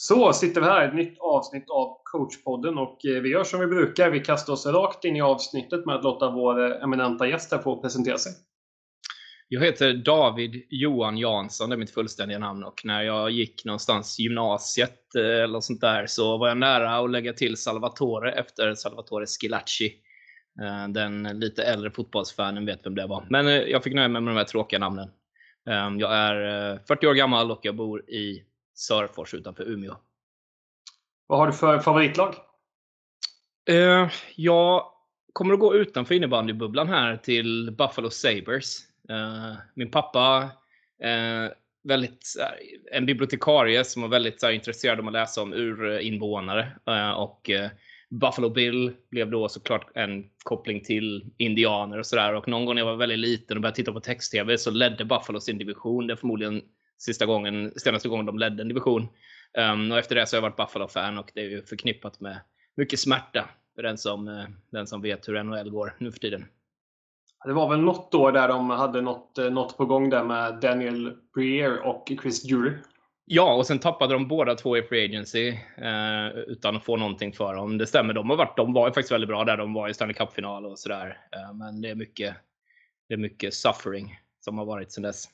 Så 0.00 0.32
sitter 0.32 0.60
vi 0.60 0.66
här, 0.66 0.88
ett 0.88 0.94
nytt 0.94 1.18
avsnitt 1.18 1.70
av 1.70 2.00
coachpodden 2.04 2.78
och 2.78 3.06
eh, 3.06 3.22
vi 3.22 3.28
gör 3.28 3.44
som 3.44 3.60
vi 3.60 3.66
brukar. 3.66 4.10
Vi 4.10 4.20
kastar 4.20 4.52
oss 4.52 4.66
rakt 4.66 5.04
in 5.04 5.16
i 5.16 5.20
avsnittet 5.20 5.86
med 5.86 5.94
att 5.94 6.04
låta 6.04 6.30
vår 6.30 6.64
eh, 6.64 6.82
eminenta 6.82 7.28
gäst 7.28 7.52
här 7.52 7.58
få 7.58 7.82
presentera 7.82 8.18
sig. 8.18 8.32
Jag 9.48 9.64
heter 9.64 9.94
David 9.94 10.66
Johan 10.68 11.18
Jansson, 11.18 11.70
det 11.70 11.76
är 11.76 11.78
mitt 11.78 11.90
fullständiga 11.90 12.38
namn. 12.38 12.64
Och 12.64 12.80
när 12.84 13.02
jag 13.02 13.30
gick 13.30 13.64
någonstans 13.64 14.18
gymnasiet 14.18 15.14
eh, 15.14 15.44
eller 15.44 15.60
sånt 15.60 15.80
där 15.80 16.06
så 16.06 16.38
var 16.38 16.48
jag 16.48 16.58
nära 16.58 16.96
att 16.96 17.10
lägga 17.10 17.32
till 17.32 17.56
Salvatore 17.56 18.32
efter 18.32 18.74
Salvatore 18.74 19.26
Schilacci. 19.26 19.92
Den 20.88 21.22
lite 21.22 21.62
äldre 21.62 21.90
fotbollsfanen 21.90 22.66
vet 22.66 22.86
vem 22.86 22.94
det 22.94 23.06
var. 23.06 23.26
Men 23.30 23.46
jag 23.46 23.84
fick 23.84 23.94
nöja 23.94 24.08
mig 24.08 24.22
med 24.22 24.34
de 24.34 24.38
här 24.38 24.44
tråkiga 24.44 24.78
namnen. 24.78 25.10
Jag 25.98 26.14
är 26.14 26.78
40 26.88 27.06
år 27.06 27.14
gammal 27.14 27.50
och 27.50 27.60
jag 27.62 27.76
bor 27.76 28.10
i 28.10 28.44
Sörfors 28.78 29.34
utanför 29.34 29.64
Umeå. 29.64 29.96
Vad 31.26 31.38
har 31.38 31.46
du 31.46 31.52
för 31.52 31.78
favoritlag? 31.78 32.34
Uh, 33.70 34.08
jag 34.36 34.84
kommer 35.32 35.54
att 35.54 35.60
gå 35.60 35.74
utanför 35.74 36.14
innebandybubblan 36.14 36.88
här 36.88 37.16
till 37.16 37.70
Buffalo 37.78 38.10
Sabres. 38.10 38.80
Uh, 39.10 39.56
min 39.74 39.90
pappa 39.90 40.42
uh, 41.04 41.50
väldigt, 41.82 42.34
en 42.92 43.06
bibliotekarie 43.06 43.84
som 43.84 44.02
var 44.02 44.08
väldigt 44.08 44.42
här, 44.42 44.50
intresserad 44.50 45.00
om 45.00 45.06
att 45.06 45.12
läsa 45.12 45.42
om 45.42 45.52
urinvånare. 45.52 46.72
och 47.16 47.50
Buffalo 48.10 48.50
Bill 48.50 48.92
blev 49.10 49.30
då 49.30 49.48
såklart 49.48 49.90
en 49.94 50.24
koppling 50.42 50.84
till 50.84 51.30
indianer 51.36 51.98
och 51.98 52.06
sådär. 52.06 52.34
Och 52.34 52.48
någon 52.48 52.64
gång 52.64 52.74
när 52.74 52.82
jag 52.82 52.86
var 52.86 52.96
väldigt 52.96 53.18
liten 53.18 53.56
och 53.56 53.60
började 53.62 53.76
titta 53.76 53.92
på 53.92 54.00
text-tv 54.00 54.58
så 54.58 54.70
ledde 54.70 55.04
Buffalo 55.04 55.40
sin 55.40 55.58
division. 55.58 56.06
Det 56.06 56.12
är 56.12 56.16
förmodligen 56.16 56.62
sista 56.98 57.26
gången, 57.26 57.72
senaste 57.76 58.08
gången 58.08 58.26
de 58.26 58.38
ledde 58.38 58.62
en 58.62 58.68
division. 58.68 59.08
Um, 59.58 59.92
och 59.92 59.98
efter 59.98 60.14
det 60.14 60.26
så 60.26 60.36
har 60.36 60.42
jag 60.42 60.50
varit 60.50 60.56
Buffalo-fan 60.56 61.18
och 61.18 61.30
det 61.34 61.40
är 61.40 61.48
ju 61.48 61.62
förknippat 61.62 62.20
med 62.20 62.40
mycket 62.76 63.00
smärta 63.00 63.48
för 63.74 63.82
den 63.82 63.98
som, 63.98 64.28
uh, 64.28 64.44
den 64.72 64.86
som 64.86 65.02
vet 65.02 65.28
hur 65.28 65.42
NHL 65.42 65.70
går 65.70 65.96
nu 65.98 66.12
för 66.12 66.20
tiden. 66.20 66.46
Det 67.44 67.52
var 67.52 67.68
väl 67.68 67.80
något 67.80 68.14
år 68.14 68.32
där 68.32 68.48
de 68.48 68.70
hade 68.70 69.00
något, 69.00 69.38
eh, 69.38 69.50
något 69.50 69.76
på 69.76 69.84
gång 69.84 70.10
där 70.10 70.24
med 70.24 70.60
Daniel 70.60 71.16
Breer 71.34 71.80
och 71.86 72.12
Chris 72.22 72.44
Jury. 72.44 72.72
Ja, 73.24 73.54
och 73.54 73.66
sen 73.66 73.78
tappade 73.78 74.14
de 74.14 74.28
båda 74.28 74.54
två 74.54 74.76
i 74.76 74.82
Free 74.82 75.04
Agency 75.04 75.48
eh, 75.76 76.28
utan 76.46 76.76
att 76.76 76.84
få 76.84 76.96
någonting 76.96 77.32
för 77.32 77.54
dem. 77.54 77.78
Det 77.78 77.86
stämmer, 77.86 78.14
de, 78.14 78.30
har 78.30 78.36
varit, 78.36 78.56
de 78.56 78.72
var 78.72 78.88
faktiskt 78.88 79.12
väldigt 79.12 79.28
bra 79.28 79.44
där. 79.44 79.56
De 79.56 79.74
var 79.74 79.88
i 79.88 79.94
Stanley 79.94 80.14
Cup-final 80.14 80.66
och 80.66 80.78
sådär. 80.78 81.18
Eh, 81.32 81.54
men 81.54 81.80
det 81.80 81.90
är, 81.90 81.94
mycket, 81.94 82.36
det 83.08 83.14
är 83.14 83.18
mycket 83.18 83.54
suffering 83.54 84.18
som 84.40 84.58
har 84.58 84.64
varit 84.64 84.92
sedan 84.92 85.02
dess. 85.02 85.24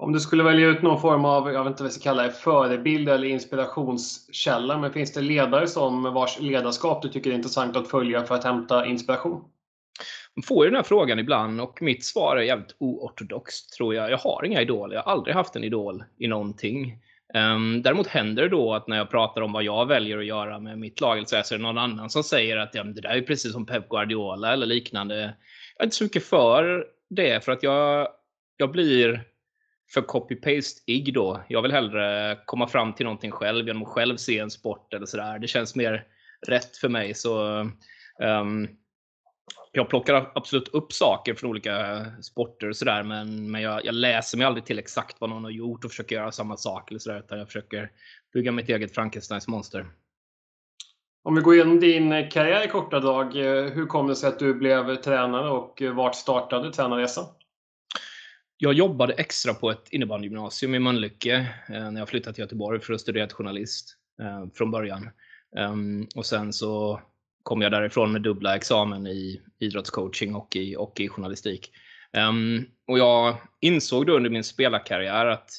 Om 0.00 0.12
du 0.12 0.20
skulle 0.20 0.42
välja 0.42 0.68
ut 0.68 0.82
någon 0.82 1.00
form 1.00 1.24
av, 1.24 1.52
jag 1.52 1.64
vet 1.64 1.70
inte 1.70 1.82
vad 1.82 1.88
jag 1.88 2.00
ska 2.00 2.10
kalla 2.10 2.22
det, 2.22 2.30
förebild 2.30 3.08
eller 3.08 3.28
inspirationskälla. 3.28 4.78
Men 4.78 4.92
finns 4.92 5.12
det 5.12 5.20
ledare 5.20 5.66
som 5.66 6.02
vars 6.02 6.40
ledarskap 6.40 7.02
du 7.02 7.08
tycker 7.08 7.30
är 7.30 7.34
intressant 7.34 7.76
att 7.76 7.88
följa 7.88 8.24
för 8.24 8.34
att 8.34 8.44
hämta 8.44 8.86
inspiration? 8.86 9.44
Man 10.36 10.42
får 10.42 10.64
ju 10.64 10.70
den 10.70 10.76
här 10.76 10.82
frågan 10.82 11.18
ibland 11.18 11.60
och 11.60 11.82
mitt 11.82 12.04
svar 12.04 12.36
är 12.36 12.42
jävligt 12.42 12.76
oortodoxt 12.78 13.72
tror 13.72 13.94
jag. 13.94 14.10
Jag 14.10 14.18
har 14.18 14.44
inga 14.44 14.62
idoler. 14.62 14.94
Jag 14.94 15.02
har 15.02 15.12
aldrig 15.12 15.34
haft 15.34 15.56
en 15.56 15.64
idol 15.64 16.04
i 16.18 16.26
någonting. 16.26 16.98
Um, 17.34 17.82
däremot 17.82 18.06
händer 18.06 18.42
det 18.42 18.48
då 18.48 18.74
att 18.74 18.88
när 18.88 18.96
jag 18.96 19.10
pratar 19.10 19.40
om 19.40 19.52
vad 19.52 19.62
jag 19.62 19.86
väljer 19.86 20.18
att 20.18 20.26
göra 20.26 20.58
med 20.58 20.78
mitt 20.78 21.00
lag 21.00 21.28
så 21.28 21.36
är 21.36 21.44
det 21.50 21.58
någon 21.58 21.78
annan 21.78 22.10
som 22.10 22.22
säger 22.22 22.56
att 22.56 22.74
ja, 22.74 22.84
det 22.84 23.00
där 23.00 23.16
är 23.16 23.22
precis 23.22 23.52
som 23.52 23.66
Pep 23.66 23.88
Guardiola 23.88 24.52
eller 24.52 24.66
liknande. 24.66 25.20
Jag 25.76 25.82
är 25.82 25.84
inte 25.84 25.96
så 25.96 26.04
mycket 26.04 26.24
för 26.24 26.86
det 27.10 27.44
för 27.44 27.52
att 27.52 27.62
jag, 27.62 28.08
jag 28.56 28.70
blir 28.70 29.29
för 29.94 30.02
copy-paste-ig 30.02 31.14
då. 31.14 31.42
Jag 31.48 31.62
vill 31.62 31.72
hellre 31.72 32.38
komma 32.44 32.66
fram 32.66 32.92
till 32.92 33.04
någonting 33.04 33.30
själv 33.30 33.66
genom 33.66 33.82
att 33.82 33.88
själv 33.88 34.16
se 34.16 34.38
en 34.38 34.50
sport 34.50 34.94
eller 34.94 35.06
sådär. 35.06 35.38
Det 35.38 35.48
känns 35.48 35.76
mer 35.76 36.04
rätt 36.46 36.76
för 36.76 36.88
mig. 36.88 37.14
Så 37.14 37.58
um, 38.18 38.68
Jag 39.72 39.88
plockar 39.88 40.30
absolut 40.34 40.68
upp 40.68 40.92
saker 40.92 41.34
från 41.34 41.50
olika 41.50 42.06
sporter 42.22 42.68
och 42.68 42.76
sådär, 42.76 43.02
men, 43.02 43.50
men 43.50 43.62
jag, 43.62 43.84
jag, 43.84 43.94
läser 43.94 44.38
mig 44.38 44.46
aldrig 44.46 44.64
till 44.64 44.78
exakt 44.78 45.20
vad 45.20 45.30
någon 45.30 45.44
har 45.44 45.50
gjort 45.50 45.84
och 45.84 45.90
försöker 45.90 46.16
göra 46.16 46.32
samma 46.32 46.56
sak. 46.56 46.90
Eller 46.90 46.98
sådär, 46.98 47.18
utan 47.18 47.38
jag 47.38 47.46
försöker 47.46 47.90
bygga 48.32 48.52
mitt 48.52 48.68
eget 48.68 48.94
Frankensteins 48.94 49.48
monster. 49.48 49.86
Om 51.22 51.34
vi 51.34 51.40
går 51.40 51.54
igenom 51.54 51.80
din 51.80 52.30
karriär 52.30 52.64
i 52.64 52.68
korta 52.68 53.00
drag. 53.00 53.36
Eh, 53.36 53.64
hur 53.64 53.86
kom 53.86 54.06
det 54.06 54.16
sig 54.16 54.28
att 54.28 54.38
du 54.38 54.54
blev 54.54 54.96
tränare 54.96 55.50
och 55.50 55.82
eh, 55.82 55.94
vart 55.94 56.14
startade 56.14 56.72
tränarresan? 56.72 57.24
Jag 58.62 58.74
jobbade 58.74 59.12
extra 59.12 59.54
på 59.54 59.70
ett 59.70 59.88
innebandygymnasium 59.90 60.74
i 60.74 60.78
Mölnlycke 60.78 61.48
eh, 61.68 61.90
när 61.90 62.00
jag 62.00 62.08
flyttade 62.08 62.34
till 62.34 62.42
Göteborg 62.42 62.80
för 62.80 62.92
att 62.92 63.00
studera 63.00 63.26
till 63.26 63.36
journalist 63.36 63.96
eh, 64.22 64.46
från 64.54 64.70
början. 64.70 65.10
Ehm, 65.56 66.06
och 66.14 66.26
sen 66.26 66.52
så 66.52 67.00
kom 67.42 67.62
jag 67.62 67.72
därifrån 67.72 68.12
med 68.12 68.22
dubbla 68.22 68.56
examen 68.56 69.06
i 69.06 69.40
idrottscoaching 69.58 70.34
och 70.34 70.56
i, 70.56 70.76
och 70.76 71.00
i 71.00 71.08
journalistik. 71.08 71.70
Ehm, 72.12 72.64
och 72.86 72.98
jag 72.98 73.36
insåg 73.60 74.06
då 74.06 74.16
under 74.16 74.30
min 74.30 74.44
spelarkarriär 74.44 75.26
att 75.26 75.50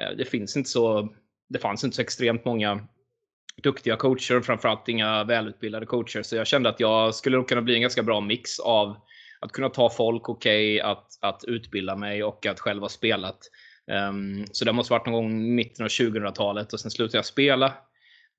eh, 0.00 0.16
det 0.16 0.24
finns 0.24 0.56
inte 0.56 0.70
så, 0.70 1.14
det 1.48 1.58
fanns 1.58 1.84
inte 1.84 1.96
så 1.96 2.02
extremt 2.02 2.44
många 2.44 2.86
duktiga 3.62 3.96
coacher, 3.96 4.40
framförallt 4.40 4.88
inga 4.88 5.24
välutbildade 5.24 5.86
coacher. 5.86 6.22
Så 6.22 6.36
jag 6.36 6.46
kände 6.46 6.68
att 6.68 6.80
jag 6.80 7.14
skulle 7.14 7.42
kunna 7.42 7.62
bli 7.62 7.74
en 7.74 7.82
ganska 7.82 8.02
bra 8.02 8.20
mix 8.20 8.58
av 8.58 8.96
att 9.40 9.52
kunna 9.52 9.68
ta 9.68 9.90
folk 9.90 10.28
okej, 10.28 10.80
okay, 10.80 10.90
att, 10.90 11.18
att 11.20 11.44
utbilda 11.44 11.96
mig 11.96 12.24
och 12.24 12.46
att 12.46 12.60
själv 12.60 12.82
ha 12.82 12.88
spelat. 12.88 13.38
Um, 13.86 14.46
så 14.52 14.64
det 14.64 14.72
måste 14.72 14.92
varit 14.92 15.06
någon 15.06 15.14
gång 15.14 15.46
i 15.46 15.50
mitten 15.50 15.84
av 15.84 15.88
2000-talet 15.88 16.72
och 16.72 16.80
sen 16.80 16.90
slutade 16.90 17.18
jag 17.18 17.24
spela. 17.24 17.74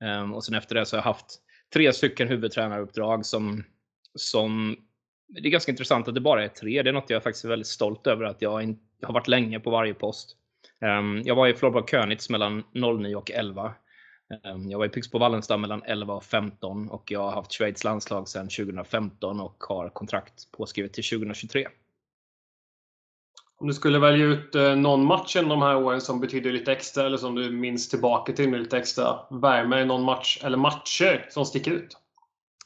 Um, 0.04 0.34
och 0.34 0.44
sen 0.44 0.56
efter 0.56 0.76
det 0.76 0.86
så 0.86 0.96
har 0.96 1.00
jag 1.00 1.04
haft 1.04 1.40
tre 1.74 1.94
stycken 1.94 2.28
huvudtränaruppdrag 2.28 3.26
som, 3.26 3.64
som 4.16 4.78
det 5.28 5.48
är 5.48 5.52
ganska 5.52 5.72
intressant 5.72 6.08
att 6.08 6.16
det 6.16 6.22
bara 6.22 6.44
är 6.44 6.48
tre. 6.48 6.82
Det 6.82 6.90
är 6.90 6.94
något 6.94 7.10
jag 7.10 7.24
faktiskt 7.24 7.46
är 7.46 7.50
väldigt 7.50 7.68
stolt 7.68 8.08
över 8.08 8.26
att 8.26 8.42
jag, 8.42 8.64
in, 8.64 8.80
jag 9.00 9.08
har 9.08 9.14
varit 9.14 9.28
länge 9.28 9.60
på 9.60 9.70
varje 9.70 9.94
post. 9.94 10.38
Um, 10.82 11.22
jag 11.26 11.36
var 11.36 11.48
i 11.48 11.54
Florbal 11.54 11.88
Könitz 11.88 12.30
mellan 12.30 12.64
09 12.74 13.16
och 13.16 13.32
11. 13.32 13.74
Ehm, 14.44 14.70
jag 14.70 14.78
var 14.78 14.86
i 14.86 14.90
Pixbo 14.90 15.20
Wallenstam 15.20 15.62
mellan 15.62 15.84
11 15.84 16.14
och 16.14 16.24
15 16.24 16.90
och 16.90 17.12
jag 17.12 17.20
har 17.20 17.32
haft 17.32 17.54
Schweiz 17.54 17.84
landslag 17.84 18.28
sedan 18.28 18.50
2015 18.50 19.40
och 19.40 19.64
har 19.64 19.90
kontrakt 19.90 20.52
påskrivet 20.52 20.94
till 20.94 21.04
2023. 21.04 21.68
Om 23.58 23.68
du 23.68 23.74
skulle 23.74 24.00
välja 24.00 24.26
ut 24.26 24.56
eh, 24.56 24.76
någon 24.76 25.06
match 25.06 25.36
under 25.36 25.50
de 25.50 25.62
här 25.62 25.76
åren 25.76 26.02
som 26.02 26.20
betyder 26.20 26.52
lite 26.52 26.72
extra 26.72 27.06
eller 27.06 27.18
som 27.18 27.36
du 27.36 27.52
minns 27.52 27.90
tillbaka 27.90 28.34
till 28.34 28.50
med 28.50 28.60
lite 28.60 28.78
extra 28.78 29.20
värme, 29.30 29.86
någon 29.86 30.04
match 30.04 30.40
eller 30.44 30.58
matcher 30.58 31.28
som 31.30 31.46
sticker 31.46 31.72
ut? 31.72 31.98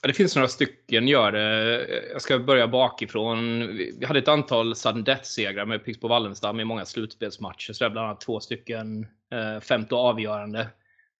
Det 0.01 0.13
finns 0.13 0.35
några 0.35 0.47
stycken 0.47 1.07
gör 1.07 1.31
det. 1.31 1.87
Jag 2.11 2.21
ska 2.21 2.39
börja 2.39 2.67
bakifrån. 2.67 3.67
Vi 3.99 4.05
hade 4.05 4.19
ett 4.19 4.27
antal 4.27 4.75
sudden 4.75 5.03
death-segrar 5.03 5.65
med 5.65 5.85
Pixbo 5.85 6.07
Wallenstam 6.07 6.59
i 6.59 6.65
många 6.65 6.85
slutspelsmatcher. 6.85 7.73
Så 7.73 7.83
det 7.83 7.87
är 7.87 7.89
bland 7.89 8.07
annat 8.07 8.21
två 8.21 8.39
stycken 8.39 9.07
eh, 9.31 9.59
femte 9.59 9.95
avgörande. 9.95 10.67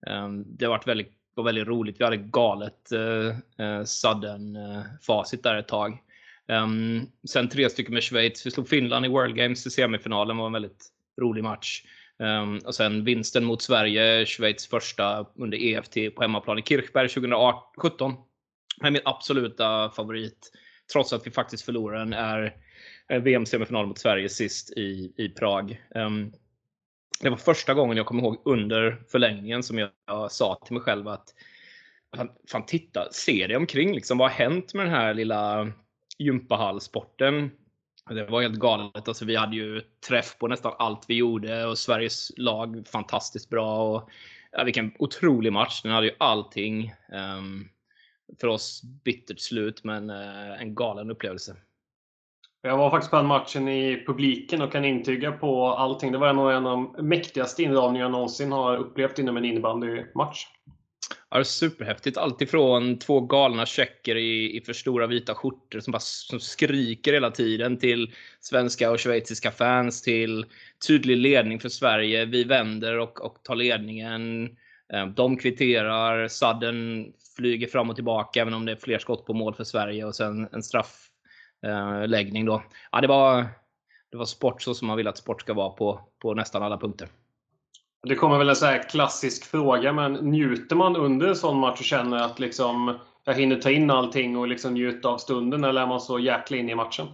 Ehm, 0.06 0.44
det 0.58 0.66
har 0.66 0.70
varit 0.70 0.88
väldigt, 0.88 1.12
var 1.36 1.44
väldigt 1.44 1.68
roligt. 1.68 2.00
Vi 2.00 2.04
hade 2.04 2.18
galet 2.18 2.92
eh, 2.92 3.66
eh, 3.66 3.84
sudden 3.84 4.56
eh, 4.56 4.82
facit 5.02 5.44
där 5.44 5.58
ett 5.58 5.68
tag. 5.68 6.02
Um, 6.48 7.12
sen 7.28 7.50
tre 7.50 7.70
stycken 7.70 7.94
med 7.94 8.04
Schweiz. 8.04 8.46
Vi 8.46 8.52
slog 8.52 8.70
Finland 8.70 9.06
i 9.06 9.10
World 9.10 9.36
Games 9.36 9.68
i 9.68 9.70
semifinalen. 9.70 10.38
var 10.38 10.46
en 10.46 10.54
väldigt 10.54 10.88
rolig 11.22 11.44
match. 11.44 11.84
Um, 12.20 12.58
och 12.66 12.76
sen 12.76 13.04
vinsten 13.04 13.46
mot 13.46 13.62
Sverige, 13.62 14.26
Schweiz 14.26 14.68
första 14.68 15.26
under 15.36 15.58
EFT 15.58 16.16
på 16.16 16.22
hemmaplan 16.22 16.60
i 16.60 16.62
Kirchberg 16.62 17.10
2017. 17.10 18.14
är 18.84 18.92
min 18.92 19.02
absoluta 19.06 19.90
favorit. 19.90 20.52
Trots 20.94 21.14
att 21.14 21.28
vi 21.28 21.32
faktiskt 21.32 21.66
förlorade 21.66 22.00
den 22.00 22.14
är 22.14 22.54
VM-semifinal 23.20 23.88
mot 23.88 24.00
Sverige 24.00 24.30
sist 24.30 24.78
i, 24.78 25.14
i 25.18 25.30
Prag. 25.30 25.82
Um, 25.96 26.34
det 27.22 27.30
var 27.30 27.38
första 27.38 27.74
gången 27.74 27.98
jag 27.98 28.06
kommer 28.06 28.24
ihåg 28.24 28.42
under 28.46 29.02
förlängningen 29.12 29.64
som 29.64 29.78
jag, 29.78 29.90
jag 30.08 30.32
sa 30.32 30.62
till 30.66 30.74
mig 30.74 30.84
själv 30.84 31.08
att 31.08 31.34
fan 32.52 32.66
titta, 32.66 33.08
se 33.12 33.48
dig 33.48 33.58
omkring 33.58 33.96
liksom. 33.96 34.18
Vad 34.18 34.32
har 34.32 34.38
hänt 34.38 34.74
med 34.74 34.86
den 34.86 34.94
här 34.94 35.14
lilla 35.14 35.72
gympahallsporten? 36.18 37.52
Det 38.10 38.26
var 38.26 38.42
helt 38.42 38.60
galet. 38.60 39.08
Alltså, 39.08 39.26
vi 39.26 39.36
hade 39.36 39.56
ju 39.56 39.82
träff 40.08 40.38
på 40.38 40.48
nästan 40.48 40.74
allt 40.80 41.06
vi 41.08 41.16
gjorde 41.16 41.66
och 41.66 41.78
Sveriges 41.78 42.32
lag 42.38 42.84
fantastiskt 42.88 43.50
bra. 43.50 43.96
Och, 43.96 44.10
ja, 44.52 44.64
vilken 44.64 44.94
otrolig 45.00 45.54
match. 45.54 45.82
Den 45.82 45.92
hade 45.92 46.08
ju 46.08 46.16
allting. 46.20 46.94
Um, 47.38 47.70
för 48.40 48.48
oss 48.48 48.84
bittert 48.84 49.40
slut, 49.40 49.84
men 49.84 50.10
uh, 50.10 50.62
en 50.62 50.76
galen 50.76 51.12
upplevelse. 51.12 51.56
Jag 52.66 52.78
var 52.78 52.90
faktiskt 52.90 53.12
på 53.12 53.18
den 53.18 53.26
matchen 53.26 53.68
i 53.68 54.04
publiken 54.06 54.62
och 54.62 54.72
kan 54.72 54.86
intyga 54.86 55.32
på 55.32 55.68
allting. 55.68 56.12
Det 56.12 56.18
var 56.18 56.34
nog 56.34 56.52
en 56.52 56.66
av 56.68 56.92
de 56.96 57.08
mäktigaste 57.08 57.64
inramningar 57.64 58.06
jag 58.06 58.12
någonsin 58.12 58.52
har 58.52 58.78
upplevt 58.78 59.20
inom 59.20 59.38
en 59.38 59.46
innebandymatch. 59.46 60.46
Ja, 61.30 61.44
superhäftigt. 61.44 62.18
Alltifrån 62.18 63.00
två 63.00 63.22
galna 63.22 63.66
tjecker 63.66 64.16
i, 64.16 64.58
i 64.58 64.62
för 64.62 64.74
stora 64.74 65.08
vita 65.08 65.36
skjortor 65.36 65.80
som 65.80 65.92
bara 65.92 66.00
som 66.00 66.40
skriker 66.40 67.14
hela 67.14 67.32
tiden 67.32 67.78
till 67.78 68.14
svenska 68.40 68.92
och 68.92 69.00
schweiziska 69.00 69.52
fans 69.52 70.02
till 70.02 70.46
tydlig 70.88 71.18
ledning 71.18 71.60
för 71.60 71.70
Sverige. 71.70 72.26
Vi 72.26 72.44
vänder 72.44 73.00
och, 73.00 73.26
och 73.26 73.44
tar 73.44 73.56
ledningen. 73.56 74.50
Eh, 74.94 75.08
de 75.08 75.38
kvitterar, 75.38 76.28
Sudden 76.28 77.06
flyger 77.36 77.68
fram 77.68 77.90
och 77.90 77.96
tillbaka 77.96 78.42
även 78.42 78.54
om 78.54 78.66
det 78.66 78.72
är 78.72 78.76
fler 78.76 79.00
skott 79.00 79.26
på 79.26 79.34
mål 79.34 79.54
för 79.54 79.64
Sverige 79.64 80.06
och 80.06 80.16
sen 80.16 80.48
en 80.52 80.64
straffläggning 81.58 82.46
då. 82.46 82.64
Ja, 82.92 83.02
det 83.02 83.08
var, 83.08 83.46
det 84.12 84.18
var 84.18 84.26
sport 84.26 84.62
så 84.62 84.74
som 84.74 84.88
man 84.88 84.98
vill 84.98 85.08
att 85.08 85.18
sport 85.18 85.42
ska 85.42 85.54
vara 85.54 85.70
på, 85.70 86.02
på 86.22 86.34
nästan 86.34 86.64
alla 86.64 86.78
punkter. 86.78 87.08
Det 88.08 88.16
kommer 88.16 88.38
väl 88.38 88.50
en 88.50 88.56
så 88.56 88.80
klassisk 88.90 89.46
fråga, 89.46 89.94
men 89.94 90.14
njuter 90.14 90.76
man 90.76 90.96
under 90.96 91.28
en 91.28 91.36
sån 91.36 91.60
match 91.60 91.80
och 91.80 91.86
känner 91.86 92.18
att 92.18 92.40
liksom, 92.40 93.00
jag 93.24 93.34
hinner 93.34 93.56
ta 93.56 93.72
in 93.72 93.92
allting 93.92 94.38
och 94.38 94.48
liksom 94.48 94.74
njuta 94.74 95.10
av 95.10 95.18
stunden, 95.18 95.64
eller 95.64 95.82
är 95.82 95.88
man 95.88 96.02
så 96.02 96.20
jäkla 96.20 96.58
inne 96.58 96.72
i 96.72 96.76
matchen? 96.76 97.08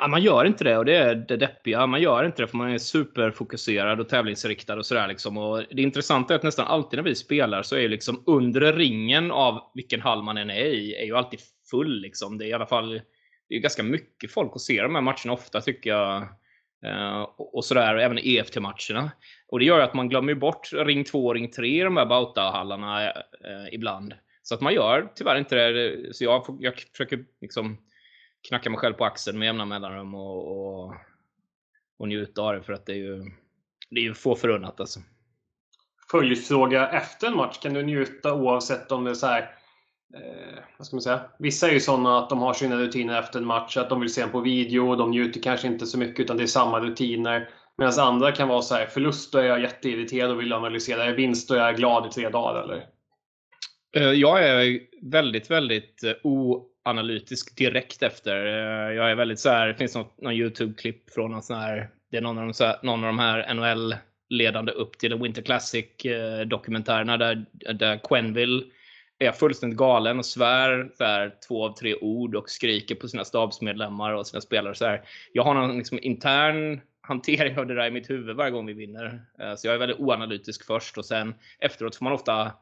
Ja, 0.00 0.08
man 0.08 0.22
gör 0.22 0.44
inte 0.44 0.64
det 0.64 0.78
och 0.78 0.84
det 0.84 0.96
är 0.96 1.14
det 1.14 1.36
deppiga. 1.36 1.86
Man 1.86 2.02
gör 2.02 2.24
inte 2.24 2.42
det 2.42 2.46
för 2.46 2.56
man 2.56 2.70
är 2.70 2.78
superfokuserad 2.78 4.00
och 4.00 4.08
tävlingsriktad 4.08 4.74
och 4.74 4.86
sådär. 4.86 5.08
Liksom. 5.08 5.38
Och 5.38 5.62
det 5.70 5.82
intressanta 5.82 6.34
är 6.34 6.38
att 6.38 6.42
nästan 6.42 6.66
alltid 6.66 6.98
när 6.98 7.04
vi 7.04 7.14
spelar 7.14 7.62
så 7.62 7.76
är 7.76 7.88
liksom 7.88 8.22
under 8.26 8.72
ringen 8.72 9.30
av 9.30 9.70
vilken 9.74 10.00
hall 10.00 10.22
man 10.22 10.36
än 10.36 10.50
är 10.50 10.64
i, 10.64 10.94
är 10.94 11.04
ju 11.04 11.16
alltid 11.16 11.40
full. 11.70 12.00
Liksom. 12.00 12.38
Det 12.38 12.44
är 12.44 12.48
i 12.48 12.52
alla 12.52 12.66
fall 12.66 13.00
det 13.48 13.54
är 13.54 13.60
ganska 13.60 13.82
mycket 13.82 14.30
folk 14.32 14.52
att 14.54 14.60
se 14.60 14.82
de 14.82 14.94
här 14.94 15.02
matcherna 15.02 15.32
ofta 15.32 15.60
tycker 15.60 15.90
jag. 15.90 16.28
Uh, 16.86 17.22
och 17.36 17.64
sådär, 17.64 17.96
även 17.96 18.18
EFT-matcherna. 18.18 19.10
Och 19.48 19.58
det 19.58 19.64
gör 19.64 19.80
att 19.80 19.94
man 19.94 20.08
glömmer 20.08 20.34
bort 20.34 20.70
ring 20.72 21.04
2 21.04 21.26
och 21.26 21.34
ring 21.34 21.50
3 21.50 21.80
i 21.80 21.80
de 21.80 21.96
här 21.96 22.06
Bauta-hallarna 22.06 23.08
uh, 23.08 23.12
ibland. 23.72 24.14
Så 24.42 24.54
att 24.54 24.60
man 24.60 24.74
gör 24.74 25.12
tyvärr 25.14 25.36
inte 25.36 25.54
det. 25.56 26.14
Så 26.14 26.24
jag, 26.24 26.58
jag 26.60 26.74
försöker 26.74 27.24
liksom 27.40 27.78
knacka 28.48 28.70
mig 28.70 28.78
själv 28.78 28.94
på 28.94 29.04
axeln 29.04 29.38
med 29.38 29.46
jämna 29.46 29.64
mellanrum 29.64 30.14
och, 30.14 30.58
och, 30.86 30.94
och 31.98 32.08
njuta 32.08 32.42
av 32.42 32.54
det 32.54 32.62
för 32.62 32.72
att 32.72 32.86
det 32.86 32.92
är 32.92 32.96
ju, 32.96 33.22
det 33.90 34.00
är 34.00 34.04
ju 34.04 34.14
få 34.14 34.36
förunnat 34.36 34.80
alltså. 34.80 35.00
Följdfråga 36.10 36.88
efter 36.88 37.26
en 37.26 37.36
match, 37.36 37.58
kan 37.58 37.74
du 37.74 37.82
njuta 37.82 38.34
oavsett 38.34 38.92
om 38.92 39.04
det 39.04 39.10
är 39.10 39.14
så 39.14 39.26
här 39.26 39.54
eh, 40.14 40.62
vad 40.78 40.86
ska 40.86 40.96
man 40.96 41.02
säga? 41.02 41.20
Vissa 41.38 41.68
är 41.68 41.72
ju 41.72 41.80
sådana 41.80 42.18
att 42.18 42.30
de 42.30 42.38
har 42.38 42.54
sina 42.54 42.76
rutiner 42.76 43.20
efter 43.20 43.38
en 43.38 43.46
match, 43.46 43.76
att 43.76 43.88
de 43.88 44.00
vill 44.00 44.14
se 44.14 44.20
en 44.20 44.30
på 44.30 44.40
video 44.40 44.90
och 44.90 44.96
de 44.96 45.10
njuter 45.10 45.40
kanske 45.40 45.66
inte 45.66 45.86
så 45.86 45.98
mycket 45.98 46.20
utan 46.20 46.36
det 46.36 46.42
är 46.42 46.46
samma 46.46 46.80
rutiner. 46.80 47.48
Medan 47.78 47.92
andra 47.98 48.32
kan 48.32 48.48
vara 48.48 48.62
så 48.62 48.74
här, 48.74 48.86
förlust 48.86 49.32
då 49.32 49.38
är 49.38 49.44
jag 49.44 49.60
jätteirriterad 49.60 50.30
och 50.30 50.40
vill 50.40 50.52
analysera, 50.52 51.12
vinst 51.12 51.48
då 51.48 51.54
är 51.54 51.58
jag 51.58 51.76
glad 51.76 52.06
i 52.06 52.10
tre 52.10 52.28
dagar 52.28 52.62
eller? 52.62 52.86
Eh, 53.96 54.12
jag 54.12 54.44
är 54.44 54.80
väldigt, 55.02 55.50
väldigt 55.50 56.04
eh, 56.04 56.12
oanalytisk 56.22 57.56
direkt 57.56 58.02
efter. 58.02 58.46
Eh, 58.46 58.94
jag 58.94 59.10
är 59.10 59.14
väldigt 59.14 59.40
så 59.40 59.48
här, 59.48 59.66
det 59.66 59.74
finns 59.74 59.94
något, 59.94 60.20
någon 60.20 60.32
YouTube-klipp 60.32 61.10
från 61.10 61.30
någon 61.30 61.42
sån 61.42 61.56
här, 61.56 61.90
det 62.10 62.16
är 62.16 62.20
någon 62.20 62.38
av 62.38 62.52
de, 62.58 62.74
någon 62.82 63.04
av 63.04 63.06
de 63.06 63.18
här 63.18 63.54
NHL-ledande 63.54 64.72
upp 64.72 64.98
till 64.98 65.14
Winter 65.14 65.42
Classic-dokumentärerna 65.42 67.16
där, 67.16 67.46
där 67.74 68.00
Quenville 68.08 68.62
är 69.26 69.32
fullständigt 69.32 69.78
galen 69.78 70.18
och 70.18 70.26
svär 70.26 70.90
så 70.98 71.04
här, 71.04 71.34
två 71.48 71.64
av 71.64 71.74
tre 71.76 71.94
ord 71.94 72.34
och 72.34 72.50
skriker 72.50 72.94
på 72.94 73.08
sina 73.08 73.24
stabsmedlemmar 73.24 74.12
och 74.12 74.26
sina 74.26 74.40
spelare. 74.40 74.74
Så 74.74 74.86
här. 74.86 75.02
Jag 75.32 75.42
har 75.42 75.54
någon 75.54 75.76
liksom, 75.76 75.98
intern 76.02 76.80
hantering 77.00 77.58
av 77.58 77.66
det 77.66 77.74
där 77.74 77.86
i 77.86 77.90
mitt 77.90 78.10
huvud 78.10 78.36
varje 78.36 78.50
gång 78.50 78.66
vi 78.66 78.72
vinner. 78.72 79.22
Eh, 79.38 79.54
så 79.54 79.66
jag 79.66 79.74
är 79.74 79.78
väldigt 79.78 80.00
oanalytisk 80.00 80.66
först 80.66 80.98
och 80.98 81.04
sen 81.04 81.34
efteråt 81.58 81.96
får 81.96 82.04
man 82.04 82.12
ofta 82.12 82.52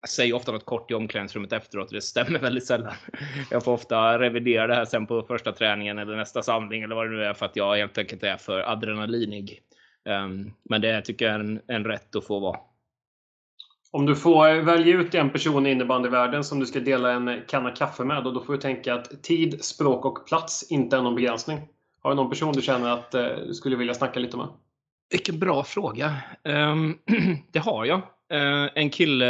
jag 0.00 0.10
säger 0.10 0.34
ofta 0.34 0.52
något 0.52 0.64
kort 0.64 0.90
i 0.90 0.94
omklädningsrummet 0.94 1.52
efteråt 1.52 1.88
och 1.88 1.94
det 1.94 2.00
stämmer 2.00 2.38
väldigt 2.40 2.66
sällan. 2.66 2.94
Jag 3.50 3.64
får 3.64 3.72
ofta 3.72 4.18
revidera 4.18 4.66
det 4.66 4.74
här 4.74 4.84
sen 4.84 5.06
på 5.06 5.22
första 5.22 5.52
träningen 5.52 5.98
eller 5.98 6.16
nästa 6.16 6.42
samling 6.42 6.82
eller 6.82 6.94
vad 6.94 7.06
det 7.06 7.16
nu 7.16 7.24
är 7.24 7.34
för 7.34 7.46
att 7.46 7.56
jag 7.56 7.76
helt 7.76 7.98
enkelt 7.98 8.22
är 8.22 8.36
för 8.36 8.60
adrenalinig. 8.72 9.60
Ehm, 10.04 10.52
men 10.62 10.80
det 10.80 11.02
tycker 11.02 11.24
jag 11.24 11.34
är 11.34 11.40
en, 11.40 11.60
en 11.66 11.84
rätt 11.84 12.16
att 12.16 12.26
få 12.26 12.38
vara. 12.38 12.58
Om 13.92 14.06
du 14.06 14.16
får 14.16 14.48
eh, 14.48 14.64
välja 14.64 14.96
ut 14.96 15.14
en 15.14 15.30
person 15.30 15.66
i 15.66 15.70
innebandyvärlden 15.70 16.44
som 16.44 16.60
du 16.60 16.66
ska 16.66 16.80
dela 16.80 17.12
en 17.12 17.42
kanna 17.48 17.70
kaffe 17.70 18.04
med 18.04 18.26
och 18.26 18.34
då 18.34 18.40
får 18.40 18.52
du 18.52 18.58
tänka 18.58 18.94
att 18.94 19.22
tid, 19.22 19.64
språk 19.64 20.04
och 20.04 20.26
plats 20.26 20.70
inte 20.70 20.96
är 20.96 21.02
någon 21.02 21.14
begränsning. 21.14 21.58
Har 22.02 22.10
du 22.10 22.16
någon 22.16 22.30
person 22.30 22.52
du 22.52 22.62
känner 22.62 22.90
att 22.90 23.14
eh, 23.14 23.26
du 23.46 23.54
skulle 23.54 23.76
vilja 23.76 23.94
snacka 23.94 24.20
lite 24.20 24.36
med? 24.36 24.48
Vilken 25.10 25.38
bra 25.38 25.64
fråga. 25.64 26.16
Ehm, 26.44 26.98
det 27.52 27.58
har 27.58 27.84
jag. 27.84 27.98
Eh, 28.32 28.68
en 28.74 28.90
kille 28.90 29.26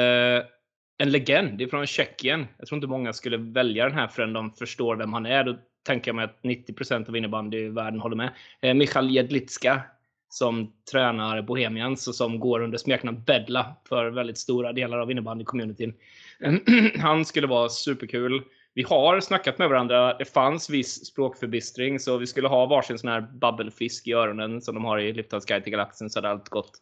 en 0.99 1.11
legend 1.11 1.63
ifrån 1.63 1.87
Tjeckien. 1.87 2.47
Jag 2.59 2.69
tror 2.69 2.77
inte 2.77 2.87
många 2.87 3.13
skulle 3.13 3.37
välja 3.37 3.89
den 3.89 3.99
här 3.99 4.09
förrän 4.09 4.33
de 4.33 4.53
förstår 4.53 4.97
vem 4.97 5.13
han 5.13 5.27
är. 5.27 5.45
Då 5.45 5.57
tänker 5.87 6.09
jag 6.09 6.17
mig 6.17 6.25
att 6.25 6.43
90% 6.43 7.09
av 7.09 7.17
innebandyvärlden 7.17 8.01
håller 8.01 8.17
med. 8.17 8.33
Michal 8.77 9.11
Jedlicka 9.11 9.83
som 10.31 10.73
tränar 10.91 11.43
Bohemians 11.43 12.09
och 12.09 12.15
som 12.15 12.41
går 12.41 12.63
under 12.63 12.79
smeknamn 12.79 13.23
Bedla 13.27 13.77
för 13.89 14.11
väldigt 14.11 14.39
stora 14.39 14.73
delar 14.73 14.99
av 14.99 15.11
innebandy-communityn. 15.11 15.95
Han 16.99 17.25
skulle 17.25 17.47
vara 17.47 17.69
superkul. 17.69 18.43
Vi 18.75 18.83
har 18.83 19.21
snackat 19.21 19.59
med 19.59 19.69
varandra. 19.69 20.15
Det 20.19 20.25
fanns 20.25 20.71
viss 20.71 21.07
språkförbistring 21.07 22.01
så 22.01 22.17
vi 22.17 22.27
skulle 22.27 22.49
ha 22.49 22.67
varsin 22.67 22.99
sån 22.99 23.11
här 23.11 23.21
babbelfisk 23.21 24.07
i 24.07 24.13
öronen 24.13 24.61
som 24.61 24.75
de 24.75 24.85
har 24.85 24.99
i 24.99 25.13
Liftards 25.13 25.47
guide 25.47 25.63
till 25.63 25.73
galaxen 25.73 26.11
så 26.11 26.19
hade 26.19 26.31
allt 26.31 26.49
gått 26.49 26.73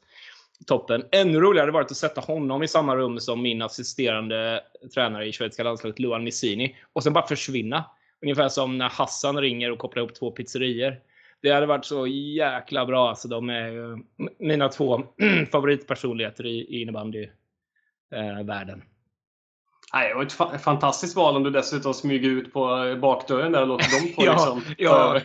toppen. 0.67 1.05
Ännu 1.13 1.41
roligare 1.41 1.63
hade 1.63 1.73
varit 1.73 1.91
att 1.91 1.97
sätta 1.97 2.21
honom 2.21 2.63
i 2.63 2.69
samma 2.69 2.97
rum 2.97 3.21
som 3.21 3.43
min 3.43 3.63
assisterande 3.63 4.61
tränare 4.95 5.27
i 5.27 5.33
schweiziska 5.33 5.63
landslaget, 5.63 5.99
Luan 5.99 6.25
Missini. 6.25 6.77
Och 6.93 7.03
sen 7.03 7.13
bara 7.13 7.27
försvinna. 7.27 7.85
Ungefär 8.23 8.49
som 8.49 8.79
när 8.79 8.89
Hassan 8.89 9.41
ringer 9.41 9.71
och 9.71 9.79
kopplar 9.79 10.03
ihop 10.03 10.15
två 10.15 10.31
pizzerier. 10.31 11.01
Det 11.43 11.51
hade 11.51 11.67
varit 11.67 11.85
så 11.85 12.07
jäkla 12.07 12.87
bra. 12.87 13.09
Alltså, 13.09 13.29
de 13.29 13.51
är 13.51 13.99
mina 14.39 14.69
två 14.69 15.03
favoritpersonligheter 15.53 16.47
i, 16.47 16.59
i 16.59 16.83
innebandyvärlden. 16.83 18.83
Eh, 19.95 20.09
det 20.09 20.15
var 20.15 20.55
ett 20.55 20.63
fantastiskt 20.63 21.17
val 21.17 21.37
om 21.37 21.43
du 21.43 21.51
dessutom 21.51 21.95
smyger 21.95 22.29
ut 22.29 22.53
på 22.53 22.97
bakdörren 23.03 23.53
där 23.53 23.63
och 23.63 23.69
låter 23.69 24.01
dem 24.01 24.15
få 24.15 24.23
ja, 24.25 24.33
liksom, 24.33 24.63
ja. 24.79 25.21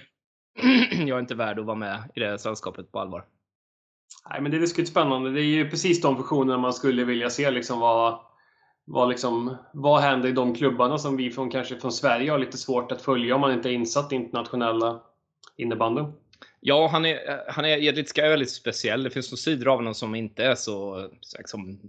Jag 0.92 1.16
är 1.16 1.20
inte 1.20 1.36
värd 1.36 1.60
att 1.60 1.66
vara 1.66 1.78
med 1.78 2.04
i 2.16 2.20
det 2.20 2.40
sällskapet 2.40 2.92
på 2.92 3.00
allvar. 3.00 3.26
Nej, 4.30 4.42
men 4.42 4.52
det 4.52 4.58
är 4.58 4.62
skulle 4.62 4.88
spännande. 4.88 5.32
Det 5.32 5.42
är 5.42 5.46
ju 5.46 5.70
precis 5.70 6.02
de 6.02 6.16
funktionerna 6.16 6.58
man 6.58 6.74
skulle 6.74 7.04
vilja 7.04 7.30
se. 7.30 7.52
Liksom 7.52 7.80
vad, 7.80 8.20
vad, 8.86 9.10
liksom, 9.10 9.58
vad 9.74 10.02
händer 10.02 10.30
i 10.30 10.32
de 10.32 10.56
klubbarna 10.56 10.98
som 10.98 11.18
vi 11.18 11.32
från, 11.32 11.50
kanske 11.50 11.80
från 11.80 11.92
Sverige 11.92 12.32
har 12.32 12.40
lite 12.40 12.58
svårt 12.58 12.92
att 12.92 13.02
följa 13.02 13.36
om 13.36 13.42
man 13.42 13.54
inte 13.54 13.70
är 13.70 13.74
insatt 13.74 14.12
i 14.12 14.16
internationella 14.16 15.02
innebandyn? 15.58 16.14
Ja, 16.60 16.88
han 16.88 17.06
är, 17.06 17.30
eh, 17.30 17.38
han 17.48 17.66
är, 17.66 17.78
Jedlicka 17.78 18.26
är 18.26 18.30
väldigt 18.30 18.52
speciell. 18.52 19.04
Det 19.04 19.10
finns 19.10 19.32
några 19.32 19.38
sidor 19.38 19.68
av 19.68 19.76
honom 19.76 19.94
som 19.94 20.16
inte 20.16 20.46
är 20.46 20.56
så 20.56 21.10
liksom, 21.38 21.80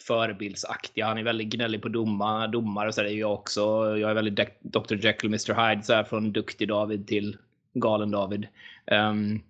förebildsaktiga. 0.00 1.06
Han 1.06 1.18
är 1.18 1.22
väldigt 1.22 1.48
gnällig 1.48 1.82
på 1.82 1.88
domar, 1.88 2.48
domare, 2.48 2.92
så 2.92 3.00
är 3.00 3.04
jag 3.04 3.32
också. 3.32 3.60
Jag 3.98 4.10
är 4.10 4.14
väldigt 4.14 4.60
Dr 4.60 4.94
Jekyll 4.94 5.34
och 5.34 5.48
Mr 5.48 5.68
Hyde, 5.68 5.82
så 5.82 5.92
här, 5.92 6.04
från 6.04 6.32
duktig 6.32 6.68
David 6.68 7.08
till 7.08 7.36
galen 7.74 8.10
David. 8.10 8.48
Um, 8.86 9.42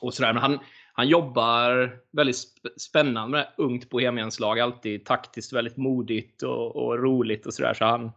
och 0.00 0.14
sådär. 0.14 0.32
Men 0.32 0.42
han, 0.42 0.58
han 0.92 1.08
jobbar 1.08 1.96
väldigt 2.10 2.36
spännande 2.76 3.30
med 3.30 3.48
ungt 3.56 3.90
bohemianslag. 3.90 4.60
Alltid 4.60 5.04
taktiskt 5.04 5.52
väldigt 5.52 5.76
modigt 5.76 6.42
och, 6.42 6.76
och 6.76 6.98
roligt 6.98 7.46
och 7.46 7.54
sådär. 7.54 7.74
Så 7.74 7.84
han, 7.84 8.12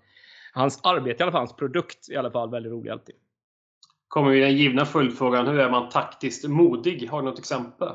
hans 0.54 0.80
arbete, 0.84 1.20
i 1.20 1.24
alla 1.24 1.32
fall 1.32 1.42
hans 1.42 1.56
produkt, 1.56 2.10
i 2.10 2.16
alla 2.16 2.32
fall 2.32 2.50
väldigt 2.50 2.72
rolig 2.72 2.92
alltid. 2.92 3.16
Kommer 4.14 4.32
vi 4.32 4.40
den 4.40 4.58
givna 4.58 4.86
följdfrågan. 4.86 5.48
Hur 5.48 5.60
är 5.60 5.70
man 5.70 5.90
taktiskt 5.90 6.48
modig? 6.48 7.10
Har 7.10 7.22
du 7.22 7.30
något 7.30 7.40
exempel? 7.40 7.90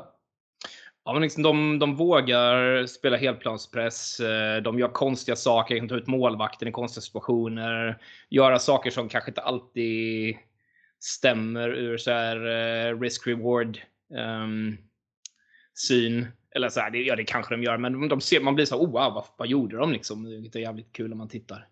Ja, 1.05 1.13
men 1.13 1.21
liksom 1.21 1.43
de, 1.43 1.79
de 1.79 1.95
vågar 1.95 2.85
spela 2.85 3.17
helplanspress. 3.17 4.19
Eh, 4.19 4.61
de 4.61 4.79
gör 4.79 4.87
konstiga 4.87 5.35
saker. 5.35 5.75
De 5.75 5.79
kan 5.79 5.89
ta 5.89 5.95
ut 5.95 6.07
målvakten 6.07 6.67
i 6.67 6.71
konstiga 6.71 7.01
situationer. 7.01 8.01
Göra 8.29 8.59
saker 8.59 8.91
som 8.91 9.09
kanske 9.09 9.31
inte 9.31 9.41
alltid 9.41 10.35
stämmer 10.99 11.69
ur 11.69 11.97
så 11.97 12.11
här 12.11 12.35
eh, 12.35 12.99
risk-reward 12.99 13.77
um, 14.43 14.77
syn. 15.73 16.27
Eller 16.55 16.69
så 16.69 16.79
här, 16.79 16.91
det, 16.91 16.97
ja, 16.97 17.15
det 17.15 17.23
kanske 17.23 17.55
de 17.55 17.63
gör, 17.63 17.77
men 17.77 18.09
de 18.09 18.21
ser, 18.21 18.41
man 18.41 18.55
blir 18.55 18.65
så 18.65 18.75
oh, 18.75 18.91
wow, 18.91 19.13
vad, 19.13 19.25
vad 19.37 19.47
gjorde 19.47 19.77
de 19.77 19.91
liksom? 19.91 20.23
Det 20.23 20.59
är 20.59 20.61
jävligt 20.61 20.93
kul 20.93 21.11
om 21.11 21.17
man 21.17 21.29
tittar. 21.29 21.67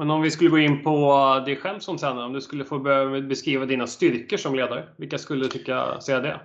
Men 0.00 0.10
om 0.10 0.22
vi 0.22 0.30
skulle 0.30 0.50
gå 0.50 0.58
in 0.58 0.82
på 0.82 1.42
dig 1.46 1.56
själv 1.56 1.78
som 1.78 1.98
tränare, 1.98 2.24
om 2.24 2.32
du 2.32 2.40
skulle 2.40 2.64
få 2.64 2.78
beskriva 3.28 3.66
dina 3.66 3.86
styrkor 3.86 4.36
som 4.36 4.54
ledare, 4.54 4.88
vilka 4.96 5.18
skulle 5.18 5.44
du 5.44 5.48
tycka 5.48 6.00
säga 6.00 6.20
det? 6.20 6.40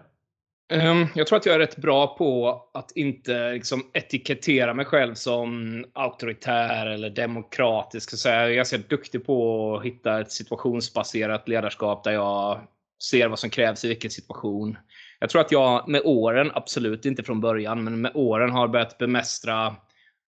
Ehm, 0.74 1.08
jag 1.16 1.28
tror 1.28 1.38
att 1.38 1.46
jag 1.46 1.56
är 1.56 1.60
rätt 1.60 1.78
bra 1.78 2.18
på 2.18 2.62
att 2.74 2.92
inte 2.92 3.52
liksom, 3.52 3.84
etikettera 3.94 4.74
mig 4.74 4.86
själv 4.86 5.14
som 5.14 5.86
auktoritär 5.94 6.86
eller 6.86 7.10
demokratisk. 7.10 8.18
Så 8.18 8.30
jag 8.30 8.52
är 8.52 8.56
ganska 8.56 8.78
duktig 8.78 9.26
på 9.26 9.76
att 9.78 9.86
hitta 9.86 10.20
ett 10.20 10.32
situationsbaserat 10.32 11.48
ledarskap 11.48 12.04
där 12.04 12.12
jag 12.12 12.60
ser 13.04 13.28
vad 13.28 13.40
som 13.40 13.50
krävs 13.50 13.86
i 13.86 13.88
vilken 13.88 14.12
situation. 14.12 14.78
Jag 15.20 15.30
tror 15.30 15.42
att 15.42 15.52
jag 15.52 15.88
med 15.88 16.02
åren, 16.06 16.52
absolut 16.54 17.06
inte 17.06 17.24
från 17.24 17.42
början, 17.42 17.84
men 17.84 18.02
med 18.02 18.12
åren 18.16 18.52
har 18.52 18.68
börjat 18.68 18.98
bemästra 18.98 19.76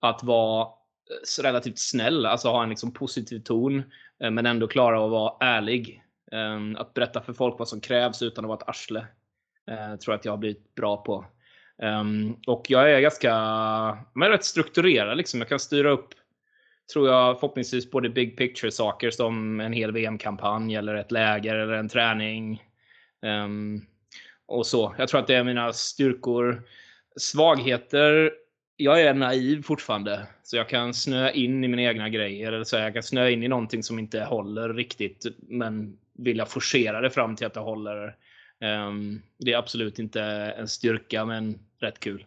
att 0.01 0.23
vara 0.23 0.76
Eh, 1.09 1.43
relativt 1.43 1.79
snäll, 1.79 2.25
alltså 2.25 2.49
ha 2.49 2.63
en 2.63 2.69
liksom 2.69 2.93
positiv 2.93 3.39
ton, 3.39 3.83
eh, 4.23 4.31
men 4.31 4.45
ändå 4.45 4.67
klara 4.67 5.05
att 5.05 5.11
vara 5.11 5.33
ärlig. 5.39 6.03
Eh, 6.31 6.81
att 6.81 6.93
berätta 6.93 7.21
för 7.21 7.33
folk 7.33 7.59
vad 7.59 7.67
som 7.67 7.81
krävs 7.81 8.21
utan 8.21 8.45
att 8.45 8.49
vara 8.49 8.57
ett 8.57 8.69
arsle. 8.69 9.07
tror 10.03 10.13
jag 10.13 10.19
att 10.19 10.25
jag 10.25 10.31
har 10.31 10.37
blivit 10.37 10.75
bra 10.75 10.97
på. 10.97 11.25
Och 12.47 12.65
jag 12.69 12.91
är 12.91 12.99
ganska 12.99 13.33
men 14.13 14.29
rätt 14.29 14.43
strukturerad. 14.43 15.17
Liksom. 15.17 15.39
Jag 15.39 15.49
kan 15.49 15.59
styra 15.59 15.89
upp, 15.89 16.09
tror 16.93 17.07
jag, 17.09 17.39
förhoppningsvis 17.39 17.91
både 17.91 18.09
big 18.09 18.37
picture 18.37 18.71
saker 18.71 19.11
som 19.11 19.59
en 19.59 19.73
hel 19.73 19.91
VM-kampanj 19.91 20.75
eller 20.75 20.95
ett 20.95 21.11
läger 21.11 21.55
eller 21.55 21.73
en 21.73 21.89
träning. 21.89 22.63
Och 24.45 24.65
så. 24.65 24.95
Jag 24.97 25.07
tror 25.07 25.19
att 25.19 25.27
det 25.27 25.35
är 25.35 25.43
mina 25.43 25.73
styrkor. 25.73 26.63
Svagheter 27.15 28.31
jag 28.77 29.01
är 29.01 29.13
naiv 29.13 29.63
fortfarande. 29.63 30.27
Så 30.43 30.57
jag 30.57 30.69
kan 30.69 30.93
snöa 30.93 31.31
in 31.31 31.63
i 31.63 31.67
mina 31.67 31.81
egna 31.81 32.09
grejer. 32.09 32.51
Eller 32.51 32.63
så 32.63 32.75
jag 32.75 32.93
kan 32.93 33.03
snöa 33.03 33.29
in 33.29 33.43
i 33.43 33.47
någonting 33.47 33.83
som 33.83 33.99
inte 33.99 34.23
håller 34.23 34.73
riktigt. 34.73 35.25
Men 35.41 35.97
vill 36.13 36.37
jag 36.37 36.49
forcera 36.49 37.01
det 37.01 37.09
fram 37.09 37.35
till 37.35 37.47
att 37.47 37.53
det 37.53 37.59
håller. 37.59 38.15
Um, 38.87 39.21
det 39.37 39.53
är 39.53 39.57
absolut 39.57 39.99
inte 39.99 40.21
en 40.57 40.67
styrka, 40.67 41.25
men 41.25 41.59
rätt 41.79 41.99
kul. 41.99 42.25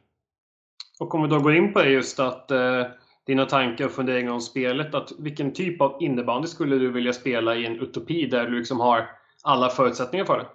Och 1.00 1.14
om 1.14 1.22
vi 1.22 1.28
då 1.28 1.38
går 1.38 1.54
in 1.54 1.72
på 1.72 1.82
det 1.82 1.90
just 1.90 2.20
att 2.20 2.50
uh, 2.50 2.86
dina 3.26 3.46
tankar 3.46 3.84
och 3.84 3.92
funderingar 3.92 4.32
om 4.32 4.40
spelet. 4.40 4.94
Att 4.94 5.12
vilken 5.18 5.52
typ 5.52 5.80
av 5.80 5.96
innebandy 6.00 6.48
skulle 6.48 6.76
du 6.76 6.90
vilja 6.92 7.12
spela 7.12 7.56
i 7.56 7.66
en 7.66 7.80
utopi 7.80 8.26
där 8.26 8.46
du 8.46 8.58
liksom 8.58 8.80
har 8.80 9.08
alla 9.42 9.68
förutsättningar 9.68 10.24
för 10.24 10.38
det? 10.38 10.46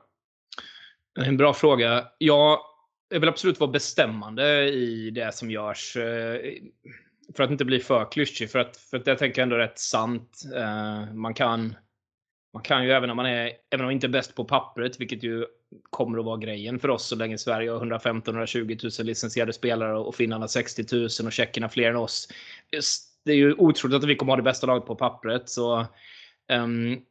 En 1.25 1.37
bra 1.37 1.53
fråga. 1.53 2.03
Jag 2.17 2.59
jag 3.09 3.19
vill 3.19 3.29
absolut 3.29 3.59
vara 3.59 3.71
bestämmande 3.71 4.69
i 4.69 5.09
det 5.09 5.35
som 5.35 5.51
görs. 5.51 5.97
Eh, 5.97 6.53
för 7.35 7.43
att 7.43 7.51
inte 7.51 7.65
bli 7.65 7.79
för 7.79 8.11
klyschig. 8.11 8.51
För 8.51 8.59
att, 8.59 8.77
för 8.77 8.97
att 8.97 9.07
jag 9.07 9.17
tänker 9.17 9.41
ändå 9.41 9.55
rätt 9.55 9.79
sant. 9.79 10.41
Eh, 10.55 11.13
man 11.13 11.33
kan, 11.33 11.75
man 12.53 12.63
kan 12.63 12.83
ju 12.83 12.91
även 12.91 13.09
om 13.09 13.17
man 13.17 13.25
är, 13.25 13.51
även 13.71 13.79
om 13.79 13.85
man 13.85 13.93
inte 13.93 14.07
är 14.07 14.09
bäst 14.09 14.35
på 14.35 14.45
pappret, 14.45 14.99
vilket 14.99 15.23
ju 15.23 15.45
kommer 15.89 16.19
att 16.19 16.25
vara 16.25 16.37
grejen 16.37 16.79
för 16.79 16.89
oss 16.89 17.07
så 17.07 17.15
länge 17.15 17.37
Sverige 17.37 17.71
har 17.71 17.85
115-120 17.85 18.99
000 19.01 19.07
licensierade 19.07 19.53
spelare 19.53 19.97
och 19.97 20.15
finnarna 20.15 20.47
60 20.47 20.95
000 20.95 21.05
och 21.25 21.31
tjeckerna 21.31 21.69
fler 21.69 21.89
än 21.89 21.95
oss. 21.95 22.27
Det 23.25 23.31
är 23.31 23.35
ju 23.35 23.53
otroligt 23.53 23.97
att 23.97 24.03
vi 24.03 24.15
kommer 24.15 24.31
ha 24.31 24.37
det 24.37 24.43
bästa 24.43 24.67
laget 24.67 24.85
på 24.85 24.95
pappret. 24.95 25.49
Så 25.49 25.85
um, 26.53 27.01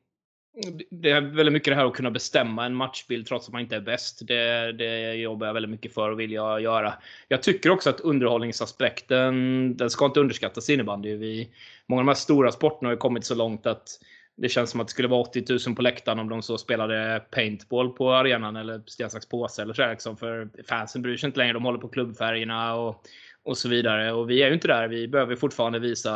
det 0.90 1.10
är 1.10 1.20
väldigt 1.20 1.52
mycket 1.52 1.72
det 1.72 1.74
här 1.74 1.86
att 1.86 1.94
kunna 1.94 2.10
bestämma 2.10 2.66
en 2.66 2.74
matchbild 2.74 3.26
trots 3.26 3.46
att 3.46 3.52
man 3.52 3.62
inte 3.62 3.76
är 3.76 3.80
bäst. 3.80 4.26
Det, 4.26 4.72
det 4.72 5.14
jobbar 5.14 5.46
jag 5.46 5.54
väldigt 5.54 5.70
mycket 5.70 5.94
för 5.94 6.10
och 6.10 6.20
vill 6.20 6.32
jag 6.32 6.60
göra. 6.60 6.94
Jag 7.28 7.42
tycker 7.42 7.70
också 7.70 7.90
att 7.90 8.00
underhållningsaspekten, 8.00 9.76
den 9.76 9.90
ska 9.90 10.06
inte 10.06 10.20
underskattas 10.20 10.70
i 10.70 10.74
innebandy. 10.74 11.16
Vi, 11.16 11.48
många 11.86 12.00
av 12.00 12.04
de 12.06 12.08
här 12.08 12.14
stora 12.14 12.52
sporterna 12.52 12.88
har 12.88 12.96
kommit 12.96 13.24
så 13.24 13.34
långt 13.34 13.66
att 13.66 13.88
det 14.36 14.48
känns 14.48 14.70
som 14.70 14.80
att 14.80 14.86
det 14.86 14.90
skulle 14.90 15.08
vara 15.08 15.20
80 15.20 15.44
000 15.66 15.76
på 15.76 15.82
läktaren 15.82 16.18
om 16.18 16.28
de 16.28 16.42
så 16.42 16.58
spelade 16.58 17.24
paintball 17.30 17.92
på 17.92 18.12
arenan 18.12 18.56
eller 18.56 18.82
sten, 18.86 19.10
sax, 19.10 19.28
påse 19.28 19.62
eller 19.62 19.74
sådär. 19.74 19.90
liksom. 19.90 20.16
För 20.16 20.48
fansen 20.68 21.02
bryr 21.02 21.16
sig 21.16 21.26
inte 21.26 21.38
längre. 21.38 21.52
De 21.52 21.64
håller 21.64 21.78
på 21.78 21.88
klubbfärgerna 21.88 22.74
och, 22.74 23.02
och 23.42 23.58
så 23.58 23.68
vidare. 23.68 24.12
Och 24.12 24.30
vi 24.30 24.42
är 24.42 24.48
ju 24.48 24.54
inte 24.54 24.68
där. 24.68 24.88
Vi 24.88 25.08
behöver 25.08 25.36
fortfarande 25.36 25.78
visa 25.78 26.12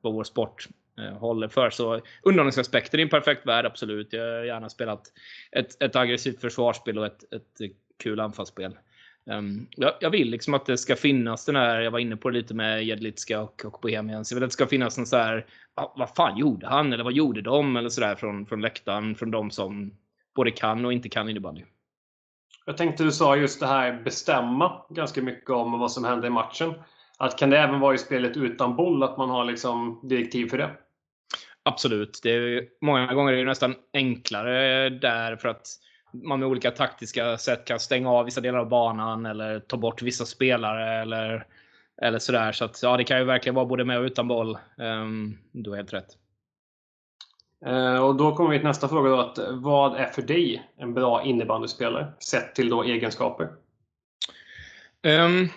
vad 0.00 0.14
vår 0.14 0.24
sport 0.24 0.68
Eh, 0.98 1.18
håller 1.18 1.48
för. 1.48 1.70
Så 1.70 2.00
underhållningsaspekten 2.22 3.00
i 3.00 3.02
en 3.02 3.08
perfekt 3.08 3.46
värld, 3.46 3.66
absolut. 3.66 4.12
Jag 4.12 4.36
har 4.36 4.44
gärna 4.44 4.68
spelat 4.68 5.12
ett, 5.52 5.82
ett 5.82 5.96
aggressivt 5.96 6.40
försvarsspel 6.40 6.98
och 6.98 7.06
ett, 7.06 7.32
ett 7.32 7.70
kul 8.02 8.20
anfallsspel. 8.20 8.76
Um, 9.24 9.66
jag, 9.70 9.92
jag, 10.00 10.10
vill 10.10 10.30
liksom 10.30 10.54
att 10.54 10.66
det 10.66 10.78
ska 10.78 10.96
finnas 10.96 11.44
den 11.44 11.56
här, 11.56 11.80
jag 11.80 11.90
var 11.90 11.98
inne 11.98 12.16
på 12.16 12.30
det 12.30 12.38
lite 12.38 12.54
med 12.54 12.84
Jedlitska 12.84 13.40
och, 13.40 13.64
och 13.64 13.78
Bohemians. 13.82 14.30
Jag 14.30 14.36
vill 14.36 14.44
att 14.44 14.50
det 14.50 14.54
ska 14.54 14.66
finnas 14.66 14.98
en 14.98 15.06
så 15.06 15.16
här, 15.16 15.46
vad 15.74 16.14
fan 16.16 16.38
gjorde 16.38 16.66
han? 16.66 16.92
Eller 16.92 17.04
vad 17.04 17.12
gjorde 17.12 17.42
de? 17.42 17.76
Eller 17.76 17.88
sådär 17.88 18.14
från, 18.14 18.46
från 18.46 18.60
läktaren, 18.60 19.14
från 19.14 19.30
de 19.30 19.50
som 19.50 19.94
både 20.34 20.50
kan 20.50 20.84
och 20.84 20.92
inte 20.92 21.08
kan 21.08 21.28
innebandy. 21.28 21.64
Jag 22.66 22.76
tänkte 22.76 23.04
du 23.04 23.12
sa 23.12 23.36
just 23.36 23.60
det 23.60 23.66
här 23.66 24.02
bestämma 24.02 24.82
ganska 24.90 25.22
mycket 25.22 25.50
om 25.50 25.78
vad 25.78 25.92
som 25.92 26.04
hände 26.04 26.26
i 26.26 26.30
matchen. 26.30 26.74
Att 27.18 27.38
kan 27.38 27.50
det 27.50 27.58
även 27.58 27.80
vara 27.80 27.94
i 27.94 27.98
spelet 27.98 28.36
utan 28.36 28.76
boll, 28.76 29.02
att 29.02 29.18
man 29.18 29.30
har 29.30 29.44
liksom 29.44 30.00
direktiv 30.02 30.46
för 30.46 30.58
det? 30.58 30.70
Absolut. 31.62 32.20
Det 32.22 32.30
är, 32.30 32.68
många 32.80 33.14
gånger 33.14 33.32
är 33.32 33.36
det 33.36 33.44
nästan 33.44 33.74
enklare 33.92 34.88
där 34.90 35.36
för 35.36 35.48
att 35.48 35.66
man 36.12 36.38
med 36.38 36.48
olika 36.48 36.70
taktiska 36.70 37.38
sätt 37.38 37.64
kan 37.64 37.80
stänga 37.80 38.10
av 38.10 38.24
vissa 38.24 38.40
delar 38.40 38.58
av 38.58 38.68
banan 38.68 39.26
eller 39.26 39.60
ta 39.60 39.76
bort 39.76 40.02
vissa 40.02 40.24
spelare 40.24 41.02
eller, 41.02 41.46
eller 42.02 42.18
sådär. 42.18 42.52
Så 42.52 42.64
att, 42.64 42.82
ja, 42.82 42.96
det 42.96 43.04
kan 43.04 43.18
ju 43.18 43.24
verkligen 43.24 43.54
vara 43.54 43.66
både 43.66 43.84
med 43.84 43.98
och 43.98 44.04
utan 44.04 44.28
boll. 44.28 44.58
Um, 44.76 45.38
du 45.52 45.70
har 45.70 45.76
helt 45.76 45.92
rätt. 45.92 46.16
Uh, 47.66 47.96
och 47.96 48.16
då 48.16 48.36
kommer 48.36 48.50
vi 48.50 48.58
till 48.58 48.66
nästa 48.66 48.88
fråga. 48.88 49.10
Då, 49.10 49.20
att, 49.20 49.38
vad 49.50 49.96
är 49.96 50.06
för 50.06 50.22
dig 50.22 50.70
en 50.76 50.94
bra 50.94 51.24
innebandyspelare? 51.24 52.12
Sett 52.18 52.54
till 52.54 52.68
då 52.68 52.82
egenskaper. 52.82 53.48
Um, 55.02 55.48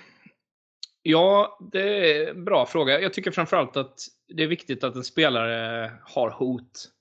Ja, 1.08 1.58
det 1.72 2.12
är 2.12 2.30
en 2.30 2.46
bra 2.46 2.66
fråga. 2.66 3.00
Jag 3.02 3.14
tycker 3.14 3.32
framförallt 3.32 3.78
att 3.78 4.00
det 4.28 4.44
är 4.44 4.48
viktigt 4.48 4.84
att 4.84 4.96
en 4.96 5.04
spelare 5.04 5.92
har 6.04 6.30
hot. 6.30 6.92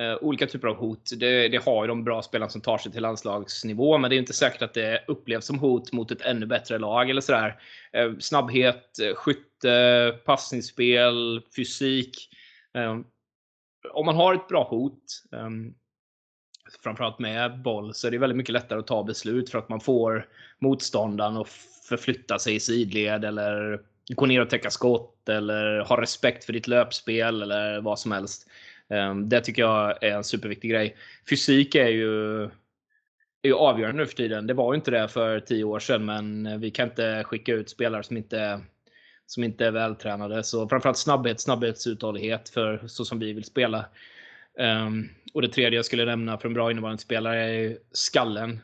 Uh, 0.00 0.24
olika 0.24 0.46
typer 0.46 0.68
av 0.68 0.76
hot. 0.76 1.10
Det, 1.16 1.48
det, 1.48 1.64
har 1.64 1.84
ju 1.84 1.88
de 1.88 2.04
bra 2.04 2.22
spelarna 2.22 2.50
som 2.50 2.60
tar 2.60 2.78
sig 2.78 2.92
till 2.92 3.02
landslagsnivå, 3.02 3.98
men 3.98 4.10
det 4.10 4.16
är 4.16 4.18
inte 4.18 4.32
säkert 4.32 4.62
att 4.62 4.74
det 4.74 5.04
upplevs 5.06 5.46
som 5.46 5.58
hot 5.58 5.92
mot 5.92 6.10
ett 6.10 6.20
ännu 6.20 6.46
bättre 6.46 6.78
lag 6.78 7.10
eller 7.10 7.20
sådär. 7.20 7.60
Uh, 7.96 8.18
snabbhet, 8.18 8.98
eh, 8.98 9.14
skytte, 9.14 10.18
passningsspel, 10.24 11.42
fysik. 11.56 12.28
Uh, 12.78 13.00
om 13.92 14.06
man 14.06 14.16
har 14.16 14.34
ett 14.34 14.48
bra 14.48 14.68
hot, 14.68 15.22
um, 15.30 15.74
framförallt 16.82 17.18
med 17.18 17.62
boll, 17.62 17.94
så 17.94 18.06
är 18.06 18.10
det 18.10 18.18
väldigt 18.18 18.36
mycket 18.36 18.52
lättare 18.52 18.78
att 18.78 18.86
ta 18.86 19.04
beslut 19.04 19.50
för 19.50 19.58
att 19.58 19.68
man 19.68 19.80
får 19.80 20.28
motståndaren 20.60 21.36
att 21.36 21.48
förflytta 21.88 22.38
sig 22.38 22.54
i 22.54 22.60
sidled 22.60 23.24
eller 23.24 23.80
gå 24.08 24.26
ner 24.26 24.40
och 24.40 24.50
täcka 24.50 24.70
skott 24.70 25.28
eller 25.28 25.80
ha 25.80 26.00
respekt 26.00 26.44
för 26.44 26.52
ditt 26.52 26.66
löpspel 26.66 27.42
eller 27.42 27.80
vad 27.80 27.98
som 27.98 28.12
helst. 28.12 28.48
Ehm, 28.88 29.28
det 29.28 29.40
tycker 29.40 29.62
jag 29.62 30.02
är 30.02 30.16
en 30.16 30.24
superviktig 30.24 30.70
grej. 30.70 30.96
Fysik 31.30 31.74
är 31.74 31.88
ju, 31.88 32.42
är 33.42 33.48
ju 33.48 33.54
avgörande 33.54 34.02
nu 34.02 34.06
för 34.06 34.16
tiden. 34.16 34.46
Det 34.46 34.54
var 34.54 34.72
ju 34.72 34.76
inte 34.76 34.90
det 34.90 35.08
för 35.08 35.40
tio 35.40 35.64
år 35.64 35.78
sedan, 35.78 36.04
men 36.04 36.60
vi 36.60 36.70
kan 36.70 36.88
inte 36.88 37.24
skicka 37.24 37.52
ut 37.52 37.70
spelare 37.70 38.02
som 38.02 38.16
inte, 38.16 38.60
som 39.26 39.44
inte 39.44 39.66
är 39.66 39.70
vältränade. 39.70 40.44
Så 40.44 40.68
framförallt 40.68 40.98
snabbhet, 40.98 41.40
snabbhetsuthållighet 41.40 42.48
för 42.48 42.86
så 42.86 43.04
som 43.04 43.18
vi 43.18 43.32
vill 43.32 43.44
spela. 43.44 43.84
Um, 44.58 45.08
och 45.34 45.42
det 45.42 45.48
tredje 45.48 45.78
jag 45.78 45.84
skulle 45.84 46.04
nämna 46.04 46.38
för 46.38 46.48
en 46.48 46.54
bra 46.54 46.70
innevarande 46.70 47.02
spelare 47.02 47.44
är 47.44 47.78
skallen. 47.92 48.60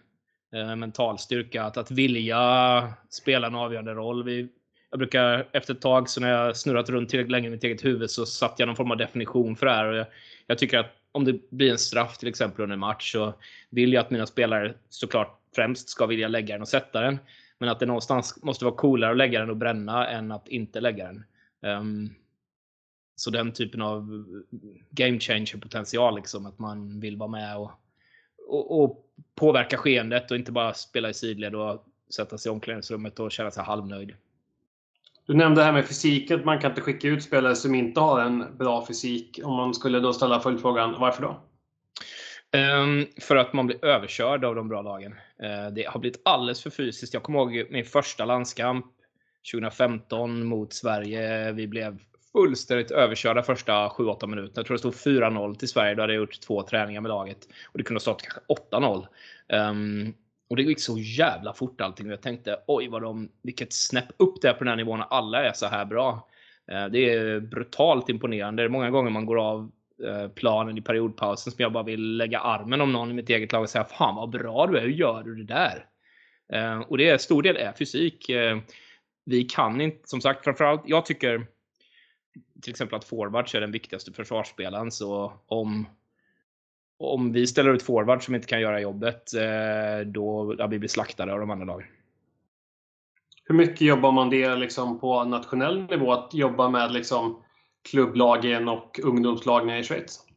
Uh, 0.54 0.76
mental 0.76 1.18
styrka. 1.18 1.62
Att, 1.62 1.76
att 1.76 1.90
vilja 1.90 2.92
spela 3.10 3.46
en 3.46 3.54
avgörande 3.54 3.92
roll. 3.94 4.24
Vi, 4.24 4.48
jag 4.90 4.98
brukar 4.98 5.48
efter 5.52 5.74
ett 5.74 5.80
tag, 5.80 6.08
så 6.08 6.20
när 6.20 6.30
jag 6.30 6.56
snurrat 6.56 6.90
runt 6.90 7.08
tillräckligt 7.08 7.32
länge 7.32 7.48
i 7.48 7.50
mitt 7.50 7.64
eget 7.64 7.84
huvud, 7.84 8.10
så 8.10 8.26
satte 8.26 8.62
jag 8.62 8.66
någon 8.66 8.76
form 8.76 8.90
av 8.90 8.96
definition 8.96 9.56
för 9.56 9.66
det 9.66 9.72
här. 9.72 9.86
Och 9.88 9.96
jag, 9.96 10.06
jag 10.46 10.58
tycker 10.58 10.78
att 10.78 10.94
om 11.12 11.24
det 11.24 11.50
blir 11.50 11.70
en 11.70 11.78
straff 11.78 12.18
till 12.18 12.28
exempel 12.28 12.62
under 12.62 12.74
en 12.74 12.80
match 12.80 13.12
så 13.12 13.34
vill 13.70 13.92
jag 13.92 14.00
att 14.00 14.10
mina 14.10 14.26
spelare 14.26 14.74
såklart 14.88 15.40
främst 15.54 15.88
ska 15.88 16.06
vilja 16.06 16.28
lägga 16.28 16.54
den 16.54 16.62
och 16.62 16.68
sätta 16.68 17.00
den. 17.00 17.18
Men 17.58 17.68
att 17.68 17.80
det 17.80 17.86
någonstans 17.86 18.42
måste 18.42 18.64
vara 18.64 18.74
coolare 18.74 19.10
att 19.10 19.16
lägga 19.16 19.40
den 19.40 19.50
och 19.50 19.56
bränna 19.56 20.08
än 20.08 20.32
att 20.32 20.48
inte 20.48 20.80
lägga 20.80 21.04
den. 21.06 21.24
Um, 21.80 22.14
så 23.16 23.30
den 23.30 23.52
typen 23.52 23.82
av 23.82 24.24
game 24.90 25.20
changer 25.20 25.58
potential, 25.60 26.16
liksom, 26.16 26.46
att 26.46 26.58
man 26.58 27.00
vill 27.00 27.16
vara 27.16 27.30
med 27.30 27.56
och, 27.56 27.70
och, 28.48 28.82
och 28.82 29.04
påverka 29.34 29.76
skeendet 29.76 30.30
och 30.30 30.36
inte 30.36 30.52
bara 30.52 30.74
spela 30.74 31.08
i 31.10 31.14
sidled 31.14 31.54
och 31.54 31.86
sätta 32.10 32.38
sig 32.38 32.50
i 32.50 32.52
omklädningsrummet 32.52 33.20
och 33.20 33.32
känna 33.32 33.50
sig 33.50 33.64
halvnöjd. 33.64 34.14
Du 35.28 35.34
nämnde 35.34 35.60
det 35.60 35.64
här 35.64 35.72
med 35.72 35.86
fysik, 35.86 36.30
att 36.30 36.44
man 36.44 36.60
kan 36.60 36.70
inte 36.70 36.80
skicka 36.80 37.08
ut 37.08 37.22
spelare 37.22 37.56
som 37.56 37.74
inte 37.74 38.00
har 38.00 38.20
en 38.20 38.56
bra 38.58 38.86
fysik. 38.86 39.40
Om 39.44 39.56
man 39.56 39.74
skulle 39.74 40.00
då 40.00 40.12
ställa 40.12 40.40
följdfrågan, 40.40 41.00
varför 41.00 41.22
då? 41.22 41.40
Um, 42.58 43.06
för 43.20 43.36
att 43.36 43.52
man 43.52 43.66
blir 43.66 43.84
överkörd 43.84 44.44
av 44.44 44.54
de 44.54 44.68
bra 44.68 44.82
lagen. 44.82 45.12
Uh, 45.12 45.74
det 45.74 45.86
har 45.88 46.00
blivit 46.00 46.20
alldeles 46.24 46.62
för 46.62 46.70
fysiskt. 46.70 47.14
Jag 47.14 47.22
kommer 47.22 47.38
ihåg 47.38 47.66
min 47.70 47.84
första 47.84 48.24
landskamp 48.24 48.86
2015 49.52 50.46
mot 50.46 50.72
Sverige. 50.72 51.52
Vi 51.52 51.66
blev 51.66 51.98
fullständigt 52.32 52.90
överkörda 52.90 53.42
första 53.42 53.88
7-8 53.88 54.26
minuterna. 54.26 54.52
Jag 54.54 54.66
tror 54.66 54.74
det 54.74 54.78
stod 54.78 55.14
4-0 55.14 55.54
till 55.54 55.68
Sverige. 55.68 55.94
Då 55.94 56.02
hade 56.02 56.12
jag 56.12 56.20
gjort 56.20 56.40
två 56.40 56.62
träningar 56.62 57.00
med 57.00 57.08
laget. 57.08 57.48
Och 57.66 57.78
det 57.78 57.84
kunde 57.84 57.96
ha 57.96 58.00
stått 58.00 58.22
kanske 58.22 58.40
8-0. 58.70 59.06
Um, 59.70 60.14
och 60.48 60.56
det 60.56 60.62
gick 60.62 60.80
så 60.80 60.98
jävla 60.98 61.52
fort 61.52 61.80
allting. 61.80 62.06
Och 62.06 62.12
jag 62.12 62.22
tänkte 62.22 62.60
oj 62.66 62.88
vad 62.88 63.02
de, 63.02 63.28
vilket 63.42 63.72
snäpp 63.72 64.08
upp 64.16 64.42
det 64.42 64.48
är 64.48 64.52
på 64.52 64.58
den 64.58 64.68
här 64.68 64.76
nivån. 64.76 65.02
Alla 65.10 65.44
är 65.44 65.52
så 65.52 65.66
här 65.66 65.84
bra. 65.84 66.28
Eh, 66.70 66.86
det 66.86 67.14
är 67.14 67.40
brutalt 67.40 68.08
imponerande. 68.08 68.62
Det 68.62 68.66
är 68.66 68.68
många 68.68 68.90
gånger 68.90 69.10
man 69.10 69.26
går 69.26 69.40
av 69.40 69.70
eh, 70.04 70.28
planen 70.28 70.78
i 70.78 70.80
periodpausen 70.80 71.52
som 71.52 71.62
jag 71.62 71.72
bara 71.72 71.82
vill 71.82 72.16
lägga 72.16 72.40
armen 72.40 72.80
om 72.80 72.92
någon 72.92 73.10
i 73.10 73.14
mitt 73.14 73.30
eget 73.30 73.52
lag 73.52 73.62
och 73.62 73.70
säga 73.70 73.84
Fan 73.84 74.16
vad 74.16 74.30
bra 74.30 74.66
du 74.66 74.78
är, 74.78 74.82
hur 74.82 74.88
gör 74.88 75.22
du 75.22 75.34
det 75.34 75.54
där? 75.54 75.86
Eh, 76.52 76.80
och 76.80 76.98
det 76.98 77.08
är 77.08 77.18
stor 77.18 77.42
del 77.42 77.56
är 77.56 77.72
fysik. 77.72 78.30
vi 79.24 79.44
kan 79.44 79.80
inte, 79.80 80.08
som 80.08 80.20
sagt, 80.20 80.44
framförallt, 80.44 80.82
jag 80.86 81.06
tycker 81.06 81.46
till 82.62 82.70
exempel 82.70 82.96
att 82.96 83.04
forwards 83.04 83.54
är 83.54 83.60
den 83.60 83.72
viktigaste 83.72 84.12
försvarsspelaren. 84.12 84.90
Så 84.90 85.32
om, 85.46 85.86
om 86.98 87.32
vi 87.32 87.46
ställer 87.46 87.70
ut 87.70 87.82
forwards 87.82 88.24
som 88.24 88.34
inte 88.34 88.46
kan 88.46 88.60
göra 88.60 88.80
jobbet, 88.80 89.34
eh, 89.34 90.06
då 90.06 90.54
ja, 90.58 90.66
vi 90.66 90.78
blir 90.78 90.88
slaktade 90.88 91.32
av 91.32 91.40
de 91.40 91.50
andra 91.50 91.66
lagen. 91.66 91.86
Hur 93.44 93.54
mycket 93.54 93.80
jobbar 93.80 94.12
man 94.12 94.30
det 94.30 94.56
liksom 94.56 95.00
på 95.00 95.24
nationell 95.24 95.82
nivå, 95.82 96.12
att 96.12 96.34
jobba 96.34 96.68
med 96.68 96.92
liksom 96.92 97.42
klubblagen 97.90 98.68
och 98.68 99.00
ungdomslagen 99.02 99.78
i 99.78 99.82
Schweiz? 99.82 100.27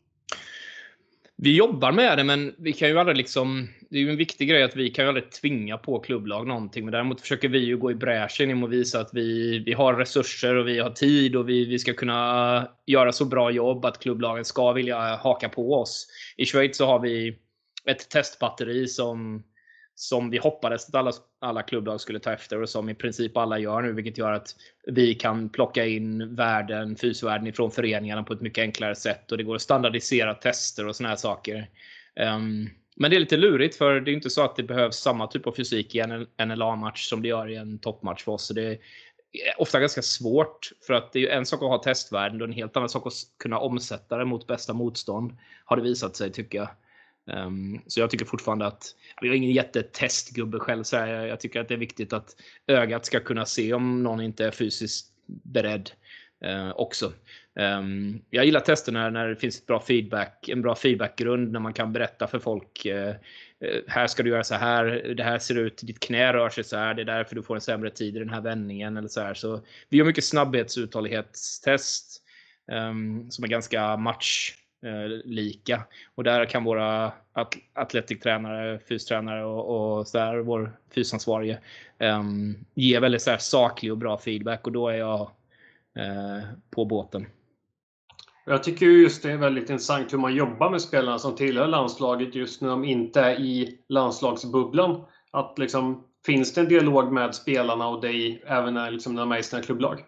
Vi 1.43 1.55
jobbar 1.55 1.91
med 1.91 2.17
det, 2.17 2.23
men 2.23 2.55
vi 2.57 2.73
kan 2.73 2.89
ju 2.89 2.99
aldrig 2.99 3.17
liksom... 3.17 3.67
Det 3.89 3.97
är 3.97 4.01
ju 4.01 4.09
en 4.09 4.17
viktig 4.17 4.49
grej 4.49 4.63
att 4.63 4.75
vi 4.75 4.89
kan 4.89 5.05
ju 5.05 5.09
aldrig 5.09 5.31
tvinga 5.31 5.77
på 5.77 5.99
klubblag 5.99 6.47
någonting. 6.47 6.85
Men 6.85 6.91
däremot 6.91 7.21
försöker 7.21 7.49
vi 7.49 7.59
ju 7.59 7.77
gå 7.77 7.91
i 7.91 7.95
bräschen 7.95 8.47
genom 8.47 8.63
att 8.63 8.69
visa 8.69 8.99
att 8.99 9.09
vi, 9.13 9.59
vi 9.59 9.73
har 9.73 9.93
resurser 9.93 10.55
och 10.55 10.67
vi 10.67 10.79
har 10.79 10.89
tid 10.89 11.35
och 11.35 11.49
vi, 11.49 11.65
vi 11.65 11.79
ska 11.79 11.93
kunna 11.93 12.67
göra 12.85 13.11
så 13.11 13.25
bra 13.25 13.51
jobb 13.51 13.85
att 13.85 13.99
klubblagen 13.99 14.45
ska 14.45 14.71
vilja 14.71 15.15
haka 15.15 15.49
på 15.49 15.73
oss. 15.73 16.07
I 16.37 16.45
Schweiz 16.45 16.77
så 16.77 16.85
har 16.85 16.99
vi 16.99 17.37
ett 17.85 18.09
testbatteri 18.09 18.87
som 18.87 19.43
som 20.01 20.29
vi 20.29 20.37
hoppades 20.37 20.87
att 20.87 20.95
alla, 20.95 21.11
alla 21.39 21.63
klubblag 21.63 22.01
skulle 22.01 22.19
ta 22.19 22.33
efter 22.33 22.61
och 22.61 22.69
som 22.69 22.89
i 22.89 22.93
princip 22.93 23.37
alla 23.37 23.59
gör 23.59 23.81
nu. 23.81 23.93
Vilket 23.93 24.17
gör 24.17 24.31
att 24.31 24.55
vi 24.87 25.15
kan 25.15 25.49
plocka 25.49 25.85
in 25.85 26.35
värden, 26.35 26.95
fysvärden 26.95 27.47
ifrån 27.47 27.71
föreningarna 27.71 28.23
på 28.23 28.33
ett 28.33 28.41
mycket 28.41 28.61
enklare 28.61 28.95
sätt. 28.95 29.31
Och 29.31 29.37
det 29.37 29.43
går 29.43 29.55
att 29.55 29.61
standardisera 29.61 30.33
tester 30.33 30.87
och 30.87 30.95
såna 30.95 31.09
här 31.09 31.15
saker. 31.15 31.69
Um, 32.35 32.69
men 32.95 33.11
det 33.11 33.17
är 33.17 33.19
lite 33.19 33.37
lurigt 33.37 33.75
för 33.75 33.99
det 33.99 34.11
är 34.11 34.13
inte 34.13 34.29
så 34.29 34.43
att 34.43 34.55
det 34.55 34.63
behövs 34.63 34.95
samma 34.95 35.27
typ 35.27 35.47
av 35.47 35.51
fysik 35.51 35.95
i 35.95 35.99
en 35.99 36.27
NLA-match 36.47 37.09
som 37.09 37.21
det 37.21 37.27
gör 37.27 37.49
i 37.49 37.55
en 37.55 37.79
toppmatch 37.79 38.23
för 38.23 38.31
oss. 38.31 38.45
Så 38.45 38.53
det 38.53 38.63
är 38.63 38.77
ofta 39.57 39.79
ganska 39.79 40.01
svårt 40.01 40.71
för 40.87 40.93
att 40.93 41.13
det 41.13 41.19
är 41.19 41.21
ju 41.21 41.29
en 41.29 41.45
sak 41.45 41.61
att 41.61 41.69
ha 41.69 41.77
testvärden 41.77 42.41
och 42.41 42.47
en 42.47 42.53
helt 42.53 42.77
annan 42.77 42.89
sak 42.89 43.07
att 43.07 43.13
kunna 43.39 43.59
omsätta 43.59 44.17
det 44.17 44.25
mot 44.25 44.47
bästa 44.47 44.73
motstånd. 44.73 45.37
Har 45.65 45.77
det 45.77 45.83
visat 45.83 46.15
sig 46.15 46.31
tycker 46.31 46.57
jag. 46.57 46.69
Um, 47.25 47.81
så 47.87 47.99
jag 47.99 48.09
tycker 48.09 48.25
fortfarande 48.25 48.65
att, 48.65 48.83
jag 49.21 49.31
är 49.31 49.35
ingen 49.35 49.51
jättetestgubbe 49.51 50.59
själv, 50.59 50.83
så 50.83 50.95
jag, 50.95 51.27
jag 51.27 51.39
tycker 51.39 51.61
att 51.61 51.67
det 51.67 51.73
är 51.73 51.77
viktigt 51.77 52.13
att 52.13 52.35
ögat 52.67 53.05
ska 53.05 53.19
kunna 53.19 53.45
se 53.45 53.73
om 53.73 54.03
någon 54.03 54.21
inte 54.21 54.45
är 54.45 54.51
fysiskt 54.51 55.07
beredd 55.25 55.91
uh, 56.45 56.71
också. 56.75 57.13
Um, 57.55 58.21
jag 58.29 58.45
gillar 58.45 58.59
tester 58.59 58.91
när, 58.91 59.11
när 59.11 59.27
det 59.27 59.35
finns 59.35 59.65
bra 59.65 59.79
feedback, 59.79 60.49
en 60.49 60.61
bra 60.61 60.75
feedbackgrund 60.75 61.51
när 61.51 61.59
man 61.59 61.73
kan 61.73 61.93
berätta 61.93 62.27
för 62.27 62.39
folk 62.39 62.85
uh, 62.85 63.13
här 63.87 64.07
ska 64.07 64.23
du 64.23 64.29
göra 64.29 64.43
så 64.43 64.55
här, 64.55 64.85
det 65.17 65.23
här 65.23 65.39
ser 65.39 65.55
ut, 65.55 65.81
ditt 65.83 65.99
knä 65.99 66.33
rör 66.33 66.49
sig 66.49 66.63
så 66.63 66.77
här, 66.77 66.93
det 66.93 67.01
är 67.01 67.05
därför 67.05 67.35
du 67.35 67.43
får 67.43 67.55
en 67.55 67.61
sämre 67.61 67.89
tid 67.89 68.15
i 68.15 68.19
den 68.19 68.29
här 68.29 68.41
vändningen 68.41 68.97
eller 68.97 69.07
så 69.07 69.21
här. 69.21 69.33
Så 69.33 69.61
vi 69.89 69.99
har 69.99 70.05
mycket 70.05 70.25
snabbhetsuthållighetstest 70.25 72.21
um, 72.71 73.31
som 73.31 73.43
är 73.43 73.47
ganska 73.47 73.97
match 73.97 74.53
lika. 75.23 75.83
Och 76.15 76.23
där 76.23 76.45
kan 76.45 76.63
våra 76.63 77.11
at 77.33 77.55
atletiktränare, 77.73 78.79
fystränare 78.79 79.45
och, 79.45 79.97
och 79.97 80.07
så 80.07 80.17
där, 80.17 80.37
vår 80.37 80.71
fysansvarige 80.95 81.59
um, 81.99 82.55
ge 82.73 82.99
väldigt 82.99 83.21
så 83.21 83.35
saklig 83.39 83.91
och 83.91 83.97
bra 83.97 84.17
feedback 84.17 84.65
och 84.65 84.71
då 84.71 84.89
är 84.89 84.97
jag 84.97 85.19
uh, 85.97 86.43
på 86.69 86.85
båten. 86.85 87.25
Jag 88.45 88.63
tycker 88.63 88.85
just 88.85 89.23
det 89.23 89.31
är 89.31 89.37
väldigt 89.37 89.69
intressant 89.69 90.13
hur 90.13 90.17
man 90.17 90.35
jobbar 90.35 90.69
med 90.69 90.81
spelarna 90.81 91.19
som 91.19 91.35
tillhör 91.35 91.67
landslaget 91.67 92.35
just 92.35 92.61
när 92.61 92.69
de 92.69 92.85
inte 92.85 93.21
är 93.21 93.39
i 93.39 93.79
landslagsbubblan. 93.87 95.03
Att 95.31 95.59
liksom, 95.59 96.03
finns 96.25 96.53
det 96.53 96.61
en 96.61 96.67
dialog 96.67 97.11
med 97.11 97.35
spelarna 97.35 97.87
och 97.87 98.01
dig 98.01 98.43
även 98.47 98.73
när, 98.73 98.91
liksom, 98.91 99.15
när 99.15 99.21
de 99.21 99.31
är 99.31 99.37
i 99.37 99.43
sina 99.43 99.61
klubblag? 99.61 100.05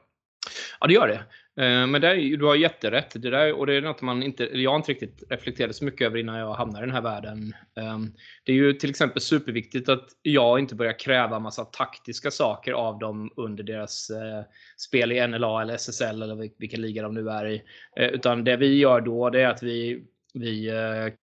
Ja, 0.80 0.88
det 0.88 0.94
gör 0.94 1.08
det. 1.08 1.24
Eh, 1.60 1.88
men 1.88 2.02
där, 2.02 2.38
du 2.38 2.46
har 2.46 2.56
jätterätt. 2.56 3.22
Det 3.22 3.30
där, 3.30 3.54
och 3.54 3.66
det 3.66 3.74
är 3.74 3.82
något 3.82 4.02
man 4.02 4.24
inte, 4.24 4.44
jag 4.44 4.76
inte 4.76 4.92
riktigt 4.92 5.24
reflekterade 5.30 5.74
så 5.74 5.86
mycket 5.86 6.06
över 6.06 6.18
innan 6.18 6.40
jag 6.40 6.54
hamnade 6.54 6.84
i 6.84 6.88
den 6.88 6.96
här 6.96 7.02
världen. 7.02 7.54
Ehm, 7.76 8.14
det 8.44 8.52
är 8.52 8.56
ju 8.56 8.74
till 8.74 8.90
exempel 8.90 9.22
superviktigt 9.22 9.90
att 9.90 10.08
jag 10.22 10.60
inte 10.60 10.76
börjar 10.76 11.00
kräva 11.00 11.40
massa 11.40 11.66
taktiska 11.66 12.32
saker 12.32 12.74
av 12.74 13.00
dem 13.00 13.32
under 13.36 13.64
deras 13.64 14.10
eh, 14.10 14.44
spel 14.78 15.12
i 15.12 15.28
NLA 15.28 15.62
eller 15.62 15.74
SSL 15.74 16.22
eller 16.22 16.50
vilken 16.60 16.82
liga 16.82 17.04
de 17.04 17.14
nu 17.14 17.30
är 17.30 17.46
i. 17.46 17.62
Eh, 18.00 18.08
utan 18.08 18.44
det 18.44 18.58
vi 18.58 18.78
gör 18.78 19.02
då 19.02 19.30
det 19.30 19.42
är 19.42 19.48
att 19.48 19.64
vi 19.64 20.04
vi 20.36 20.72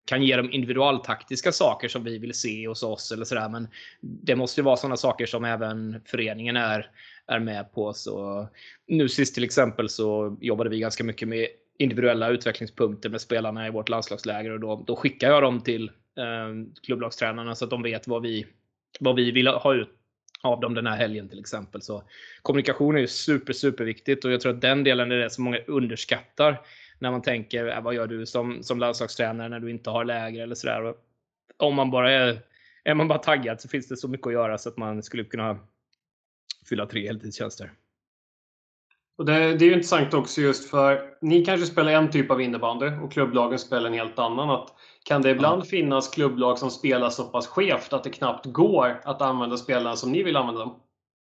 kan 0.05 0.23
ge 0.23 0.37
dem 0.37 0.53
individualtaktiska 0.53 1.53
saker 1.53 1.89
som 1.89 2.05
vi 2.05 2.19
vill 2.19 2.35
se 2.35 2.69
hos 2.69 2.83
oss 2.83 3.13
eller 3.13 3.25
sådär. 3.25 3.49
Men 3.49 3.69
det 4.01 4.37
måste 4.37 4.61
ju 4.61 4.65
vara 4.65 4.77
sådana 4.77 4.97
saker 4.97 5.27
som 5.27 5.45
även 5.45 6.01
föreningen 6.07 6.57
är 6.57 6.91
är 7.31 7.39
med 7.39 7.73
på. 7.73 7.93
Så 7.93 8.47
nu 8.87 9.09
sist 9.09 9.35
till 9.35 9.45
exempel 9.45 9.89
så 9.89 10.37
jobbade 10.41 10.71
vi 10.71 10.81
ganska 10.81 11.05
mycket 11.05 11.29
med 11.29 11.47
individuella 11.79 12.29
utvecklingspunkter 12.29 13.11
med 13.11 13.21
spelarna 13.21 13.67
i 13.67 13.71
vårt 13.71 13.89
landslagsläger 13.89 14.51
och 14.51 14.61
då, 14.61 14.85
då 14.87 14.97
skickar 14.97 15.29
jag 15.29 15.43
dem 15.43 15.61
till 15.61 15.89
eh, 16.19 16.73
klubblagstränarna 16.83 17.55
så 17.55 17.65
att 17.65 17.71
de 17.71 17.83
vet 17.83 18.09
vad 18.09 18.23
vi, 18.23 18.47
vad 19.01 19.17
vi 19.17 19.31
vill 19.31 19.47
ha 19.47 19.75
ut 19.75 19.89
av 20.43 20.61
dem 20.61 20.75
den 20.75 20.87
här 20.87 20.97
helgen 20.97 21.29
till 21.29 21.41
exempel. 21.41 21.83
Så 21.83 22.03
kommunikation 22.43 22.97
är 22.97 23.01
ju 23.01 23.07
super, 23.07 23.53
super 23.53 23.85
viktigt 23.85 24.25
och 24.25 24.33
jag 24.33 24.41
tror 24.41 24.55
att 24.55 24.61
den 24.61 24.85
delen 24.85 25.13
är 25.13 25.17
det 25.17 25.31
som 25.31 25.45
många 25.45 25.59
underskattar 25.67 26.61
när 26.99 27.11
man 27.11 27.23
tänker 27.23 27.67
äh, 27.67 27.83
vad 27.83 27.95
gör 27.95 28.07
du 28.07 28.27
som, 28.27 28.63
som 28.63 28.79
landslagstränare 28.79 29.49
när 29.49 29.61
du 29.61 29.71
inte 29.71 29.91
har 29.91 30.05
läger 30.05 30.43
eller 30.43 30.55
sådär. 30.55 30.95
Om 31.57 31.75
man 31.75 31.91
bara 31.91 32.13
är, 32.13 32.39
är 32.85 32.95
man 32.95 33.09
bara 33.09 33.19
taggad 33.19 33.61
så 33.61 33.69
finns 33.69 33.89
det 33.89 33.97
så 33.97 34.09
mycket 34.09 34.27
att 34.27 34.33
göra 34.33 34.59
så 34.59 34.69
att 34.69 34.77
man 34.77 35.03
skulle 35.03 35.25
kunna 35.25 35.59
fylla 36.71 36.87
tre 36.87 37.07
heltidstjänster. 37.07 37.73
Och 39.19 39.25
det, 39.27 39.55
det 39.55 39.65
är 39.65 39.73
intressant 39.73 40.15
också 40.15 40.41
just 40.41 40.71
för 40.71 41.17
ni 41.21 41.45
kanske 41.45 41.67
spelar 41.67 41.93
en 41.93 42.11
typ 42.11 42.31
av 42.31 42.41
innebandy 42.41 42.87
och 42.87 43.13
klubblagen 43.13 43.59
spelar 43.59 43.87
en 43.87 43.95
helt 43.95 44.19
annan. 44.19 44.51
Att, 44.51 44.69
kan 45.05 45.23
det 45.23 45.31
ibland 45.31 45.63
ja. 45.63 45.67
finnas 45.67 46.09
klubblag 46.09 46.59
som 46.59 46.71
spelar 46.71 47.11
så 47.11 47.25
pass 47.25 47.47
skevt 47.47 47.93
att 47.93 48.05
det 48.05 48.11
knappt 48.11 48.47
går 48.47 49.01
att 49.05 49.23
använda 49.23 49.57
spelarna 49.57 49.97
som 49.97 50.13
ni 50.13 50.23
vill 50.23 50.37
använda 50.37 50.61
dem? 50.61 50.81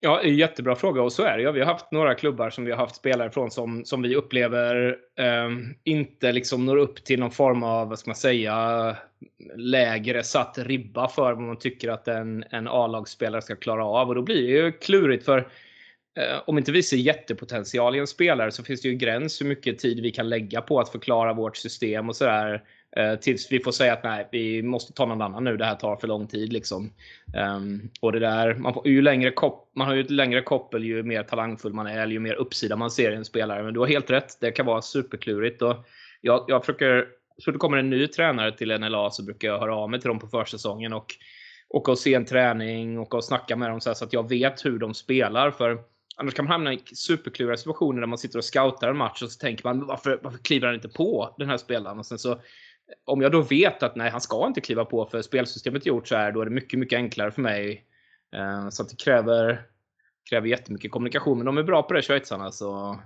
Ja, 0.06 0.24
jättebra 0.24 0.76
fråga 0.76 1.02
och 1.02 1.14
så 1.14 1.24
är 1.24 1.38
det. 1.38 1.44
Ja, 1.44 1.52
vi 1.52 1.60
har 1.60 1.68
haft 1.68 1.92
några 1.92 2.16
klubbar 2.16 2.50
som 2.50 2.66
vi 2.66 2.72
har 2.72 2.78
haft 2.78 2.96
spelare 2.96 3.32
från 3.32 3.52
som, 3.52 3.86
som 3.86 4.02
vi 4.02 4.16
upplever 4.16 4.98
eh, 5.20 5.50
inte 5.84 6.32
liksom 6.32 6.66
når 6.66 6.78
upp 6.78 7.04
till 7.04 7.20
någon 7.20 7.32
form 7.32 7.64
av, 7.64 7.90
vad 7.90 8.00
ska 8.00 8.10
man 8.10 8.16
säga, 8.16 8.96
lägre 9.56 10.24
satt 10.24 10.58
ribba 10.58 11.08
för 11.08 11.34
vad 11.34 11.42
man 11.42 11.60
tycker 11.60 11.90
att 11.90 12.08
en, 12.08 12.44
en 12.50 12.68
A-lagsspelare 12.68 13.42
ska 13.42 13.56
klara 13.56 13.86
av. 13.86 14.08
Och 14.10 14.16
då 14.16 14.22
blir 14.22 14.36
det 14.36 14.66
ju 14.66 14.72
klurigt 14.72 15.26
för 15.26 15.38
eh, 16.18 16.42
om 16.46 16.58
inte 16.58 16.72
vi 16.72 16.84
ser 16.84 16.98
jättepotential 16.98 17.96
i 17.96 18.00
en 18.00 18.08
spelare 18.08 18.52
så 18.52 18.64
finns 18.64 18.82
det 18.82 18.88
ju 18.88 18.96
gräns 18.96 19.42
hur 19.42 19.46
mycket 19.46 19.80
tid 19.80 20.02
vi 20.02 20.12
kan 20.12 20.30
lägga 20.30 20.62
på 20.62 20.80
att 20.80 20.90
förklara 20.90 21.34
vårt 21.34 21.58
system 21.58 22.10
och 22.10 22.16
sådär. 22.16 22.64
Eh, 22.96 23.16
tills 23.16 23.52
vi 23.52 23.60
får 23.60 23.72
säga 23.72 23.94
att 23.94 24.04
nej, 24.04 24.28
vi 24.32 24.64
måste 24.64 24.94
ta 24.94 25.06
någon 25.06 25.22
annan 25.22 25.44
nu. 25.44 25.58
Det 25.58 25.66
här 25.66 25.76
tar 25.76 25.96
för 25.96 26.08
lång 26.08 26.28
tid. 26.28 26.54
Liksom. 26.54 26.94
Um, 27.58 27.90
och 28.00 28.12
det 28.12 28.20
där, 28.20 28.54
man, 28.56 28.74
får, 28.74 28.88
ju 28.88 29.02
längre 29.02 29.32
kop, 29.32 29.72
man 29.76 29.88
har 29.88 29.96
ju 29.96 30.02
ett 30.02 30.10
längre 30.10 30.42
koppel 30.42 30.84
ju 30.84 31.04
mer 31.04 31.24
talangfull 31.24 31.74
man 31.74 31.88
är, 31.88 32.02
eller 32.02 32.14
ju 32.14 32.20
mer 32.20 32.34
uppsida 32.34 32.76
man 32.76 32.92
ser 32.92 33.12
i 33.12 33.16
en 33.16 33.26
spelare. 33.26 33.64
Men 33.64 33.74
du 33.74 33.80
har 33.80 33.88
helt 33.88 34.10
rätt. 34.10 34.38
Det 34.42 34.52
kan 34.52 34.66
vara 34.66 34.82
superklurigt. 34.82 35.62
Och 35.62 35.76
jag, 36.22 36.46
jag 36.48 36.66
försöker, 36.66 37.08
så 37.38 37.52
det 37.52 37.58
kommer 37.58 37.78
en 37.78 37.90
ny 37.90 38.08
tränare 38.08 38.52
till 38.52 38.80
NLA 38.80 39.10
så 39.10 39.24
brukar 39.24 39.48
jag 39.48 39.60
höra 39.60 39.76
av 39.76 39.90
mig 39.90 40.02
till 40.02 40.08
dem 40.08 40.20
på 40.20 40.28
försäsongen 40.28 40.94
och 40.94 41.16
åka 41.70 41.92
och 41.92 42.00
se 42.00 42.14
en 42.14 42.26
träning 42.26 43.00
och, 43.00 43.14
och 43.14 43.24
snacka 43.24 43.56
med 43.56 43.70
dem 43.70 43.82
så, 43.82 43.96
så, 43.96 44.06
att 44.06 44.14
jag 44.14 44.30
vet 44.30 44.66
hur 44.66 44.80
de 44.80 44.94
spelar. 44.94 45.52
För 45.52 45.78
Annars 46.16 46.34
kan 46.34 46.46
man 46.46 46.52
hamna 46.52 46.74
i 46.74 46.82
superkluriga 46.94 47.58
situationer 47.58 48.00
där 48.00 48.08
man 48.08 48.18
sitter 48.18 48.38
och 48.38 48.44
scoutar 48.44 48.90
en 48.90 48.98
match 48.98 49.22
och 49.22 49.32
så 49.32 49.40
tänker 49.40 49.64
man 49.68 49.86
varför, 49.86 50.20
varför 50.24 50.38
kliver 50.38 50.68
han 50.68 50.76
inte 50.76 50.90
på 50.90 51.36
den 51.38 51.50
här 51.50 51.58
spelaren? 51.58 52.00
Och 52.00 52.06
sen 52.06 52.20
så 52.20 52.40
om 53.06 53.22
jag 53.22 53.32
då 53.32 53.42
vet 53.42 53.84
att 53.84 53.96
nej, 53.96 54.10
han 54.10 54.22
ska 54.22 54.48
inte 54.48 54.62
kliva 54.62 54.86
på 54.86 55.06
för 55.06 55.22
spelsystemet 55.22 55.86
gjort 55.86 56.08
så 56.08 56.16
här, 56.16 56.32
då 56.32 56.42
är 56.42 56.46
det 56.46 56.52
mycket, 56.52 56.80
mycket 56.80 56.98
enklare 56.98 57.32
för 57.32 57.42
mig. 57.42 57.86
Eh, 58.36 58.70
så 58.70 58.84
att 58.84 58.90
det 58.90 59.04
kräver, 59.04 59.62
kräver 60.30 60.48
jättemycket 60.48 60.92
kommunikation. 60.92 61.38
Men 61.38 61.46
de 61.46 61.58
är 61.58 61.64
bra 61.64 61.84
på 61.84 61.94
det, 61.94 62.02
schweizarna. 62.02 62.52
Så, 62.52 63.00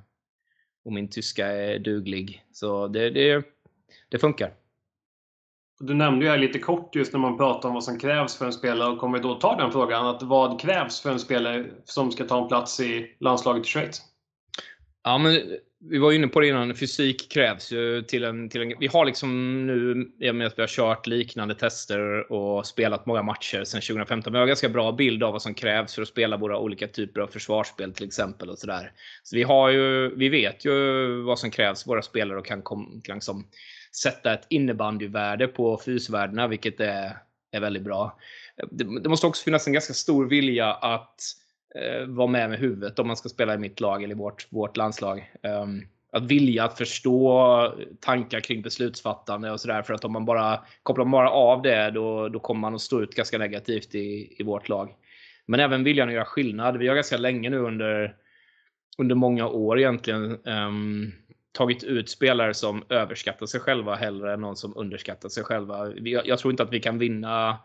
och 0.86 0.94
min 0.94 1.10
tyska 1.10 1.48
är 1.48 1.80
duglig. 1.80 2.46
Så 2.52 2.88
det, 2.88 3.10
det, 3.10 3.46
det 4.10 4.20
funkar. 4.20 4.54
Du 5.80 5.94
nämnde 5.94 6.26
ju 6.26 6.32
här 6.32 6.38
lite 6.38 6.60
kort 6.60 6.96
just 6.96 7.14
när 7.14 7.20
man 7.20 7.38
pratar 7.38 7.70
om 7.70 7.74
vad 7.74 7.84
som 7.84 8.00
krävs 8.00 8.38
för 8.38 8.46
en 8.46 8.54
spelare 8.54 8.92
och 8.92 9.00
kommer 9.00 9.20
då 9.20 9.36
ta 9.36 9.56
den 9.56 9.72
frågan. 9.72 10.06
Att 10.06 10.24
vad 10.24 10.62
krävs 10.62 11.02
för 11.02 11.12
en 11.12 11.20
spelare 11.20 11.66
som 11.86 12.12
ska 12.12 12.24
ta 12.24 12.42
en 12.42 12.48
plats 12.48 12.80
i 12.80 13.16
landslaget 13.20 13.66
i 13.66 13.70
Schweiz? 13.70 14.02
Ja, 15.08 15.18
men 15.18 15.42
vi 15.80 15.98
var 15.98 16.12
inne 16.12 16.28
på 16.28 16.40
det 16.40 16.48
innan, 16.48 16.76
fysik 16.76 17.32
krävs 17.32 17.72
ju 17.72 18.02
till 18.02 18.24
en, 18.24 18.50
till 18.50 18.62
en... 18.62 18.74
Vi 18.80 18.88
har 18.88 19.06
liksom 19.06 19.30
nu, 19.68 20.08
i 20.20 20.30
och 20.30 20.36
med 20.36 20.48
att 20.48 20.58
vi 20.58 20.62
har 20.62 20.68
kört 20.68 21.08
liknande 21.08 21.56
tester 21.56 22.32
och 22.32 22.66
spelat 22.66 23.06
många 23.06 23.22
matcher 23.22 23.64
sedan 23.64 23.82
2015, 23.82 24.34
vi 24.34 24.38
har 24.38 24.44
en 24.44 24.48
ganska 24.48 24.70
bra 24.70 24.92
bild 24.92 25.24
av 25.24 25.34
vad 25.34 25.42
som 25.42 25.54
krävs 25.54 25.96
för 25.96 26.02
att 26.02 26.08
spela 26.08 26.38
våra 26.38 26.60
olika 26.60 26.88
typer 26.88 27.22
av 27.22 27.28
försvarsspel 27.28 27.94
till 27.94 28.06
exempel. 28.06 28.50
och 28.50 28.60
sådär. 28.60 28.92
Så 29.24 29.36
vi, 29.36 29.44
har 29.44 29.70
ju, 29.70 30.16
vi 30.16 30.30
vet 30.30 30.66
ju 30.66 31.22
vad 31.22 31.40
som 31.40 31.52
krävs, 31.52 31.88
våra 31.88 32.02
spelare, 32.02 32.40
och 32.40 32.46
kan 32.46 32.62
kom, 32.62 33.02
liksom 33.08 33.48
sätta 33.92 34.34
ett 34.34 34.46
innebandyvärde 34.50 35.48
på 35.48 35.82
fysvärdena, 35.86 36.48
vilket 36.48 36.80
är, 36.80 37.18
är 37.52 37.60
väldigt 37.60 37.84
bra. 37.84 38.18
Det, 38.72 39.02
det 39.02 39.10
måste 39.10 39.28
också 39.28 39.44
finnas 39.44 39.68
en 39.68 39.74
ganska 39.74 39.94
stor 39.94 40.26
vilja 40.26 40.74
att 40.74 41.22
Eh, 41.76 42.08
vara 42.08 42.28
med 42.28 42.50
med 42.50 42.60
huvudet 42.60 43.00
om 43.00 43.08
man 43.08 43.18
ska 43.18 43.30
spela 43.30 43.54
i 43.54 43.58
mitt 43.58 43.80
lag 43.80 44.04
eller 44.04 44.16
vårt, 44.16 44.48
vårt 44.50 44.78
landslag. 44.78 45.32
Um, 45.44 45.82
att 46.12 46.24
vilja 46.24 46.64
att 46.64 46.78
förstå 46.78 47.74
tankar 48.00 48.40
kring 48.40 48.62
beslutsfattande 48.62 49.52
och 49.52 49.62
sådär. 49.62 49.82
För 49.82 49.94
att 49.94 50.06
om 50.06 50.14
man 50.14 50.26
bara 50.26 50.60
kopplar 50.84 51.06
man 51.06 51.12
bara 51.12 51.30
av 51.30 51.62
det 51.62 51.92
då, 51.92 52.30
då 52.30 52.40
kommer 52.40 52.62
man 52.62 52.76
att 52.76 52.82
stå 52.82 53.02
ut 53.02 53.16
ganska 53.16 53.38
negativt 53.38 53.96
i, 53.96 54.36
i 54.40 54.44
vårt 54.44 54.70
lag. 54.70 54.96
Men 55.46 55.60
även 55.60 55.84
viljan 55.84 56.08
att 56.08 56.14
göra 56.14 56.26
skillnad. 56.26 56.78
Vi 56.78 56.88
har 56.88 56.96
ganska 56.96 57.18
länge 57.18 57.50
nu 57.50 57.58
under, 57.58 58.16
under 58.98 59.16
många 59.16 59.48
år 59.48 59.80
egentligen 59.80 60.48
um, 60.48 61.12
tagit 61.52 61.84
ut 61.84 62.10
spelare 62.10 62.54
som 62.54 62.84
överskattar 62.90 63.46
sig 63.46 63.60
själva 63.60 63.96
hellre 63.96 64.34
än 64.34 64.42
någon 64.42 64.56
som 64.56 64.78
underskattar 64.78 65.30
sig 65.30 65.44
själva. 65.44 65.94
Jag, 65.96 66.28
jag 66.28 66.40
tror 66.40 66.52
inte 66.52 66.64
att 66.64 66.74
vi 66.74 66.80
kan 66.80 67.00
vinna 67.00 67.58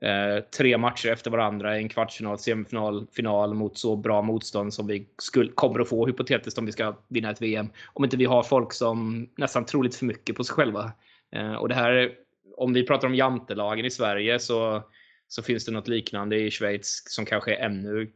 eh, 0.00 0.44
tre 0.44 0.78
matcher 0.78 1.08
efter 1.08 1.30
varandra 1.30 1.78
i 1.78 1.82
en 1.82 1.88
kvartsfinal, 1.88 2.38
semifinal, 2.38 3.06
final 3.12 3.54
mot 3.54 3.78
så 3.78 3.96
bra 3.96 4.22
motstånd 4.22 4.74
som 4.74 4.86
vi 4.86 5.06
skulle, 5.18 5.52
kommer 5.52 5.80
att 5.80 5.88
få 5.88 6.06
hypotetiskt 6.06 6.58
om 6.58 6.66
vi 6.66 6.72
ska 6.72 6.96
vinna 7.08 7.30
ett 7.30 7.42
VM. 7.42 7.68
Om 7.92 8.04
inte 8.04 8.16
vi 8.16 8.24
har 8.24 8.42
folk 8.42 8.72
som 8.72 9.28
nästan 9.36 9.64
tror 9.64 9.84
lite 9.84 9.98
för 9.98 10.06
mycket 10.06 10.36
på 10.36 10.44
sig 10.44 10.54
själva. 10.54 10.92
Eh, 11.32 11.52
och 11.52 11.68
det 11.68 11.74
här, 11.74 12.12
om 12.56 12.72
vi 12.72 12.86
pratar 12.86 13.08
om 13.08 13.14
jantelagen 13.14 13.84
i 13.84 13.90
Sverige 13.90 14.38
så, 14.38 14.82
så 15.28 15.42
finns 15.42 15.64
det 15.64 15.72
något 15.72 15.88
liknande 15.88 16.36
i 16.36 16.50
Schweiz 16.50 17.02
som 17.06 17.24
kanske 17.24 17.54
är 17.54 17.64
ännu 17.64 18.12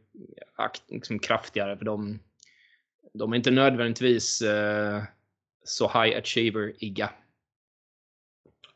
liksom, 0.87 1.19
kraftigare. 1.19 1.77
För 1.77 1.85
de, 1.85 2.19
de 3.13 3.31
är 3.31 3.37
inte 3.37 3.51
nödvändigtvis 3.51 4.41
eh, 4.41 5.03
så 5.63 5.87
high 5.87 6.17
achiever-iga. 6.17 7.09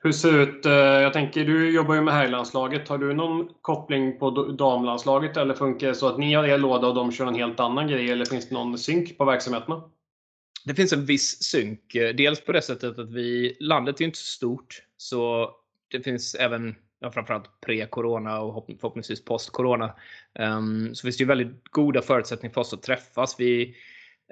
Hur 0.03 0.11
ser 0.11 0.31
det 0.31 0.43
ut? 0.43 0.65
Eh, 0.65 0.73
jag 0.73 1.13
tänker, 1.13 1.45
du 1.45 1.71
jobbar 1.71 1.95
ju 1.95 2.01
med 2.01 2.13
herrlandslaget. 2.13 2.87
Har 2.87 2.97
du 2.97 3.13
någon 3.13 3.49
koppling 3.61 4.19
på 4.19 4.29
damlandslaget 4.51 5.37
eller 5.37 5.53
funkar 5.53 5.87
det 5.87 5.95
så 5.95 6.07
att 6.07 6.19
ni 6.19 6.33
har 6.33 6.43
er 6.43 6.57
låda 6.57 6.87
och 6.87 6.95
de 6.95 7.11
kör 7.11 7.27
en 7.27 7.35
helt 7.35 7.59
annan 7.59 7.87
grej? 7.87 8.11
Eller 8.11 8.25
finns 8.25 8.49
det 8.49 8.55
någon 8.55 8.77
synk 8.77 9.17
på 9.17 9.25
verksamheterna? 9.25 9.83
Det 10.65 10.73
finns 10.73 10.93
en 10.93 11.05
viss 11.05 11.43
synk. 11.43 11.95
Eh, 11.95 12.15
dels 12.15 12.45
på 12.45 12.51
det 12.51 12.61
sättet 12.61 12.99
att 12.99 13.11
vi, 13.11 13.57
landet 13.59 14.01
är 14.01 14.05
inte 14.05 14.17
så 14.17 14.25
stort. 14.25 14.83
Så 14.97 15.49
det 15.91 16.01
finns 16.01 16.35
även, 16.35 16.75
ja, 16.99 17.11
framförallt 17.11 17.49
pre-corona 17.65 18.39
och 18.39 18.65
förhoppningsvis 18.79 19.25
post-corona, 19.25 19.95
um, 20.39 20.95
så 20.95 21.01
finns 21.01 21.17
det 21.17 21.21
ju 21.21 21.27
väldigt 21.27 21.63
goda 21.71 22.01
förutsättningar 22.01 22.53
för 22.53 22.61
oss 22.61 22.73
att 22.73 22.83
träffas. 22.83 23.35
Vi, 23.39 23.75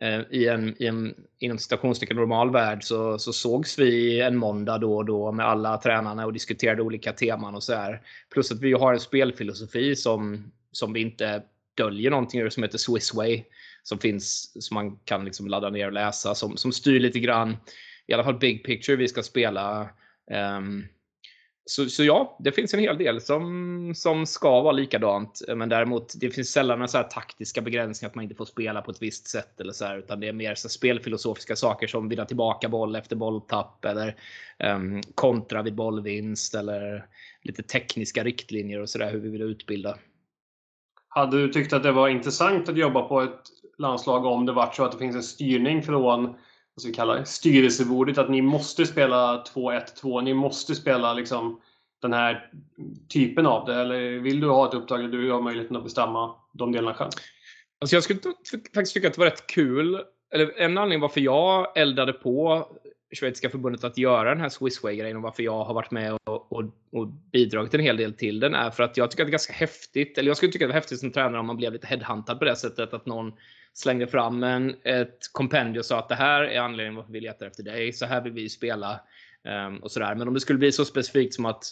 Eh, 0.01 0.21
i 0.31 0.47
en, 0.47 0.81
i 0.81 0.85
en 0.85 1.15
inom 1.39 1.57
citationstecken 1.57 2.17
normal 2.17 2.51
värld 2.51 2.83
så, 2.83 3.19
så 3.19 3.33
sågs 3.33 3.79
vi 3.79 4.21
en 4.21 4.37
måndag 4.37 4.77
då 4.77 4.97
och 4.97 5.05
då 5.05 5.31
med 5.31 5.45
alla 5.45 5.77
tränarna 5.77 6.25
och 6.25 6.33
diskuterade 6.33 6.81
olika 6.81 7.13
teman 7.13 7.55
och 7.55 7.63
så 7.63 7.73
här. 7.73 8.01
Plus 8.33 8.51
att 8.51 8.61
vi 8.61 8.73
har 8.73 8.93
en 8.93 8.99
spelfilosofi 8.99 9.95
som, 9.95 10.51
som 10.71 10.93
vi 10.93 11.01
inte 11.01 11.43
döljer 11.77 12.11
någonting 12.11 12.41
ur 12.41 12.49
som 12.49 12.63
heter 12.63 12.77
Swissway. 12.77 13.43
Som 13.83 13.99
finns, 13.99 14.51
som 14.65 14.75
man 14.75 14.95
kan 14.95 15.25
liksom 15.25 15.47
ladda 15.47 15.69
ner 15.69 15.85
och 15.85 15.93
läsa. 15.93 16.35
Som, 16.35 16.57
som 16.57 16.71
styr 16.71 16.99
lite 16.99 17.19
grann, 17.19 17.57
i 18.07 18.13
alla 18.13 18.23
fall 18.23 18.39
big 18.39 18.65
picture 18.65 18.97
vi 18.97 19.07
ska 19.07 19.23
spela. 19.23 19.89
Um, 20.57 20.87
så, 21.69 21.85
så 21.85 22.03
ja, 22.03 22.37
det 22.39 22.51
finns 22.51 22.73
en 22.73 22.79
hel 22.79 22.97
del 22.97 23.21
som, 23.21 23.93
som 23.95 24.25
ska 24.25 24.61
vara 24.61 24.71
likadant. 24.71 25.41
Men 25.55 25.69
däremot, 25.69 26.13
det 26.19 26.29
finns 26.29 26.51
sällan 26.51 26.79
några 26.79 26.87
så 26.87 27.03
taktiska 27.03 27.61
begränsningar 27.61 28.09
att 28.09 28.15
man 28.15 28.23
inte 28.23 28.35
får 28.35 28.45
spela 28.45 28.81
på 28.81 28.91
ett 28.91 29.01
visst 29.01 29.27
sätt. 29.27 29.61
Eller 29.61 29.73
så 29.73 29.85
här, 29.85 29.97
utan 29.97 30.19
det 30.19 30.27
är 30.27 30.33
mer 30.33 30.55
så 30.55 30.69
spelfilosofiska 30.69 31.55
saker 31.55 31.87
som 31.87 32.09
vinna 32.09 32.25
tillbaka 32.25 32.69
boll 32.69 32.95
efter 32.95 33.15
bolltapp. 33.15 33.85
Eller 33.85 34.15
um, 34.75 35.01
kontra 35.15 35.61
vid 35.61 35.75
bollvinst. 35.75 36.55
Eller 36.55 37.05
lite 37.41 37.63
tekniska 37.63 38.23
riktlinjer 38.23 38.81
och 38.81 38.89
sådär 38.89 39.11
hur 39.11 39.19
vi 39.19 39.29
vill 39.29 39.41
utbilda. 39.41 39.97
Hade 41.07 41.41
du 41.41 41.49
tyckt 41.53 41.73
att 41.73 41.83
det 41.83 41.91
var 41.91 42.09
intressant 42.09 42.69
att 42.69 42.77
jobba 42.77 43.01
på 43.01 43.21
ett 43.21 43.41
landslag 43.77 44.25
om 44.25 44.45
det 44.45 44.51
vart 44.51 44.75
så 44.75 44.83
att 44.83 44.91
det 44.91 44.97
finns 44.97 45.15
en 45.15 45.23
styrning 45.23 45.83
från 45.83 46.35
vad 46.77 46.81
ska 46.81 46.89
vi 46.89 46.95
kalla 46.95 47.13
det, 47.15 47.25
styrelsebordet 47.25 48.17
att 48.17 48.29
ni 48.29 48.41
måste 48.41 48.85
spela 48.85 49.43
2-1-2. 49.53 50.21
Ni 50.21 50.33
måste 50.33 50.75
spela 50.75 51.13
liksom 51.13 51.61
den 52.01 52.13
här 52.13 52.51
typen 53.09 53.45
av 53.45 53.65
det. 53.65 53.75
Eller 53.75 54.19
vill 54.19 54.39
du 54.39 54.49
ha 54.49 54.67
ett 54.67 54.73
uppdrag 54.73 54.99
där 54.99 55.07
du 55.07 55.31
har 55.31 55.41
möjligheten 55.41 55.77
att 55.77 55.83
bestämma 55.83 56.35
de 56.53 56.71
delarna 56.71 56.93
själv? 56.93 57.11
Alltså 57.81 57.95
jag 57.95 58.03
skulle 58.03 58.19
faktiskt 58.73 58.93
tycka 58.93 59.07
att 59.07 59.13
det 59.13 59.19
var 59.19 59.25
rätt 59.25 59.47
kul. 59.47 60.01
Eller 60.33 60.59
en 60.59 60.77
anledning 60.77 61.01
varför 61.01 61.21
jag 61.21 61.77
eldade 61.77 62.13
på 62.13 62.67
Schweiziska 63.19 63.49
förbundet 63.49 63.83
att 63.83 63.97
göra 63.97 64.29
den 64.29 64.41
här 64.41 64.49
Swissway-grejen 64.49 65.17
och 65.17 65.23
varför 65.23 65.43
jag 65.43 65.63
har 65.63 65.73
varit 65.73 65.91
med 65.91 66.13
och, 66.13 66.51
och, 66.51 66.63
och, 66.91 67.07
bidragit 67.07 67.73
en 67.73 67.79
hel 67.79 67.97
del 67.97 68.13
till 68.13 68.39
den 68.39 68.55
är 68.55 68.69
för 68.69 68.83
att 68.83 68.97
jag 68.97 69.11
tycker 69.11 69.23
att 69.23 69.27
det 69.27 69.29
är 69.29 69.31
ganska 69.31 69.53
häftigt. 69.53 70.17
Eller 70.17 70.29
jag 70.29 70.37
skulle 70.37 70.51
tycka 70.51 70.65
att 70.65 70.69
det 70.69 70.73
var 70.73 70.81
häftigt 70.81 70.99
som 70.99 71.11
tränare 71.11 71.39
om 71.39 71.47
man 71.47 71.57
blev 71.57 71.73
lite 71.73 71.87
headhuntad 71.87 72.39
på 72.39 72.45
det 72.45 72.55
sättet 72.55 72.93
att 72.93 73.05
någon 73.05 73.33
slängde 73.77 74.07
fram 74.07 74.43
en, 74.43 74.75
ett 74.83 75.19
kompendium 75.31 75.79
och 75.79 75.85
sa 75.85 75.99
att 75.99 76.09
det 76.09 76.15
här 76.15 76.41
är 76.41 76.59
anledningen 76.59 76.95
varför 76.95 77.13
vi 77.13 77.19
letar 77.19 77.45
efter 77.45 77.63
dig. 77.63 77.93
Så 77.93 78.05
här 78.05 78.21
vill 78.21 78.33
vi 78.33 78.49
spela. 78.49 78.99
Um, 79.43 79.77
och 79.77 79.91
sådär. 79.91 80.15
Men 80.15 80.27
om 80.27 80.33
det 80.33 80.39
skulle 80.39 80.59
bli 80.59 80.71
så 80.71 80.85
specifikt 80.85 81.33
som 81.33 81.45
att 81.45 81.63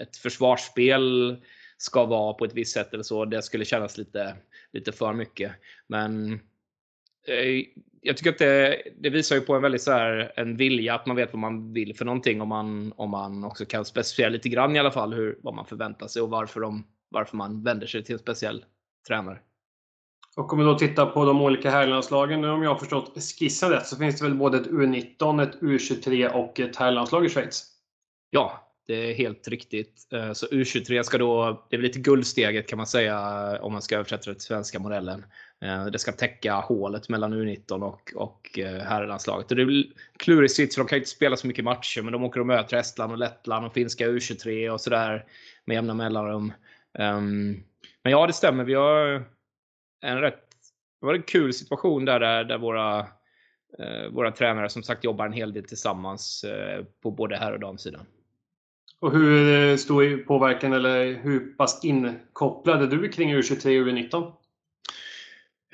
ett 0.00 0.16
försvarsspel 0.16 1.36
ska 1.76 2.04
vara 2.04 2.34
på 2.34 2.44
ett 2.44 2.54
visst 2.54 2.74
sätt 2.74 2.94
eller 2.94 3.02
så. 3.02 3.24
Det 3.24 3.42
skulle 3.42 3.64
kännas 3.64 3.98
lite, 3.98 4.36
lite 4.72 4.92
för 4.92 5.12
mycket. 5.12 5.52
Men 5.86 6.32
eh, 7.26 7.64
jag 8.00 8.16
tycker 8.16 8.30
att 8.30 8.38
det, 8.38 8.82
det, 9.00 9.10
visar 9.10 9.36
ju 9.36 9.42
på 9.42 9.54
en 9.54 9.62
väldigt 9.62 9.82
så 9.82 9.92
här, 9.92 10.32
en 10.36 10.56
vilja 10.56 10.94
att 10.94 11.06
man 11.06 11.16
vet 11.16 11.32
vad 11.32 11.40
man 11.40 11.72
vill 11.72 11.96
för 11.96 12.04
någonting. 12.04 12.40
Om 12.40 12.48
man, 12.48 12.92
om 12.96 13.10
man 13.10 13.44
också 13.44 13.64
kan 13.64 13.84
specificera 13.84 14.28
lite 14.28 14.48
grann 14.48 14.76
i 14.76 14.78
alla 14.78 14.90
fall 14.90 15.14
hur, 15.14 15.38
vad 15.42 15.54
man 15.54 15.66
förväntar 15.66 16.06
sig 16.06 16.22
och 16.22 16.30
varför, 16.30 16.60
de, 16.60 16.86
varför 17.08 17.36
man 17.36 17.62
vänder 17.62 17.86
sig 17.86 18.04
till 18.04 18.12
en 18.12 18.18
speciell 18.18 18.64
tränare. 19.08 19.38
Och 20.38 20.52
om 20.52 20.58
vi 20.58 20.64
då 20.64 20.74
tittar 20.74 21.06
på 21.06 21.24
de 21.24 21.42
olika 21.42 21.70
herrlandslagen, 21.70 22.44
om 22.44 22.62
jag 22.62 22.70
har 22.70 22.78
förstått 22.78 23.22
skissen 23.38 23.70
rätt, 23.70 23.86
så 23.86 23.96
finns 23.96 24.18
det 24.18 24.24
väl 24.24 24.34
både 24.34 24.58
ett 24.58 24.66
U19, 24.66 25.42
ett 25.42 25.60
U23 25.60 26.28
och 26.28 26.60
ett 26.60 26.76
herrlandslag 26.76 27.26
i 27.26 27.28
Schweiz? 27.28 27.66
Ja, 28.30 28.72
det 28.86 29.10
är 29.10 29.14
helt 29.14 29.48
riktigt. 29.48 30.12
Eh, 30.12 30.32
så 30.32 30.46
U23 30.46 31.02
ska 31.02 31.18
då, 31.18 31.66
det 31.70 31.76
är 31.76 31.78
väl 31.78 31.86
lite 31.86 31.98
guldsteget 31.98 32.68
kan 32.68 32.76
man 32.76 32.86
säga 32.86 33.14
eh, 33.54 33.64
om 33.64 33.72
man 33.72 33.82
ska 33.82 33.96
översätta 33.96 34.30
det 34.30 34.34
till 34.34 34.44
svenska 34.44 34.78
modellen. 34.78 35.24
Eh, 35.64 35.86
det 35.86 35.98
ska 35.98 36.12
täcka 36.12 36.54
hålet 36.54 37.08
mellan 37.08 37.34
U19 37.34 37.82
och, 37.82 38.12
och 38.14 38.58
herrlandslaget. 38.84 39.48
det 39.48 39.62
är 39.62 39.84
klurig 40.18 40.50
sits 40.50 40.76
för 40.76 40.82
de 40.82 40.88
kan 40.88 40.98
inte 40.98 41.10
spela 41.10 41.36
så 41.36 41.46
mycket 41.46 41.64
matcher 41.64 42.02
men 42.02 42.12
de 42.12 42.24
åker 42.24 42.40
och 42.40 42.46
möter 42.46 42.76
Estland 42.76 43.12
och 43.12 43.18
Lettland 43.18 43.66
och 43.66 43.74
finska 43.74 44.08
U23 44.08 44.68
och 44.68 44.80
sådär 44.80 45.24
med 45.64 45.74
jämna 45.74 45.94
mellanrum. 45.94 46.52
Ehm, 46.98 47.62
men 48.02 48.12
ja, 48.12 48.26
det 48.26 48.32
stämmer. 48.32 48.64
Vi 48.64 48.74
har 48.74 49.24
en 50.02 50.20
rätt 50.20 50.48
det 51.00 51.06
var 51.06 51.14
en 51.14 51.22
kul 51.22 51.52
situation 51.52 52.04
där, 52.04 52.20
där, 52.20 52.44
där 52.44 52.58
våra, 52.58 52.98
eh, 53.78 54.10
våra 54.12 54.30
tränare 54.30 54.68
som 54.68 54.82
sagt 54.82 55.04
jobbar 55.04 55.26
en 55.26 55.32
hel 55.32 55.52
del 55.52 55.64
tillsammans 55.64 56.44
eh, 56.44 56.84
på 57.02 57.10
både 57.10 57.36
här 57.36 57.52
och 57.52 57.60
damsidan. 57.60 58.06
Och 59.00 59.12
hur 59.12 59.70
eh, 59.70 59.76
stor 59.76 60.24
påverkan 60.24 60.72
eller 60.72 61.14
hur 61.14 61.56
pass 61.56 61.84
inkopplad 61.84 62.82
är 62.82 62.86
du 62.86 63.08
kring 63.08 63.34
U23 63.34 63.80
och 63.80 63.88
U19? 63.88 64.32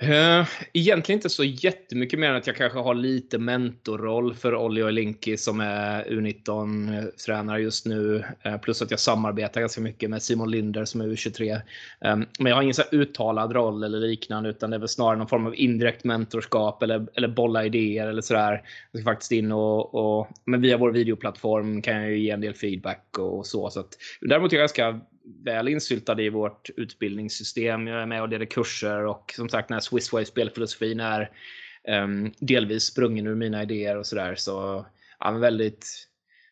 Uh, 0.02 0.46
egentligen 0.72 1.18
inte 1.18 1.30
så 1.30 1.44
jättemycket 1.44 2.18
mer 2.18 2.30
än 2.30 2.36
att 2.36 2.46
jag 2.46 2.56
kanske 2.56 2.78
har 2.78 2.94
lite 2.94 3.38
mentorroll 3.38 4.34
för 4.34 4.54
Olli 4.54 4.82
Oilinki 4.82 5.36
som 5.36 5.60
är 5.60 6.04
U19-tränare 6.04 7.60
just 7.60 7.86
nu. 7.86 8.24
Uh, 8.46 8.56
plus 8.56 8.82
att 8.82 8.90
jag 8.90 9.00
samarbetar 9.00 9.60
ganska 9.60 9.80
mycket 9.80 10.10
med 10.10 10.22
Simon 10.22 10.50
Linder 10.50 10.84
som 10.84 11.00
är 11.00 11.06
U23. 11.06 11.54
Um, 11.54 11.60
ehm, 12.00 12.26
men 12.38 12.46
jag 12.50 12.56
har 12.56 12.62
ingen 12.62 12.74
så 12.74 12.82
uttalad 12.92 13.52
roll 13.52 13.82
eller 13.82 13.98
liknande 13.98 14.50
utan 14.50 14.70
det 14.70 14.76
är 14.76 14.80
väl 14.80 14.88
snarare 14.88 15.18
någon 15.18 15.28
form 15.28 15.46
av 15.46 15.54
indirekt 15.56 16.04
mentorskap 16.04 16.82
eller, 16.82 17.06
eller 17.14 17.28
bolla 17.28 17.64
idéer 17.64 18.06
eller 18.06 18.22
sådär. 18.22 18.62
Jag 18.92 19.00
ska 19.00 19.10
faktiskt 19.10 19.32
in 19.32 19.52
och, 19.52 19.94
och 19.94 20.28
men 20.44 20.60
via 20.60 20.76
vår 20.76 20.92
videoplattform 20.92 21.82
kan 21.82 21.96
jag 21.96 22.10
ju 22.10 22.18
ge 22.18 22.30
en 22.30 22.40
del 22.40 22.54
feedback 22.54 23.18
och 23.18 23.46
så. 23.46 23.70
så 23.70 23.80
att, 23.80 23.98
däremot 24.20 24.52
är 24.52 24.56
jag 24.56 24.62
ganska 24.62 25.00
väl 25.44 25.68
insyltade 25.68 26.22
i 26.22 26.28
vårt 26.28 26.70
utbildningssystem. 26.76 27.86
Jag 27.86 28.02
är 28.02 28.06
med 28.06 28.22
och 28.22 28.28
leder 28.28 28.46
kurser 28.46 29.06
och 29.06 29.32
som 29.36 29.48
sagt 29.48 29.68
den 29.68 29.74
här 29.74 29.80
Swissway 29.80 30.24
spelfilosofin 30.24 31.00
är 31.00 31.30
um, 31.88 32.32
delvis 32.38 32.84
sprungen 32.84 33.26
ur 33.26 33.34
mina 33.34 33.62
idéer 33.62 33.96
och 33.96 34.06
sådär. 34.06 34.34
Så 34.34 34.86
ja, 35.20 35.30
väldigt, 35.30 36.08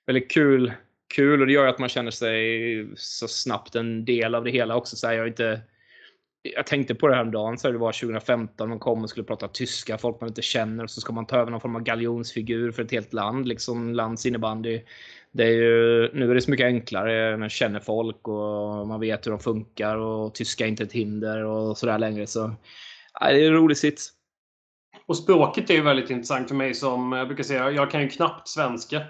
väldigt 0.06 0.30
kul, 0.30 0.72
kul 1.14 1.40
och 1.40 1.46
det 1.46 1.52
gör 1.52 1.66
att 1.66 1.78
man 1.78 1.88
känner 1.88 2.10
sig 2.10 2.88
så 2.96 3.28
snabbt 3.28 3.74
en 3.74 4.04
del 4.04 4.34
av 4.34 4.44
det 4.44 4.50
hela 4.50 4.76
också. 4.76 4.96
Så 4.96 5.06
här, 5.06 5.14
jag, 5.14 5.28
inte, 5.28 5.60
jag 6.42 6.66
tänkte 6.66 6.94
på 6.94 7.08
det 7.08 7.14
här 7.14 7.22
om 7.22 7.30
dagen, 7.30 7.58
så 7.58 7.70
det 7.70 7.78
var 7.78 7.92
2015, 7.92 8.68
man 8.68 8.78
kom 8.78 9.02
och 9.02 9.10
skulle 9.10 9.24
prata 9.24 9.48
tyska, 9.48 9.98
folk 9.98 10.20
man 10.20 10.28
inte 10.28 10.42
känner 10.42 10.84
och 10.84 10.90
så 10.90 11.00
ska 11.00 11.12
man 11.12 11.26
ta 11.26 11.36
över 11.36 11.50
någon 11.50 11.60
form 11.60 11.76
av 11.76 11.82
galjonsfigur 11.82 12.72
för 12.72 12.82
ett 12.82 12.90
helt 12.92 13.12
land, 13.12 13.48
liksom 13.48 13.94
lands 13.94 14.26
innebandy 14.26 14.80
det 15.32 15.44
är 15.44 15.50
ju, 15.50 16.10
nu 16.14 16.30
är 16.30 16.34
det 16.34 16.40
så 16.40 16.50
mycket 16.50 16.66
enklare. 16.66 17.36
Man 17.36 17.48
känner 17.48 17.80
folk 17.80 18.28
och 18.28 18.88
man 18.88 19.00
vet 19.00 19.26
hur 19.26 19.30
de 19.30 19.40
funkar 19.40 19.96
och 19.96 20.34
tyska 20.34 20.64
är 20.64 20.68
inte 20.68 20.82
ett 20.82 20.92
hinder 20.92 21.44
och 21.44 21.78
sådär 21.78 21.98
längre. 21.98 22.26
Så 22.26 22.54
ja, 23.20 23.32
det 23.32 23.44
är 23.44 23.46
en 23.46 23.54
rolig 23.54 23.76
sits. 23.76 24.12
Och 25.06 25.16
språket 25.16 25.70
är 25.70 25.74
ju 25.74 25.82
väldigt 25.82 26.10
intressant 26.10 26.48
för 26.48 26.54
mig 26.54 26.74
som, 26.74 27.12
jag 27.12 27.26
brukar 27.26 27.44
säga, 27.44 27.70
jag 27.70 27.90
kan 27.90 28.02
ju 28.02 28.08
knappt 28.08 28.48
svenska. 28.48 29.02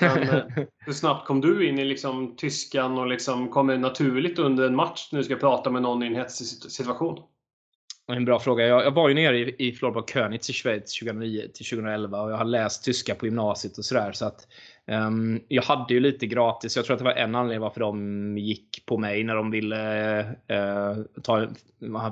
Men, 0.00 0.22
eh, 0.22 0.42
hur 0.78 0.92
snabbt 0.92 1.26
kom 1.26 1.40
du 1.40 1.68
in 1.68 1.78
i 1.78 1.84
liksom 1.84 2.36
tyskan 2.36 2.98
och 2.98 3.06
liksom 3.06 3.48
kom 3.48 3.66
det 3.66 3.78
naturligt 3.78 4.38
under 4.38 4.66
en 4.66 4.76
match 4.76 5.08
när 5.12 5.18
du 5.18 5.24
ska 5.24 5.36
prata 5.36 5.70
med 5.70 5.82
någon 5.82 6.02
i 6.02 6.06
en 6.06 6.14
hetsig 6.14 6.46
situation? 6.46 7.22
En 8.12 8.24
bra 8.24 8.40
fråga. 8.40 8.66
Jag, 8.66 8.84
jag 8.84 8.90
var 8.90 9.08
ju 9.08 9.14
nere 9.14 9.38
i, 9.38 9.68
i 9.68 9.72
Florida 9.72 10.02
Könitz 10.12 10.50
i 10.50 10.52
Schweiz 10.52 10.98
2009 10.98 11.40
till 11.54 11.66
2011 11.66 12.20
och 12.20 12.30
jag 12.30 12.36
har 12.36 12.44
läst 12.44 12.84
tyska 12.84 13.14
på 13.14 13.26
gymnasiet 13.26 13.78
och 13.78 13.84
sådär. 13.84 14.12
Så 14.12 14.26
att, 14.26 14.48
um, 14.86 15.40
jag 15.48 15.62
hade 15.62 15.94
ju 15.94 16.00
lite 16.00 16.26
gratis. 16.26 16.76
Jag 16.76 16.84
tror 16.84 16.94
att 16.94 16.98
det 16.98 17.04
var 17.04 17.12
en 17.12 17.34
anledning 17.34 17.60
varför 17.60 17.80
de 17.80 18.38
gick 18.38 18.86
på 18.86 18.98
mig 18.98 19.24
när 19.24 19.34
de 19.34 19.50
ville 19.50 20.20
uh, 20.20 21.04
ta, 21.22 21.48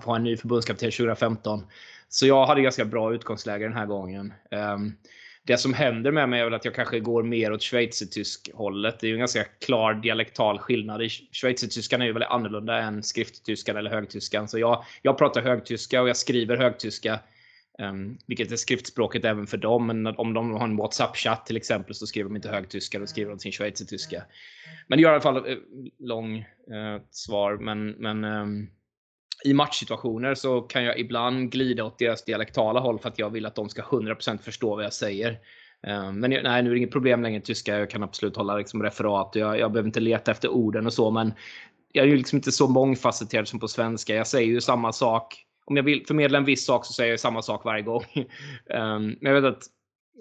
ha 0.05 0.17
en 0.17 0.25
ny 0.25 0.37
förbundskapten 0.37 0.91
2015. 0.91 1.63
Så 2.09 2.27
jag 2.27 2.47
hade 2.47 2.61
ganska 2.61 2.85
bra 2.85 3.15
utgångsläge 3.15 3.65
den 3.65 3.77
här 3.77 3.87
gången. 3.87 4.33
Um, 4.51 4.97
det 5.47 5.59
som 5.59 5.75
händer 5.75 6.13
med 6.13 6.29
mig 6.29 6.41
är 6.41 6.45
väl 6.45 6.55
att 6.55 6.65
jag 6.65 6.75
kanske 6.75 7.01
går 7.01 7.23
mer 7.23 7.53
åt 7.53 7.63
schweizertysk 7.63 8.51
hållet. 8.55 9.01
Det 9.01 9.07
är 9.07 9.09
ju 9.09 9.15
en 9.15 9.19
ganska 9.19 9.45
klar 9.45 9.95
dialektal 9.95 10.59
skillnad. 10.59 11.01
Schweizertyskan 11.33 12.03
är 12.03 12.07
ju 12.07 12.13
väldigt 12.13 12.31
annorlunda 12.31 12.79
än 12.79 13.03
skrifttyskan 13.03 13.77
eller 13.77 13.91
högtyskan. 13.91 14.49
Så 14.49 14.59
jag, 14.59 14.85
jag 15.03 15.19
pratar 15.19 15.43
högtyska 15.43 16.03
och 16.03 16.09
jag 16.09 16.17
skriver 16.17 16.57
högtyska. 16.57 17.21
Um, 17.79 18.19
vilket 18.27 18.53
är 18.53 18.57
skriftspråket 18.57 19.25
även 19.25 19.47
för 19.47 19.57
dem. 19.57 19.87
Men 19.87 20.07
om 20.07 20.35
de 20.35 20.51
har 20.51 20.65
en 20.65 20.77
WhatsApp-chatt 20.77 21.47
till 21.47 21.57
exempel 21.57 21.95
så 21.95 22.07
skriver 22.07 22.31
de 22.31 22.37
inte 22.37 22.49
högtyska, 22.49 22.99
då 22.99 23.07
skriver 23.07 23.31
de 23.31 23.39
sin 23.39 23.53
schweizertyska. 23.53 24.23
Men 24.87 24.99
det 24.99 25.03
gör 25.03 25.11
i 25.11 25.13
alla 25.13 25.23
fall 25.23 25.37
eh, 25.37 25.57
långt 25.99 26.47
uh, 26.71 27.03
svar. 27.11 27.57
Men, 27.57 27.91
men 27.91 28.25
um, 28.25 28.71
i 29.45 29.55
matchsituationer 29.55 30.35
så 30.35 30.61
kan 30.61 30.85
jag 30.85 30.99
ibland 30.99 31.53
glida 31.53 31.85
åt 31.85 31.99
deras 31.99 32.25
dialektala 32.25 32.81
håll 32.81 32.99
för 32.99 33.09
att 33.09 33.19
jag 33.19 33.31
vill 33.31 33.47
att 33.47 33.55
de 33.55 33.69
ska 33.69 33.83
100% 33.83 34.39
förstå 34.39 34.77
vad 34.77 34.85
jag 34.85 34.93
säger. 34.93 35.31
Eh, 35.87 36.13
men 36.13 36.21
men 36.21 36.31
nej, 36.31 36.63
nu 36.63 36.71
är 36.71 36.75
det 36.75 36.79
inget 36.79 36.91
problem 36.91 37.23
längre 37.23 37.41
tyska. 37.41 37.79
Jag 37.79 37.91
kan 37.91 38.03
absolut 38.03 38.37
hålla 38.37 38.57
liksom 38.57 38.83
referat. 38.83 39.31
Jag, 39.35 39.59
jag 39.59 39.73
behöver 39.73 39.89
inte 39.89 40.01
leta 40.01 40.31
efter 40.31 40.49
orden 40.49 40.87
och 40.87 40.93
så. 40.93 41.11
Men 41.11 41.33
jag 41.93 42.05
är 42.05 42.09
ju 42.09 42.17
liksom 42.17 42.37
inte 42.37 42.53
så 42.53 42.69
mångfacetterad 42.69 43.49
som 43.49 43.61
på 43.61 43.69
svenska. 43.69 44.15
Jag 44.15 44.27
säger 44.27 44.49
ju 44.49 44.61
samma 44.61 44.93
sak. 44.93 45.43
Om 45.65 45.77
jag 45.77 45.85
vill 45.85 46.07
förmedla 46.07 46.39
en 46.39 46.45
viss 46.45 46.67
sak 46.67 46.87
så 46.87 46.93
säger 46.93 47.11
jag 47.11 47.21
samma 47.21 47.43
sak 47.43 47.65
varje 47.65 47.83
gång. 47.83 48.05
Eh, 48.71 48.99
men 48.99 49.19
jag 49.21 49.41
vet 49.41 49.57
att 49.57 49.63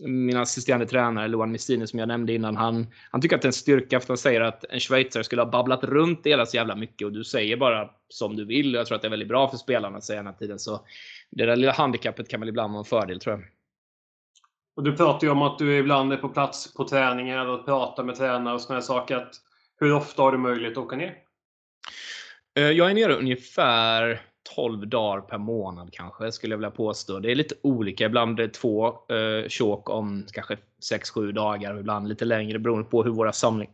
min 0.02 0.38
assisterande 0.38 0.86
tränare 0.86 1.28
Luan 1.28 1.52
Mistini 1.52 1.88
som 1.88 2.00
jag 2.00 2.08
nämnde 2.08 2.34
innan, 2.34 2.58
han, 2.58 2.88
han 3.12 3.22
tycker 3.22 3.36
att 3.36 3.42
det 3.42 3.46
är 3.46 3.50
en 3.50 3.54
styrka 3.54 4.00
för 4.00 4.08
han 4.08 4.18
säger 4.18 4.42
att 4.42 4.66
en 4.70 4.80
schweizare 4.80 5.24
skulle 5.24 5.42
ha 5.42 5.50
babblat 5.50 5.84
runt 5.84 6.24
det 6.24 6.30
hela 6.30 6.46
så 6.46 6.58
jävla 6.58 6.76
mycket 6.76 7.06
och 7.06 7.12
du 7.12 7.24
säger 7.24 7.58
bara 7.58 7.90
som 8.10 8.36
du 8.36 8.46
vill. 8.46 8.74
Jag 8.74 8.88
tror 8.88 8.96
att 8.96 9.02
det 9.02 9.08
är 9.08 9.10
väldigt 9.10 9.28
bra 9.28 9.50
för 9.50 9.58
spelarna 9.58 9.98
att 9.98 10.04
säga 10.04 10.18
den 10.18 10.28
här 10.28 10.34
tiden. 10.34 10.60
Så 10.60 10.86
det 11.30 11.46
där 11.46 11.56
lilla 11.56 11.72
handikappet 11.72 12.30
kan 12.30 12.40
väl 12.40 12.50
ibland 12.50 12.74
vara 12.74 12.80
en 12.80 12.86
fördel 12.86 13.20
tror 13.20 13.36
jag. 13.36 13.46
Och 14.76 14.84
du 14.84 14.96
pratar 14.96 15.28
ju 15.28 15.32
om 15.32 15.42
att 15.42 15.60
du 15.60 15.78
ibland 15.78 16.14
är 16.14 16.18
på 16.18 16.30
plats 16.30 16.74
på 16.74 16.88
träningar 16.88 17.46
och 17.46 17.66
pratar 17.66 18.04
med 18.04 18.16
tränare 18.16 18.54
och 18.54 18.62
sådana 18.62 18.82
saker. 18.82 19.16
Att 19.16 19.36
hur 19.80 19.94
ofta 19.94 20.22
har 20.22 20.32
du 20.32 20.38
möjlighet 20.38 20.78
att 20.78 20.84
åka 20.84 20.96
ner? 20.96 21.16
Eh, 22.58 22.64
jag 22.64 22.90
är 22.90 22.94
nere 22.94 23.16
ungefär 23.16 24.22
12 24.56 24.88
dagar 24.88 25.22
per 25.22 25.38
månad 25.38 25.90
kanske, 25.94 26.32
skulle 26.32 26.54
jag 26.54 26.58
vilja 26.58 26.72
påstå. 26.72 27.20
Det 27.20 27.32
är 27.32 27.36
lite 27.36 27.56
olika. 27.62 28.06
Ibland 28.06 28.40
är 28.40 28.44
det 28.44 28.54
två 28.54 28.88
eh, 28.88 29.48
tjåk 29.48 29.90
om 29.90 30.26
kanske 30.32 30.58
6-7 30.92 31.32
dagar 31.32 31.80
ibland 31.80 32.08
lite 32.08 32.26
längre 32.26 32.60
beroende 32.60 32.90
på 32.90 33.04
hur 33.04 33.12
våra 33.12 33.34
samling, 33.34 33.70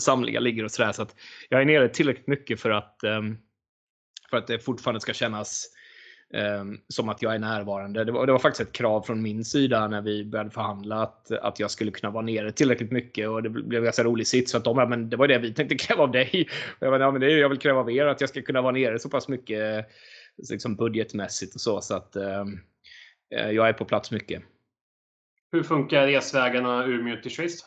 samlingar 0.00 0.40
ligger 0.40 0.64
och 0.64 0.70
sådär. 0.70 0.92
Så 0.92 1.02
att 1.02 1.14
jag 1.48 1.60
är 1.60 1.64
nere 1.64 1.88
tillräckligt 1.88 2.26
mycket 2.26 2.60
för 2.60 2.70
att, 2.70 3.02
eh, 3.02 3.22
för 4.30 4.36
att 4.36 4.46
det 4.46 4.58
fortfarande 4.58 5.00
ska 5.00 5.12
kännas 5.12 5.66
eh, 6.34 6.64
som 6.88 7.08
att 7.08 7.22
jag 7.22 7.34
är 7.34 7.38
närvarande. 7.38 8.04
Det 8.04 8.12
var, 8.12 8.26
det 8.26 8.32
var, 8.32 8.38
faktiskt 8.38 8.68
ett 8.68 8.76
krav 8.76 9.02
från 9.02 9.22
min 9.22 9.44
sida 9.44 9.88
när 9.88 10.02
vi 10.02 10.24
började 10.24 10.50
förhandla 10.50 11.02
att, 11.02 11.30
att 11.30 11.60
jag 11.60 11.70
skulle 11.70 11.90
kunna 11.90 12.10
vara 12.10 12.24
nere 12.24 12.52
tillräckligt 12.52 12.92
mycket 12.92 13.28
och 13.28 13.42
det 13.42 13.50
blev 13.50 13.80
en 13.80 13.84
ganska 13.84 14.04
rolig 14.04 14.26
sits 14.26 14.50
Så 14.52 14.58
att 14.58 14.64
de 14.64 14.76
men 14.76 15.10
det 15.10 15.16
var 15.16 15.28
det 15.28 15.38
vi 15.38 15.54
tänkte 15.54 15.74
kräva 15.74 16.02
av 16.02 16.10
dig. 16.10 16.48
Och 16.80 16.86
jag, 16.86 16.92
bara, 16.92 17.02
ja, 17.02 17.10
men 17.10 17.20
det 17.20 17.32
är, 17.32 17.38
jag 17.38 17.48
vill 17.48 17.58
kräva 17.58 17.80
av 17.80 17.90
er 17.90 18.06
att 18.06 18.20
jag 18.20 18.30
ska 18.30 18.42
kunna 18.42 18.62
vara 18.62 18.72
nere 18.72 18.98
så 18.98 19.08
pass 19.08 19.28
mycket 19.28 19.86
liksom 20.50 20.76
budgetmässigt 20.76 21.54
och 21.54 21.60
så. 21.60 21.80
Så 21.80 21.94
att 21.94 22.16
ehm, 22.16 22.60
eh, 23.34 23.50
jag 23.50 23.68
är 23.68 23.72
på 23.72 23.84
plats 23.84 24.10
mycket. 24.10 24.42
Hur 25.52 25.62
funkar 25.62 26.06
resvägarna 26.06 26.86
Umeå 26.86 27.16
till 27.22 27.30
Schweiz? 27.30 27.64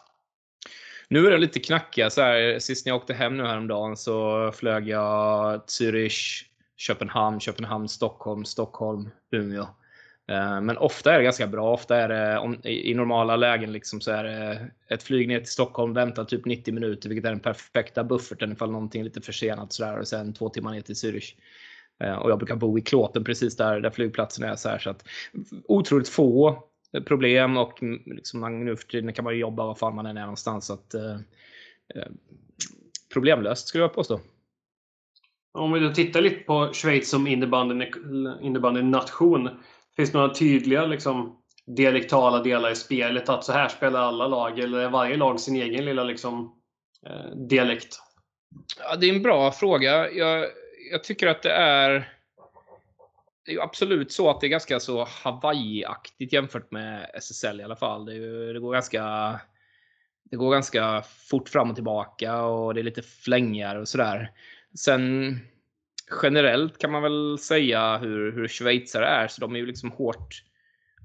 Nu 1.07 1.27
är 1.27 1.31
det 1.31 1.37
lite 1.37 1.59
knackiga. 1.59 2.09
Så 2.09 2.21
här, 2.21 2.59
sist 2.59 2.85
när 2.85 2.91
jag 2.91 2.97
åkte 2.97 3.13
hem 3.13 3.37
nu 3.37 3.43
häromdagen 3.43 3.97
så 3.97 4.51
flög 4.51 4.87
jag 4.87 5.61
Zürich, 5.67 6.43
Köpenhamn, 6.77 7.39
Köpenhamn, 7.39 7.89
Stockholm, 7.89 8.45
Stockholm, 8.45 9.09
Umeå. 9.31 9.67
Eh, 10.29 10.61
men 10.61 10.77
ofta 10.77 11.13
är 11.13 11.17
det 11.17 11.23
ganska 11.23 11.47
bra. 11.47 11.73
Ofta 11.73 11.97
är 11.97 12.09
det, 12.09 12.37
om, 12.37 12.61
i, 12.63 12.93
normala 12.93 13.35
lägen 13.35 13.71
liksom, 13.71 14.01
så 14.01 14.11
är 14.11 14.23
det 14.23 14.71
ett 14.89 15.03
flyg 15.03 15.27
ner 15.27 15.39
till 15.39 15.51
Stockholm, 15.51 15.93
vänta 15.93 16.25
typ 16.25 16.45
90 16.45 16.73
minuter, 16.73 17.09
vilket 17.09 17.25
är 17.25 17.29
den 17.29 17.39
perfekta 17.39 18.03
bufferten 18.03 18.51
ifall 18.51 18.71
någonting 18.71 19.01
är 19.01 19.05
lite 19.05 19.21
försenat. 19.21 19.73
Så 19.73 19.83
där, 19.83 19.99
och 19.99 20.07
sen 20.07 20.33
två 20.33 20.49
timmar 20.49 20.71
ner 20.71 20.81
till 20.81 20.95
Zürich. 20.95 21.33
Eh, 21.99 22.15
och 22.15 22.31
jag 22.31 22.37
brukar 22.37 22.55
bo 22.55 22.77
i 22.77 22.81
Klåten 22.81 23.23
precis 23.23 23.55
där, 23.55 23.81
där 23.81 23.89
flygplatsen 23.89 24.43
är. 24.43 24.55
Så, 24.55 24.69
här, 24.69 24.79
så 24.79 24.89
att, 24.89 25.07
otroligt 25.67 26.09
få 26.09 26.63
problem 27.05 27.57
och 27.57 27.79
liksom, 28.05 28.65
nu 28.65 28.75
för 28.75 28.87
tiden 28.87 29.13
kan 29.13 29.23
man 29.23 29.33
ju 29.33 29.39
jobba 29.39 29.65
var 29.65 29.75
fan 29.75 29.95
man 29.95 30.05
än 30.05 30.17
är 30.17 30.21
någonstans. 30.21 30.65
Så 30.65 30.73
att, 30.73 30.93
eh, 30.93 31.13
eh, 31.95 32.07
problemlöst 33.13 33.67
skulle 33.67 33.83
jag 33.83 33.93
påstå. 33.93 34.19
Om 35.51 35.71
vi 35.71 35.79
då 35.79 35.93
tittar 35.93 36.21
lite 36.21 36.43
på 36.43 36.69
Schweiz 36.73 37.09
som 37.09 37.27
innebandy-nation. 37.27 39.49
Finns 39.95 40.11
det 40.11 40.17
några 40.17 40.33
tydliga 40.33 40.85
liksom, 40.85 41.37
dialektala 41.65 42.43
delar 42.43 42.71
i 42.71 42.75
spelet? 42.75 43.29
Att 43.29 43.43
så 43.43 43.51
här 43.51 43.67
spelar 43.67 43.99
alla 43.99 44.27
lag? 44.27 44.59
Eller 44.59 44.79
är 44.79 44.89
varje 44.89 45.17
lag 45.17 45.39
sin 45.39 45.55
egen 45.55 45.85
lilla 45.85 46.03
liksom, 46.03 46.55
eh, 47.05 47.35
dialekt? 47.35 47.99
Ja, 48.79 48.95
det 48.95 49.09
är 49.09 49.15
en 49.15 49.21
bra 49.21 49.51
fråga. 49.51 50.11
Jag, 50.11 50.45
jag 50.91 51.03
tycker 51.03 51.27
att 51.27 51.41
det 51.41 51.51
är 51.51 52.13
det 53.45 53.51
är 53.51 53.55
ju 53.55 53.61
absolut 53.61 54.11
så 54.11 54.29
att 54.29 54.41
det 54.41 54.47
är 54.47 54.49
ganska 54.49 54.79
så 54.79 55.05
Hawaii-aktigt 55.05 56.33
jämfört 56.33 56.71
med 56.71 57.11
SSL 57.13 57.59
i 57.59 57.63
alla 57.63 57.75
fall. 57.75 58.05
Det, 58.05 58.13
ju, 58.13 58.53
det, 58.53 58.59
går 58.59 58.73
ganska 58.73 59.39
det 60.23 60.37
går 60.37 60.51
ganska 60.51 61.01
fort 61.01 61.49
fram 61.49 61.69
och 61.69 61.75
tillbaka 61.75 62.41
och 62.41 62.73
det 62.73 62.81
är 62.81 62.83
lite 62.83 63.01
flängigare 63.01 63.79
och 63.79 63.87
sådär. 63.87 64.31
Sen 64.77 65.37
generellt 66.23 66.77
kan 66.77 66.91
man 66.91 67.03
väl 67.03 67.37
säga 67.37 67.97
hur, 67.97 68.31
hur 68.31 68.47
schweizare 68.47 69.05
är, 69.05 69.27
så 69.27 69.41
de 69.41 69.55
är 69.55 69.59
ju 69.59 69.65
liksom 69.65 69.91
hårt 69.91 70.43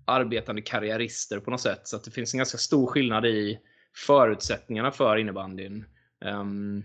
arbetande 0.07 0.63
karriärister 0.63 1.41
på 1.41 1.51
något 1.51 1.61
sätt. 1.61 1.89
Så 1.89 1.97
att 1.97 2.05
det 2.05 2.11
finns 2.11 2.35
en 2.35 2.39
ganska 2.39 2.59
stor 2.59 2.87
skillnad 2.87 3.27
i 3.27 3.59
förutsättningarna 4.07 4.91
för 4.91 5.17
innebandyn. 5.17 5.85
Um, 6.25 6.85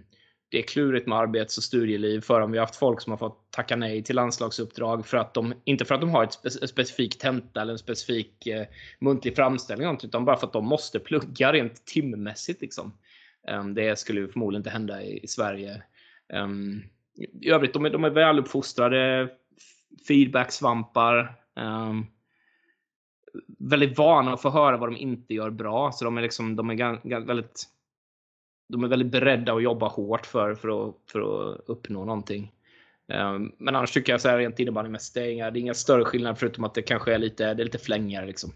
det 0.50 0.58
är 0.58 0.64
klurigt 0.64 1.08
med 1.08 1.18
arbets 1.18 1.58
och 1.58 1.64
studieliv 1.64 2.22
för 2.22 2.40
dem. 2.40 2.52
Vi 2.52 2.58
har 2.58 2.66
haft 2.66 2.76
folk 2.76 3.02
som 3.02 3.12
har 3.12 3.18
fått 3.18 3.52
tacka 3.52 3.76
nej 3.76 4.04
till 4.04 4.16
landslagsuppdrag 4.16 5.06
för 5.06 5.18
att 5.18 5.34
de, 5.34 5.54
inte 5.64 5.86
för 5.86 5.96
att 5.96 6.02
de 6.02 6.10
har 6.10 6.24
ett 6.24 6.34
spe, 6.34 6.50
specifik 6.50 7.18
tenta 7.18 7.62
eller 7.62 7.74
en 7.74 7.80
specifik 7.80 8.48
eh, 8.48 8.66
muntlig 9.00 9.36
framställning 9.36 9.98
utan 10.04 10.26
bara 10.26 10.38
för 10.38 10.48
att 10.48 10.54
de 10.54 10.66
måste 10.66 11.00
plugga 11.00 11.54
rent 11.54 11.86
timmässigt. 11.86 12.62
Liksom. 12.62 12.94
Um, 13.48 13.74
det 13.74 14.00
skulle 14.00 14.28
förmodligen 14.28 14.60
inte 14.60 14.70
hända 14.70 15.04
i, 15.04 15.24
i 15.24 15.28
Sverige. 15.28 15.84
Um, 16.34 16.84
I 17.42 17.50
övrigt, 17.50 17.74
de 17.74 17.86
är, 17.86 17.90
de 17.90 18.04
är 18.04 18.10
väluppfostrade, 18.10 19.30
feedbacksvampar. 20.08 21.36
Um, 21.56 22.08
väldigt 23.60 23.98
vana 23.98 24.34
att 24.34 24.42
få 24.42 24.50
höra 24.50 24.78
vad 24.78 24.90
de 24.90 24.98
inte 24.98 25.34
gör 25.34 25.50
bra. 25.50 25.92
Så 25.92 26.06
de 26.06 26.18
är, 26.18 26.22
liksom, 26.22 26.56
de 26.56 26.70
är 26.70 27.26
väldigt 27.26 27.68
de 28.70 28.84
är 28.84 28.88
väldigt 28.88 29.12
beredda 29.12 29.54
att 29.54 29.64
jobba 29.64 29.88
hårt 29.88 30.26
för, 30.26 30.56
för, 30.56 30.90
att, 30.90 30.96
för 31.12 31.20
att 31.20 31.62
uppnå 31.66 32.06
någonting. 32.06 32.52
Ehm, 33.08 33.52
men 33.58 33.76
annars 33.76 33.92
tycker 33.92 34.14
jag 34.14 34.22
så 34.22 34.30
här 34.30 34.38
rent 34.38 34.60
innebandymässigt, 34.60 35.14
det 35.14 35.22
är 35.22 35.30
inga, 35.30 35.52
det 35.52 35.60
är 35.60 35.62
inga 35.62 35.74
större 35.74 36.06
skillnader 36.06 36.36
förutom 36.36 36.64
att 36.64 36.74
det 36.74 36.82
kanske 36.82 37.14
är 37.14 37.18
lite, 37.18 37.54
det 37.54 37.64
är 37.64 37.66
lite 37.66 37.78
flängigare. 37.78 38.26
Liksom. 38.26 38.54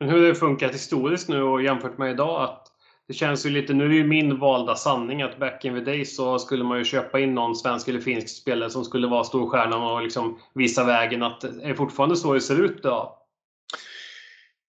Men 0.00 0.08
hur 0.08 0.20
har 0.20 0.28
det 0.28 0.34
funkat 0.34 0.74
historiskt 0.74 1.28
nu 1.28 1.42
och 1.42 1.62
jämfört 1.62 1.98
med 1.98 2.10
idag? 2.10 2.42
Att 2.42 2.66
det 3.08 3.14
känns 3.14 3.46
ju 3.46 3.50
lite, 3.50 3.74
nu 3.74 3.84
är 3.84 3.88
det 3.88 3.94
ju 3.94 4.06
min 4.06 4.38
valda 4.38 4.74
sanning 4.74 5.22
att 5.22 5.38
back 5.38 5.64
in 5.64 5.74
the 5.74 5.80
days 5.80 6.16
så 6.16 6.38
skulle 6.38 6.64
man 6.64 6.78
ju 6.78 6.84
köpa 6.84 7.20
in 7.20 7.34
någon 7.34 7.56
svensk 7.56 7.88
eller 7.88 8.00
finsk 8.00 8.28
spelare 8.28 8.70
som 8.70 8.84
skulle 8.84 9.06
vara 9.06 9.24
storstjärnan 9.24 9.82
och 9.82 10.02
liksom 10.02 10.38
visa 10.54 10.84
vägen. 10.84 11.22
Att, 11.22 11.44
är 11.44 11.68
det 11.68 11.74
fortfarande 11.74 12.16
så 12.16 12.34
det 12.34 12.40
ser 12.40 12.64
ut 12.64 12.82
då? 12.82 13.23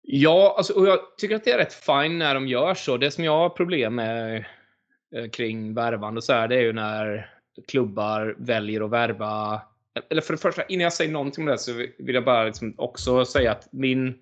Ja, 0.07 0.55
alltså, 0.57 0.73
och 0.73 0.87
jag 0.87 0.99
tycker 1.17 1.37
att 1.37 1.45
det 1.45 1.51
är 1.51 1.59
rätt 1.59 1.73
fine 1.73 2.19
när 2.19 2.35
de 2.35 2.49
gör 2.49 2.75
så. 2.75 2.97
Det 2.97 3.11
som 3.11 3.25
jag 3.25 3.38
har 3.38 3.49
problem 3.49 3.95
med 3.95 4.45
eh, 5.17 5.31
kring 5.31 5.75
värvande 5.75 6.19
och 6.19 6.25
så 6.25 6.33
här, 6.33 6.49
det 6.49 6.57
är 6.57 6.61
ju 6.61 6.73
när 6.73 7.31
klubbar 7.69 8.37
väljer 8.38 8.85
att 8.85 8.90
värva. 8.90 9.62
Eller 10.11 10.23
för 10.23 10.33
det 10.33 10.38
första, 10.38 10.64
innan 10.64 10.83
jag 10.83 10.93
säger 10.93 11.12
någonting 11.12 11.45
om 11.45 11.51
det 11.51 11.59
så 11.59 11.73
vill 11.99 12.14
jag 12.14 12.25
bara 12.25 12.45
liksom 12.45 12.75
också 12.79 13.25
säga 13.25 13.53
att 13.53 13.73
min 13.73 14.14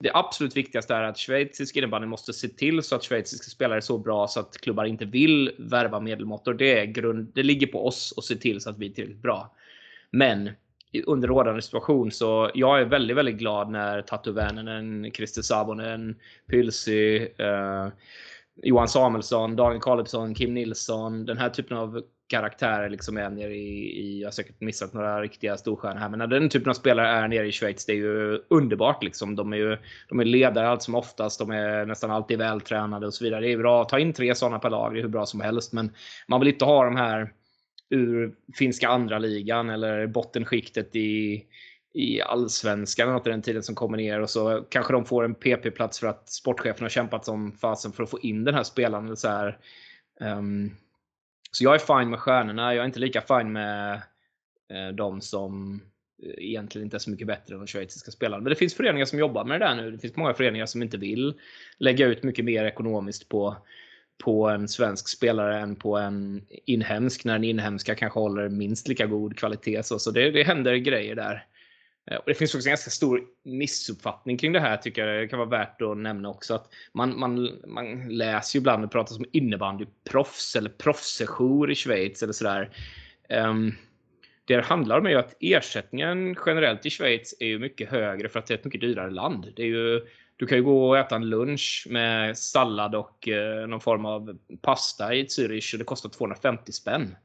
det 0.00 0.10
absolut 0.14 0.56
viktigaste 0.56 0.94
är 0.94 1.02
att 1.02 1.18
schweizisk 1.18 1.76
innebandy 1.76 2.06
måste 2.06 2.32
se 2.32 2.48
till 2.48 2.82
så 2.82 2.96
att 2.96 3.04
schweiziska 3.04 3.50
spelare 3.50 3.78
är 3.78 3.80
så 3.80 3.98
bra 3.98 4.28
så 4.28 4.40
att 4.40 4.58
klubbar 4.58 4.84
inte 4.84 5.04
vill 5.04 5.54
värva 5.58 6.00
medelmåttor. 6.00 6.54
Det, 6.54 6.78
är 6.78 6.84
grund, 6.84 7.32
det 7.34 7.42
ligger 7.42 7.66
på 7.66 7.86
oss 7.86 8.14
att 8.16 8.24
se 8.24 8.36
till 8.36 8.60
så 8.60 8.70
att 8.70 8.78
vi 8.78 8.86
är 8.86 8.90
tillräckligt 8.90 9.22
bra. 9.22 9.54
Men 10.10 10.50
under 11.06 11.28
rådande 11.28 11.62
situation. 11.62 12.10
Så 12.10 12.50
jag 12.54 12.80
är 12.80 12.84
väldigt, 12.84 13.16
väldigt 13.16 13.38
glad 13.38 13.70
när 13.70 14.02
Tatu 14.02 14.32
Vänänen, 14.32 15.10
Christer 15.14 15.42
Savonen, 15.42 16.16
Pylsy, 16.50 17.16
eh, 17.16 17.88
Johan 18.62 18.88
Samuelsson, 18.88 19.56
Daniel 19.56 19.80
Kalebsson, 19.80 20.34
Kim 20.34 20.54
Nilsson, 20.54 21.24
den 21.26 21.38
här 21.38 21.50
typen 21.50 21.76
av 21.76 22.02
karaktärer 22.28 22.90
liksom 22.90 23.16
är 23.16 23.30
nere 23.30 23.54
i, 23.54 24.00
i, 24.00 24.20
jag 24.20 24.26
har 24.26 24.32
säkert 24.32 24.60
missat 24.60 24.92
några 24.92 25.22
riktiga 25.22 25.56
storstjärnor 25.56 26.00
här, 26.00 26.08
men 26.08 26.18
när 26.18 26.26
den 26.26 26.48
typen 26.48 26.70
av 26.70 26.74
spelare 26.74 27.08
är 27.08 27.28
nere 27.28 27.46
i 27.46 27.52
Schweiz, 27.52 27.86
det 27.86 27.92
är 27.92 27.96
ju 27.96 28.40
underbart 28.50 29.02
liksom. 29.02 29.36
De 29.36 29.52
är 29.52 29.56
ju 29.56 29.78
de 30.08 30.20
är 30.20 30.24
ledare 30.24 30.68
allt 30.68 30.82
som 30.82 30.94
oftast, 30.94 31.38
de 31.38 31.50
är 31.50 31.86
nästan 31.86 32.10
alltid 32.10 32.38
vältränade 32.38 33.06
och 33.06 33.14
så 33.14 33.24
vidare. 33.24 33.40
Det 33.40 33.52
är 33.52 33.58
bra 33.58 33.82
att 33.82 33.88
ta 33.88 33.98
in 33.98 34.12
tre 34.12 34.34
sådana 34.34 34.58
per 34.58 34.70
lag, 34.70 34.94
det 34.94 35.00
är 35.00 35.02
hur 35.02 35.08
bra 35.08 35.26
som 35.26 35.40
helst, 35.40 35.72
men 35.72 35.92
man 36.28 36.40
vill 36.40 36.48
inte 36.48 36.64
ha 36.64 36.84
de 36.84 36.96
här 36.96 37.32
ur 37.90 38.34
finska 38.54 38.88
andra 38.88 39.18
ligan 39.18 39.70
eller 39.70 40.06
bottenskiktet 40.06 40.96
i, 40.96 41.44
i 41.94 42.20
allsvenskan 42.20 43.08
under 43.08 43.28
i 43.28 43.30
den 43.30 43.42
tiden 43.42 43.62
som 43.62 43.74
kommer 43.74 43.96
ner 43.96 44.20
och 44.20 44.30
så 44.30 44.64
kanske 44.68 44.92
de 44.92 45.04
får 45.04 45.24
en 45.24 45.34
PP-plats 45.34 46.00
för 46.00 46.06
att 46.06 46.28
sportchefen 46.28 46.82
har 46.82 46.88
kämpat 46.88 47.24
som 47.24 47.52
fasen 47.52 47.92
för 47.92 48.02
att 48.02 48.10
få 48.10 48.20
in 48.20 48.44
den 48.44 48.54
här 48.54 48.62
spelaren. 48.62 49.16
Så, 49.16 49.28
här. 49.28 49.58
Um, 50.20 50.70
så 51.50 51.64
jag 51.64 51.74
är 51.74 51.98
fine 51.98 52.10
med 52.10 52.20
stjärnorna. 52.20 52.74
Jag 52.74 52.82
är 52.82 52.86
inte 52.86 53.00
lika 53.00 53.20
fine 53.20 53.52
med 53.52 54.02
uh, 54.72 54.94
de 54.94 55.20
som 55.20 55.80
eh, 56.22 56.44
egentligen 56.44 56.86
inte 56.86 56.96
är 56.96 56.98
så 56.98 57.10
mycket 57.10 57.26
bättre 57.26 57.54
än 57.54 57.60
de 57.60 57.66
schweiziska 57.66 58.10
spelarna. 58.10 58.42
Men 58.42 58.50
det 58.50 58.56
finns 58.56 58.74
föreningar 58.74 59.04
som 59.04 59.18
jobbar 59.18 59.44
med 59.44 59.60
det 59.60 59.66
där 59.66 59.74
nu. 59.74 59.90
Det 59.90 59.98
finns 59.98 60.16
många 60.16 60.34
föreningar 60.34 60.66
som 60.66 60.82
inte 60.82 60.96
vill 60.96 61.34
lägga 61.78 62.06
ut 62.06 62.22
mycket 62.22 62.44
mer 62.44 62.64
ekonomiskt 62.64 63.28
på 63.28 63.56
på 64.24 64.48
en 64.48 64.68
svensk 64.68 65.08
spelare 65.08 65.60
än 65.60 65.76
på 65.76 65.96
en 65.96 66.46
inhemsk 66.64 67.24
när 67.24 67.32
den 67.32 67.44
inhemska 67.44 67.94
kanske 67.94 68.18
håller 68.20 68.48
minst 68.48 68.88
lika 68.88 69.06
god 69.06 69.38
kvalitet. 69.38 69.82
Så, 69.82 69.98
så 69.98 70.10
det, 70.10 70.30
det 70.30 70.42
händer 70.42 70.76
grejer 70.76 71.14
där. 71.14 71.46
Eh, 72.10 72.16
och 72.16 72.24
det 72.26 72.34
finns 72.34 72.54
också 72.54 72.68
en 72.68 72.70
ganska 72.70 72.90
stor 72.90 73.22
missuppfattning 73.44 74.38
kring 74.38 74.52
det 74.52 74.60
här 74.60 74.76
tycker 74.76 75.06
jag 75.06 75.22
det 75.22 75.28
kan 75.28 75.38
vara 75.38 75.48
värt 75.48 75.82
att 75.82 75.96
nämna 75.96 76.28
också. 76.28 76.54
Att 76.54 76.68
man, 76.92 77.18
man, 77.18 77.50
man 77.66 78.08
läser 78.08 78.56
ju 78.56 78.60
ibland 78.60 78.84
och 78.84 78.92
pratar 78.92 79.16
om 79.16 79.24
innebandyproffs 79.32 80.56
eller 80.56 80.70
proffssejour 80.70 81.70
i 81.70 81.74
Schweiz 81.74 82.22
eller 82.22 82.32
sådär. 82.32 82.70
Um, 83.28 83.74
det 84.44 84.64
handlar 84.64 84.98
om 84.98 85.06
är 85.06 85.10
ju 85.10 85.16
att 85.16 85.36
ersättningen 85.40 86.36
generellt 86.46 86.86
i 86.86 86.90
Schweiz 86.90 87.34
är 87.40 87.46
ju 87.46 87.58
mycket 87.58 87.90
högre 87.90 88.28
för 88.28 88.38
att 88.38 88.46
det 88.46 88.54
är 88.54 88.58
ett 88.58 88.64
mycket 88.64 88.80
dyrare 88.80 89.10
land. 89.10 89.52
Det 89.56 89.62
är 89.62 89.66
ju 89.66 90.00
du 90.36 90.46
kan 90.46 90.58
ju 90.58 90.64
gå 90.64 90.88
och 90.88 90.98
äta 90.98 91.16
en 91.16 91.28
lunch 91.28 91.86
med 91.90 92.38
sallad 92.38 92.94
och 92.94 93.28
eh, 93.28 93.66
någon 93.66 93.80
form 93.80 94.04
av 94.04 94.38
pasta 94.62 95.14
i 95.14 95.24
Zürich 95.24 95.74
och 95.74 95.78
det 95.78 95.84
kostar 95.84 96.08
250 96.08 96.72
spänn. 96.72 97.16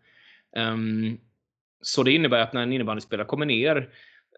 Um, 0.56 1.20
så 1.82 2.04
det 2.04 2.12
innebär 2.12 2.40
att 2.40 2.54
när 2.54 2.62
en 2.62 2.74
innebandyspelare 2.74 3.28
kommer 3.28 3.46
ner 3.46 3.90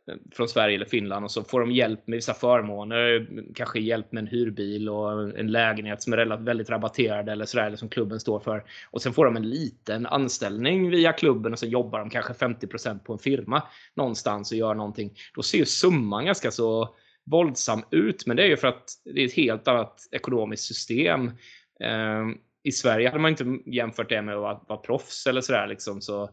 eh, 0.07 0.15
från 0.31 0.47
Sverige 0.47 0.75
eller 0.75 0.85
Finland 0.85 1.25
och 1.25 1.31
så 1.31 1.43
får 1.43 1.59
de 1.59 1.71
hjälp 1.71 2.07
med 2.07 2.17
vissa 2.17 2.33
förmåner, 2.33 3.27
kanske 3.55 3.79
hjälp 3.79 4.11
med 4.11 4.21
en 4.21 4.27
hyrbil 4.27 4.89
och 4.89 5.39
en 5.39 5.51
lägenhet 5.51 6.01
som 6.01 6.13
är 6.13 6.37
väldigt 6.37 6.69
rabatterad 6.69 7.29
eller 7.29 7.45
sådär, 7.45 7.65
eller 7.65 7.77
som 7.77 7.89
klubben 7.89 8.19
står 8.19 8.39
för. 8.39 8.63
Och 8.91 9.01
sen 9.01 9.13
får 9.13 9.25
de 9.25 9.35
en 9.35 9.49
liten 9.49 10.05
anställning 10.05 10.89
via 10.89 11.13
klubben 11.13 11.53
och 11.53 11.59
så 11.59 11.65
jobbar 11.65 11.99
de 11.99 12.09
kanske 12.09 12.33
50% 12.33 12.99
på 12.99 13.13
en 13.13 13.19
firma 13.19 13.63
någonstans 13.93 14.51
och 14.51 14.57
gör 14.57 14.73
någonting. 14.73 15.13
Då 15.35 15.43
ser 15.43 15.57
ju 15.57 15.65
summan 15.65 16.25
ganska 16.25 16.51
så 16.51 16.95
våldsam 17.25 17.83
ut, 17.91 18.25
men 18.25 18.37
det 18.37 18.43
är 18.43 18.47
ju 18.47 18.57
för 18.57 18.67
att 18.67 18.89
det 19.05 19.21
är 19.21 19.25
ett 19.25 19.33
helt 19.33 19.67
annat 19.67 20.07
ekonomiskt 20.11 20.63
system. 20.63 21.31
Eh, 21.79 22.23
I 22.63 22.71
Sverige 22.71 23.09
hade 23.09 23.21
man 23.21 23.31
inte 23.31 23.57
jämfört 23.65 24.09
det 24.09 24.21
med 24.21 24.35
att 24.35 24.41
vara, 24.41 24.59
vara 24.67 24.79
proffs 24.79 25.27
eller 25.27 25.41
sådär 25.41 25.67
liksom. 25.67 26.01
Så, 26.01 26.23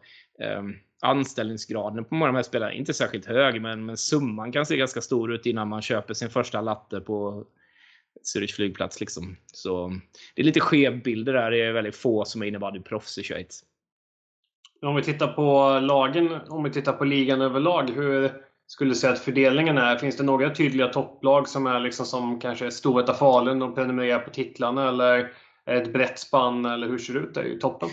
eh, 0.40 0.62
anställningsgraden 1.02 2.04
på 2.04 2.14
många 2.14 2.28
av 2.28 2.32
de 2.32 2.36
här 2.36 2.42
spelarna 2.42 2.72
är 2.72 2.76
inte 2.76 2.94
särskilt 2.94 3.26
hög, 3.26 3.62
men, 3.62 3.84
men 3.84 3.96
summan 3.96 4.52
kan 4.52 4.66
se 4.66 4.76
ganska 4.76 5.00
stor 5.00 5.32
ut 5.32 5.46
innan 5.46 5.68
man 5.68 5.82
köper 5.82 6.14
sin 6.14 6.30
första 6.30 6.60
latte 6.60 7.00
på 7.00 7.46
Zürich 8.22 8.54
flygplats. 8.54 9.00
Liksom. 9.00 9.36
Så 9.52 9.92
det 10.34 10.42
är 10.42 10.46
lite 10.46 10.60
skev 10.60 11.02
bild 11.02 11.26
det 11.26 11.32
där. 11.32 11.50
Det 11.50 11.60
är 11.60 11.72
väldigt 11.72 11.96
få 11.96 12.24
som 12.24 12.42
är 12.42 12.46
innebandyproffs 12.46 13.18
i 13.18 13.22
Schweiz. 13.22 13.64
Om 14.82 14.96
vi 14.96 15.02
tittar 15.02 15.32
på 15.32 15.78
lagen, 15.80 16.40
om 16.48 16.64
vi 16.64 16.70
tittar 16.70 16.92
på 16.92 17.04
ligan 17.04 17.40
överlag. 17.40 17.90
Hur, 17.90 18.32
skulle 18.70 18.94
säga 18.94 19.12
att 19.12 19.18
fördelningen 19.18 19.78
är? 19.78 19.96
Finns 19.96 20.16
det 20.16 20.22
några 20.22 20.54
tydliga 20.54 20.88
topplag 20.88 21.48
som 21.48 21.66
är 21.66 21.80
liksom 21.80 22.06
som 22.06 22.40
kanske 22.40 22.70
Storvreta 22.70 23.14
Falun 23.14 23.62
och 23.62 23.74
prenumererar 23.74 24.18
på 24.18 24.30
titlarna 24.30 24.88
eller 24.88 25.32
ett 25.66 25.92
brett 25.92 26.18
spann 26.18 26.64
eller 26.64 26.88
hur 26.88 26.98
ser 26.98 27.14
det 27.14 27.20
ut 27.20 27.34
där 27.34 27.44
i 27.44 27.58
toppen? 27.58 27.88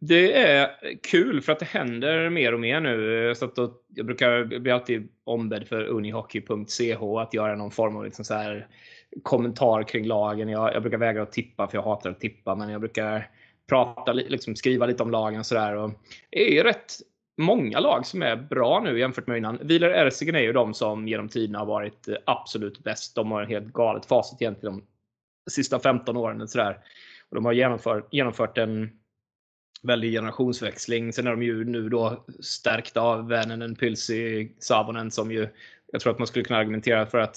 Det 0.00 0.32
är 0.32 0.70
kul 1.10 1.42
för 1.42 1.52
att 1.52 1.58
det 1.58 1.64
händer 1.66 2.30
mer 2.30 2.54
och 2.54 2.60
mer 2.60 2.80
nu. 2.80 3.34
Så 3.36 3.44
att 3.44 3.56
då, 3.56 3.72
jag 3.94 4.06
brukar 4.06 4.58
bli 4.58 4.70
alltid 4.70 5.08
ombedd 5.24 5.68
för 5.68 5.84
unihockey.ch 5.84 7.02
att 7.20 7.34
göra 7.34 7.56
någon 7.56 7.70
form 7.70 7.96
av 7.96 8.04
liksom 8.04 8.24
så 8.24 8.34
här 8.34 8.66
kommentar 9.22 9.82
kring 9.82 10.06
lagen. 10.06 10.48
Jag, 10.48 10.74
jag, 10.74 10.82
brukar 10.82 10.98
vägra 10.98 11.22
att 11.22 11.32
tippa 11.32 11.68
för 11.68 11.78
jag 11.78 11.82
hatar 11.82 12.10
att 12.10 12.20
tippa, 12.20 12.54
men 12.54 12.68
jag 12.68 12.80
brukar 12.80 13.30
prata, 13.68 14.12
liksom 14.12 14.56
skriva 14.56 14.86
lite 14.86 15.02
om 15.02 15.10
lagen 15.10 15.40
och 15.40 15.46
sådär. 15.46 15.90
Det 16.30 16.58
är 16.58 16.64
rätt 16.64 16.92
många 17.36 17.80
lag 17.80 18.06
som 18.06 18.22
är 18.22 18.36
bra 18.36 18.80
nu 18.80 18.98
jämfört 18.98 19.26
med 19.26 19.38
innan. 19.38 19.58
Wieler 19.62 19.90
Erzigen 19.90 20.34
är 20.34 20.40
ju 20.40 20.52
de 20.52 20.74
som 20.74 21.08
genom 21.08 21.28
tiden 21.28 21.54
har 21.54 21.66
varit 21.66 22.08
eh, 22.08 22.16
absolut 22.26 22.84
bäst. 22.84 23.14
De 23.14 23.30
har 23.30 23.42
en 23.42 23.48
helt 23.48 23.72
galet 23.72 24.06
facit 24.06 24.42
egentligen 24.42 24.82
de 25.44 25.50
sista 25.50 25.78
15 25.78 26.16
åren. 26.16 26.40
Och 26.40 26.50
sådär. 26.50 26.78
Och 27.28 27.34
de 27.34 27.44
har 27.44 27.52
genomfört, 27.52 28.14
genomfört 28.14 28.58
en 28.58 28.90
väldig 29.82 30.12
generationsväxling. 30.12 31.12
Sen 31.12 31.26
är 31.26 31.30
de 31.30 31.42
ju 31.42 31.64
nu 31.64 31.88
då 31.88 32.24
stärkta 32.40 33.00
av 33.00 33.28
Vänenen, 33.28 33.74
Pylsi, 33.74 34.52
Savonen 34.58 35.10
som 35.10 35.32
ju 35.32 35.48
jag 35.92 36.00
tror 36.00 36.12
att 36.12 36.18
man 36.18 36.26
skulle 36.26 36.44
kunna 36.44 36.58
argumentera 36.58 37.06
för 37.06 37.18
att 37.18 37.36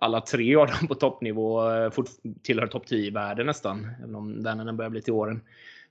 alla 0.00 0.20
tre 0.20 0.56
av 0.56 0.66
dem 0.66 0.88
på 0.88 0.94
toppnivå 0.94 1.72
eh, 1.72 1.92
tillhör 2.42 2.66
topp 2.66 2.86
10 2.86 3.06
i 3.06 3.10
världen 3.10 3.46
nästan. 3.46 3.88
Även 3.98 4.14
om 4.14 4.42
Vänenen 4.42 4.76
börjar 4.76 4.90
bli 4.90 5.02
till 5.02 5.12
åren. 5.12 5.40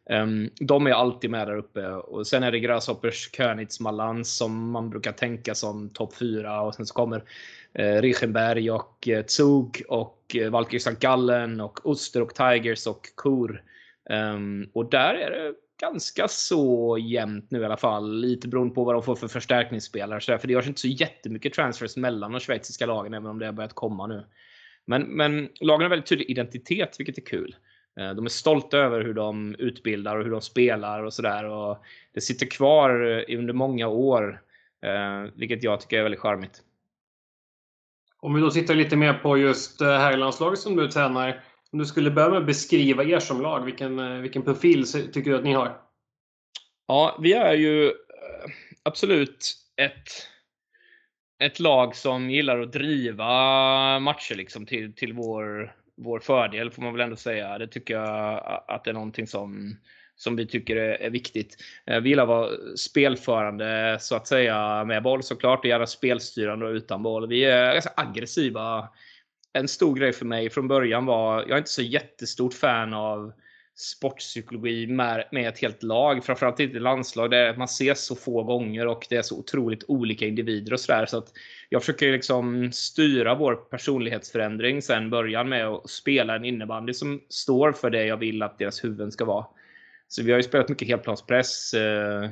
Um, 0.09 0.49
de 0.59 0.87
är 0.87 0.91
alltid 0.91 1.29
med 1.29 1.47
där 1.47 1.57
uppe. 1.57 1.87
Och 1.87 2.27
sen 2.27 2.43
är 2.43 2.51
det 2.51 2.59
Grasshoppers 2.59 3.29
Könitz 3.31 3.79
Malans 3.79 4.37
som 4.37 4.71
man 4.71 4.89
brukar 4.89 5.11
tänka 5.11 5.55
som 5.55 5.89
topp 5.89 6.15
4. 6.15 6.61
Och 6.61 6.75
sen 6.75 6.85
så 6.85 6.93
kommer 6.93 7.23
eh, 7.73 8.01
Richenberg 8.01 8.71
och 8.71 9.07
eh, 9.07 9.25
Zug 9.25 9.83
och 9.87 10.35
eh, 10.35 10.49
Valkyrie 10.49 10.77
St. 10.77 10.95
Gallen 10.99 11.61
och 11.61 11.85
Oster 11.85 12.21
och 12.21 12.35
Tigers 12.35 12.87
och 12.87 13.01
Kur. 13.17 13.63
Um, 14.09 14.69
och 14.73 14.89
där 14.89 15.13
är 15.13 15.31
det 15.31 15.53
ganska 15.81 16.27
så 16.27 16.97
jämnt 16.97 17.51
nu 17.51 17.61
i 17.61 17.65
alla 17.65 17.77
fall. 17.77 18.19
Lite 18.19 18.47
beroende 18.47 18.75
på 18.75 18.83
vad 18.83 18.95
de 18.95 19.03
får 19.03 19.15
för 19.15 19.27
förstärkningsspelare. 19.27 20.21
Så 20.21 20.31
där, 20.31 20.37
för 20.37 20.47
det 20.47 20.53
görs 20.53 20.67
inte 20.67 20.81
så 20.81 20.87
jättemycket 20.87 21.53
transfers 21.53 21.97
mellan 21.97 22.31
de 22.31 22.39
schweiziska 22.39 22.85
lagen, 22.85 23.13
även 23.13 23.29
om 23.29 23.39
det 23.39 23.45
har 23.45 23.53
börjat 23.53 23.73
komma 23.73 24.07
nu. 24.07 24.25
Men, 24.85 25.01
men 25.01 25.49
lagen 25.59 25.81
har 25.81 25.89
väldigt 25.89 26.09
tydlig 26.09 26.29
identitet, 26.29 26.95
vilket 26.99 27.17
är 27.17 27.21
kul. 27.21 27.55
Eh, 27.97 28.13
de 28.13 28.25
är 28.25 28.29
stolta 28.29 28.77
över 28.77 29.01
hur 29.01 29.13
de 29.13 29.55
utbildar 29.59 30.17
och 30.17 30.23
hur 30.23 30.31
de 30.31 30.41
spelar 30.41 31.03
och 31.03 31.13
sådär. 31.13 31.77
Det 32.13 32.21
sitter 32.21 32.45
kvar 32.45 32.89
under 33.29 33.53
många 33.53 33.87
år, 33.87 34.41
eh, 34.81 35.31
vilket 35.35 35.63
jag 35.63 35.81
tycker 35.81 35.99
är 35.99 36.03
väldigt 36.03 36.21
charmigt. 36.21 36.63
Om 38.19 38.33
vi 38.33 38.41
då 38.41 38.51
tittar 38.51 38.75
lite 38.75 38.95
mer 38.95 39.13
på 39.13 39.37
just 39.37 39.81
eh, 39.81 39.87
herrlandslaget 39.87 40.59
som 40.59 40.75
du 40.75 40.87
tränar. 40.87 41.43
Om 41.71 41.79
du 41.79 41.85
skulle 41.85 42.11
börja 42.11 42.29
med 42.29 42.39
att 42.39 42.45
beskriva 42.45 43.03
er 43.03 43.19
som 43.19 43.41
lag, 43.41 43.65
vilken, 43.65 44.21
vilken 44.21 44.41
profil 44.41 44.85
tycker 44.87 45.31
du 45.31 45.37
att 45.37 45.43
ni 45.43 45.53
har? 45.53 45.81
Ja, 46.87 47.17
vi 47.21 47.33
är 47.33 47.53
ju 47.53 47.93
absolut 48.83 49.55
ett, 49.81 50.07
ett 51.39 51.59
lag 51.59 51.95
som 51.95 52.29
gillar 52.29 52.59
att 52.59 52.71
driva 52.71 53.29
matcher 53.99 54.35
liksom 54.35 54.65
till, 54.65 54.93
till 54.93 55.13
vår 55.13 55.75
vår 55.97 56.19
fördel 56.19 56.71
får 56.71 56.81
man 56.81 56.93
väl 56.93 57.01
ändå 57.01 57.15
säga. 57.15 57.57
Det 57.57 57.67
tycker 57.67 57.93
jag 57.93 58.63
att 58.67 58.83
det 58.83 58.91
är 58.91 58.93
någonting 58.93 59.27
som, 59.27 59.77
som 60.15 60.35
vi 60.35 60.45
tycker 60.45 60.75
är, 60.75 61.09
viktigt. 61.09 61.57
Eh, 61.85 61.99
vi 61.99 62.09
gillar 62.09 62.23
att 62.23 62.29
vara 62.29 62.49
spelförande 62.77 63.97
så 63.99 64.15
att 64.15 64.27
säga 64.27 64.85
med 64.85 65.03
boll 65.03 65.23
såklart 65.23 65.59
och 65.59 65.65
gärna 65.65 65.87
spelstyrande 65.87 66.65
och 66.65 66.71
utan 66.71 67.03
boll. 67.03 67.27
Vi 67.27 67.45
är 67.45 67.73
ganska 67.73 67.93
aggressiva. 67.95 68.89
En 69.53 69.67
stor 69.67 69.95
grej 69.95 70.13
för 70.13 70.25
mig 70.25 70.49
från 70.49 70.67
början 70.67 71.05
var, 71.05 71.39
jag 71.39 71.51
är 71.51 71.57
inte 71.57 71.69
så 71.69 71.81
jättestort 71.81 72.53
fan 72.53 72.93
av 72.93 73.33
sportpsykologi 73.77 74.87
med, 74.87 75.27
med 75.31 75.47
ett 75.47 75.59
helt 75.59 75.83
lag. 75.83 76.25
Framförallt 76.25 76.59
inte 76.59 76.79
landslag 76.79 77.31
där 77.31 77.55
man 77.55 77.65
ses 77.65 78.05
så 78.05 78.15
få 78.15 78.43
gånger 78.43 78.87
och 78.87 79.05
det 79.09 79.15
är 79.15 79.21
så 79.21 79.39
otroligt 79.39 79.83
olika 79.87 80.25
individer 80.25 80.73
och 80.73 80.79
sådär. 80.79 81.05
Så 81.05 81.17
att 81.17 81.31
jag 81.69 81.81
försöker 81.81 82.11
liksom 82.11 82.71
styra 82.71 83.35
vår 83.35 83.55
personlighetsförändring 83.55 84.81
sen 84.81 85.09
början 85.09 85.49
med 85.49 85.67
att 85.67 85.89
spela 85.89 86.35
en 86.35 86.45
innebandy 86.45 86.93
som 86.93 87.21
står 87.29 87.71
för 87.71 87.89
det 87.89 88.05
jag 88.05 88.17
vill 88.17 88.41
att 88.41 88.57
deras 88.57 88.83
huvuden 88.83 89.11
ska 89.11 89.25
vara. 89.25 89.45
Så 90.07 90.23
vi 90.23 90.31
har 90.31 90.39
ju 90.39 90.43
spelat 90.43 90.69
mycket 90.69 90.87
helplanspress. 90.87 91.73
Eh, 91.73 92.29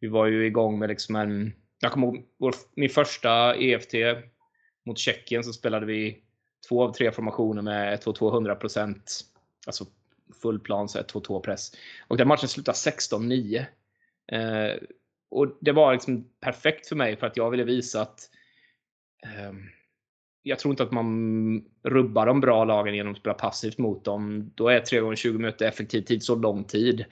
vi 0.00 0.08
var 0.08 0.26
ju 0.26 0.46
igång 0.46 0.78
med 0.78 0.88
liksom 0.88 1.16
en... 1.16 1.52
Jag 1.80 1.92
kommer 1.92 2.06
ihåg 2.06 2.54
min 2.74 2.90
första 2.90 3.54
EFT 3.54 3.94
mot 4.86 4.98
Tjeckien 4.98 5.44
så 5.44 5.52
spelade 5.52 5.86
vi 5.86 6.18
två 6.68 6.82
av 6.82 6.92
tre 6.92 7.12
formationer 7.12 7.62
med 7.62 7.98
1-2-2 7.98 8.58
100%. 8.58 8.96
Alltså 9.66 9.84
full 10.42 10.60
plan, 10.60 10.86
1-2-2 10.86 11.40
press. 11.40 11.72
Och 12.08 12.16
den 12.16 12.28
matchen 12.28 12.48
slutade 12.48 12.76
16-9. 12.76 13.64
Eh, 14.32 14.76
och 15.30 15.58
det 15.60 15.72
var 15.72 15.92
liksom 15.92 16.28
perfekt 16.40 16.86
för 16.86 16.96
mig 16.96 17.16
för 17.16 17.26
att 17.26 17.36
jag 17.36 17.50
ville 17.50 17.64
visa 17.64 18.02
att 18.02 18.20
eh, 19.22 19.52
jag 20.42 20.58
tror 20.58 20.72
inte 20.72 20.82
att 20.82 20.92
man 20.92 21.64
rubbar 21.82 22.26
de 22.26 22.40
bra 22.40 22.64
lagen 22.64 22.94
genom 22.94 23.12
att 23.12 23.18
spela 23.18 23.34
passivt 23.34 23.78
mot 23.78 24.04
dem. 24.04 24.50
Då 24.54 24.68
är 24.68 24.80
3 24.80 25.00
gånger 25.00 25.16
20 25.16 25.38
minuter 25.38 25.66
effektiv 25.66 26.02
tid 26.02 26.22
så 26.22 26.34
lång 26.34 26.64
tid. 26.64 27.04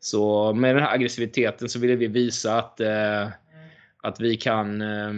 Så 0.00 0.52
med 0.52 0.76
den 0.76 0.84
här 0.84 0.94
aggressiviteten 0.94 1.68
så 1.68 1.78
ville 1.78 1.96
vi 1.96 2.06
visa 2.06 2.58
att, 2.58 2.80
eh, 2.80 3.28
att 4.02 4.20
vi 4.20 4.36
kan 4.36 4.82
eh, 4.82 5.12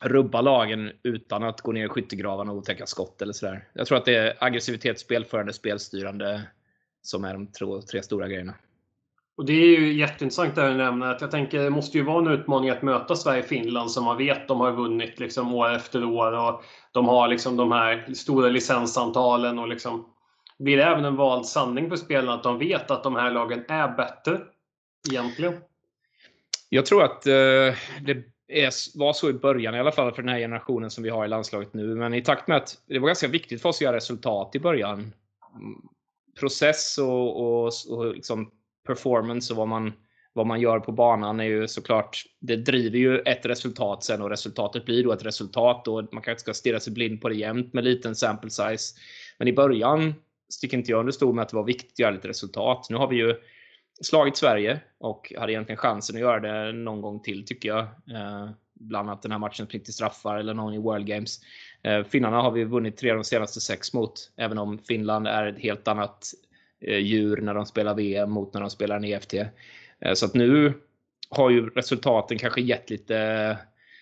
rubba 0.00 0.40
lagen 0.40 0.92
utan 1.02 1.42
att 1.42 1.60
gå 1.60 1.72
ner 1.72 1.84
i 1.84 1.88
skyttegravarna 1.88 2.52
och 2.52 2.58
otäcka 2.58 2.86
skott 2.86 3.22
eller 3.22 3.32
sådär. 3.32 3.68
Jag 3.72 3.86
tror 3.86 3.98
att 3.98 4.04
det 4.04 4.14
är 4.14 4.36
aggressivitet, 4.40 5.00
spelförande, 5.00 5.52
spelstyrande 5.52 6.42
som 7.02 7.24
är 7.24 7.32
de 7.32 7.46
tre, 7.46 7.66
tre 7.90 8.02
stora 8.02 8.28
grejerna. 8.28 8.54
Och 9.36 9.46
Det 9.46 9.52
är 9.52 9.80
ju 9.80 9.92
jätteintressant 9.92 10.54
det 10.54 10.60
här 10.60 10.70
du 10.70 10.76
nämner. 10.76 11.06
Att 11.06 11.20
jag 11.20 11.30
tänker 11.30 11.62
det 11.62 11.70
måste 11.70 11.98
ju 11.98 12.04
vara 12.04 12.18
en 12.18 12.40
utmaning 12.40 12.70
att 12.70 12.82
möta 12.82 13.16
Sverige-Finland 13.16 13.90
som 13.90 14.04
man 14.04 14.18
vet 14.18 14.48
de 14.48 14.60
har 14.60 14.72
vunnit 14.72 15.20
liksom 15.20 15.54
år 15.54 15.74
efter 15.74 16.04
år. 16.04 16.32
och 16.32 16.64
De 16.92 17.08
har 17.08 17.28
liksom 17.28 17.56
de 17.56 17.72
här 17.72 18.14
stora 18.14 18.48
licensantalen. 18.48 19.58
och 19.58 19.68
liksom, 19.68 20.06
Blir 20.58 20.76
det 20.76 20.84
även 20.84 21.04
en 21.04 21.16
vald 21.16 21.46
sanning 21.46 21.90
för 21.90 21.96
spelarna 21.96 22.34
att 22.34 22.42
de 22.42 22.58
vet 22.58 22.90
att 22.90 23.02
de 23.02 23.16
här 23.16 23.30
lagen 23.30 23.64
är 23.68 23.88
bättre? 23.88 24.40
Egentligen. 25.10 25.54
Jag 26.68 26.86
tror 26.86 27.04
att 27.04 27.26
eh, 27.26 27.74
det 28.02 28.35
är, 28.48 28.98
var 28.98 29.12
så 29.12 29.30
i 29.30 29.32
början 29.32 29.74
i 29.74 29.78
alla 29.78 29.92
fall 29.92 30.12
för 30.12 30.22
den 30.22 30.32
här 30.32 30.38
generationen 30.38 30.90
som 30.90 31.04
vi 31.04 31.10
har 31.10 31.24
i 31.24 31.28
landslaget 31.28 31.74
nu. 31.74 31.94
Men 31.94 32.14
i 32.14 32.22
takt 32.22 32.48
med 32.48 32.56
att 32.56 32.78
det 32.86 32.98
var 32.98 33.06
ganska 33.06 33.28
viktigt 33.28 33.62
för 33.62 33.68
oss 33.68 33.76
att 33.76 33.80
göra 33.80 33.96
resultat 33.96 34.54
i 34.54 34.60
början. 34.60 34.98
Mm, 34.98 35.82
process 36.40 36.98
och, 36.98 37.40
och, 37.40 37.72
och 37.88 38.14
liksom 38.14 38.50
performance 38.86 39.52
och 39.52 39.56
vad 39.56 39.68
man, 39.68 39.92
vad 40.32 40.46
man 40.46 40.60
gör 40.60 40.80
på 40.80 40.92
banan 40.92 41.40
är 41.40 41.44
ju 41.44 41.68
såklart, 41.68 42.24
det 42.40 42.56
driver 42.56 42.98
ju 42.98 43.18
ett 43.18 43.46
resultat 43.46 44.04
sen 44.04 44.22
och 44.22 44.30
resultatet 44.30 44.84
blir 44.84 45.04
då 45.04 45.12
ett 45.12 45.24
resultat 45.24 45.88
och 45.88 45.94
man 45.94 46.08
kanske 46.10 46.30
inte 46.30 46.40
ska 46.40 46.54
stirra 46.54 46.80
sig 46.80 46.92
blind 46.92 47.20
på 47.20 47.28
det 47.28 47.34
jämt 47.34 47.72
med 47.72 47.84
liten 47.84 48.16
sample 48.16 48.50
size. 48.50 48.94
Men 49.38 49.48
i 49.48 49.52
början 49.52 50.14
sticker 50.48 50.76
inte 50.76 50.90
jag 50.90 51.00
under 51.00 51.12
stol 51.12 51.34
med 51.34 51.42
att 51.42 51.48
det 51.48 51.56
var 51.56 51.64
viktigt 51.64 51.92
att 51.92 51.98
göra 51.98 52.10
lite 52.10 52.28
resultat. 52.28 52.86
Nu 52.90 52.96
har 52.96 53.08
vi 53.08 53.16
ju 53.16 53.34
slagit 54.00 54.36
Sverige 54.36 54.80
och 54.98 55.32
hade 55.38 55.52
egentligen 55.52 55.76
chansen 55.76 56.16
att 56.16 56.20
göra 56.20 56.40
det 56.40 56.72
någon 56.72 57.00
gång 57.00 57.20
till 57.20 57.46
tycker 57.46 57.68
jag. 57.68 57.80
Eh, 57.80 58.50
bland 58.80 59.08
annat 59.08 59.22
den 59.22 59.32
här 59.32 59.38
matchen 59.38 59.66
till 59.66 59.94
straffar 59.94 60.38
eller 60.38 60.54
någon 60.54 60.74
i 60.74 60.78
World 60.78 61.06
Games. 61.06 61.40
Eh, 61.82 62.04
finnarna 62.04 62.42
har 62.42 62.50
vi 62.50 62.64
vunnit 62.64 62.96
tre 62.96 63.10
av 63.10 63.16
de 63.16 63.24
senaste 63.24 63.60
sex 63.60 63.92
mot, 63.92 64.30
även 64.36 64.58
om 64.58 64.78
Finland 64.78 65.26
är 65.26 65.46
ett 65.46 65.58
helt 65.58 65.88
annat 65.88 66.32
eh, 66.80 66.98
djur 66.98 67.36
när 67.36 67.54
de 67.54 67.66
spelar 67.66 67.94
VM 67.94 68.30
mot 68.30 68.54
när 68.54 68.60
de 68.60 68.70
spelar 68.70 68.96
en 68.96 69.04
EFT. 69.04 69.34
Eh, 70.00 70.14
så 70.14 70.26
att 70.26 70.34
nu 70.34 70.72
har 71.30 71.50
ju 71.50 71.68
resultaten 71.68 72.38
kanske 72.38 72.60
gett 72.60 72.90
lite 72.90 73.18
eh, 73.18 73.56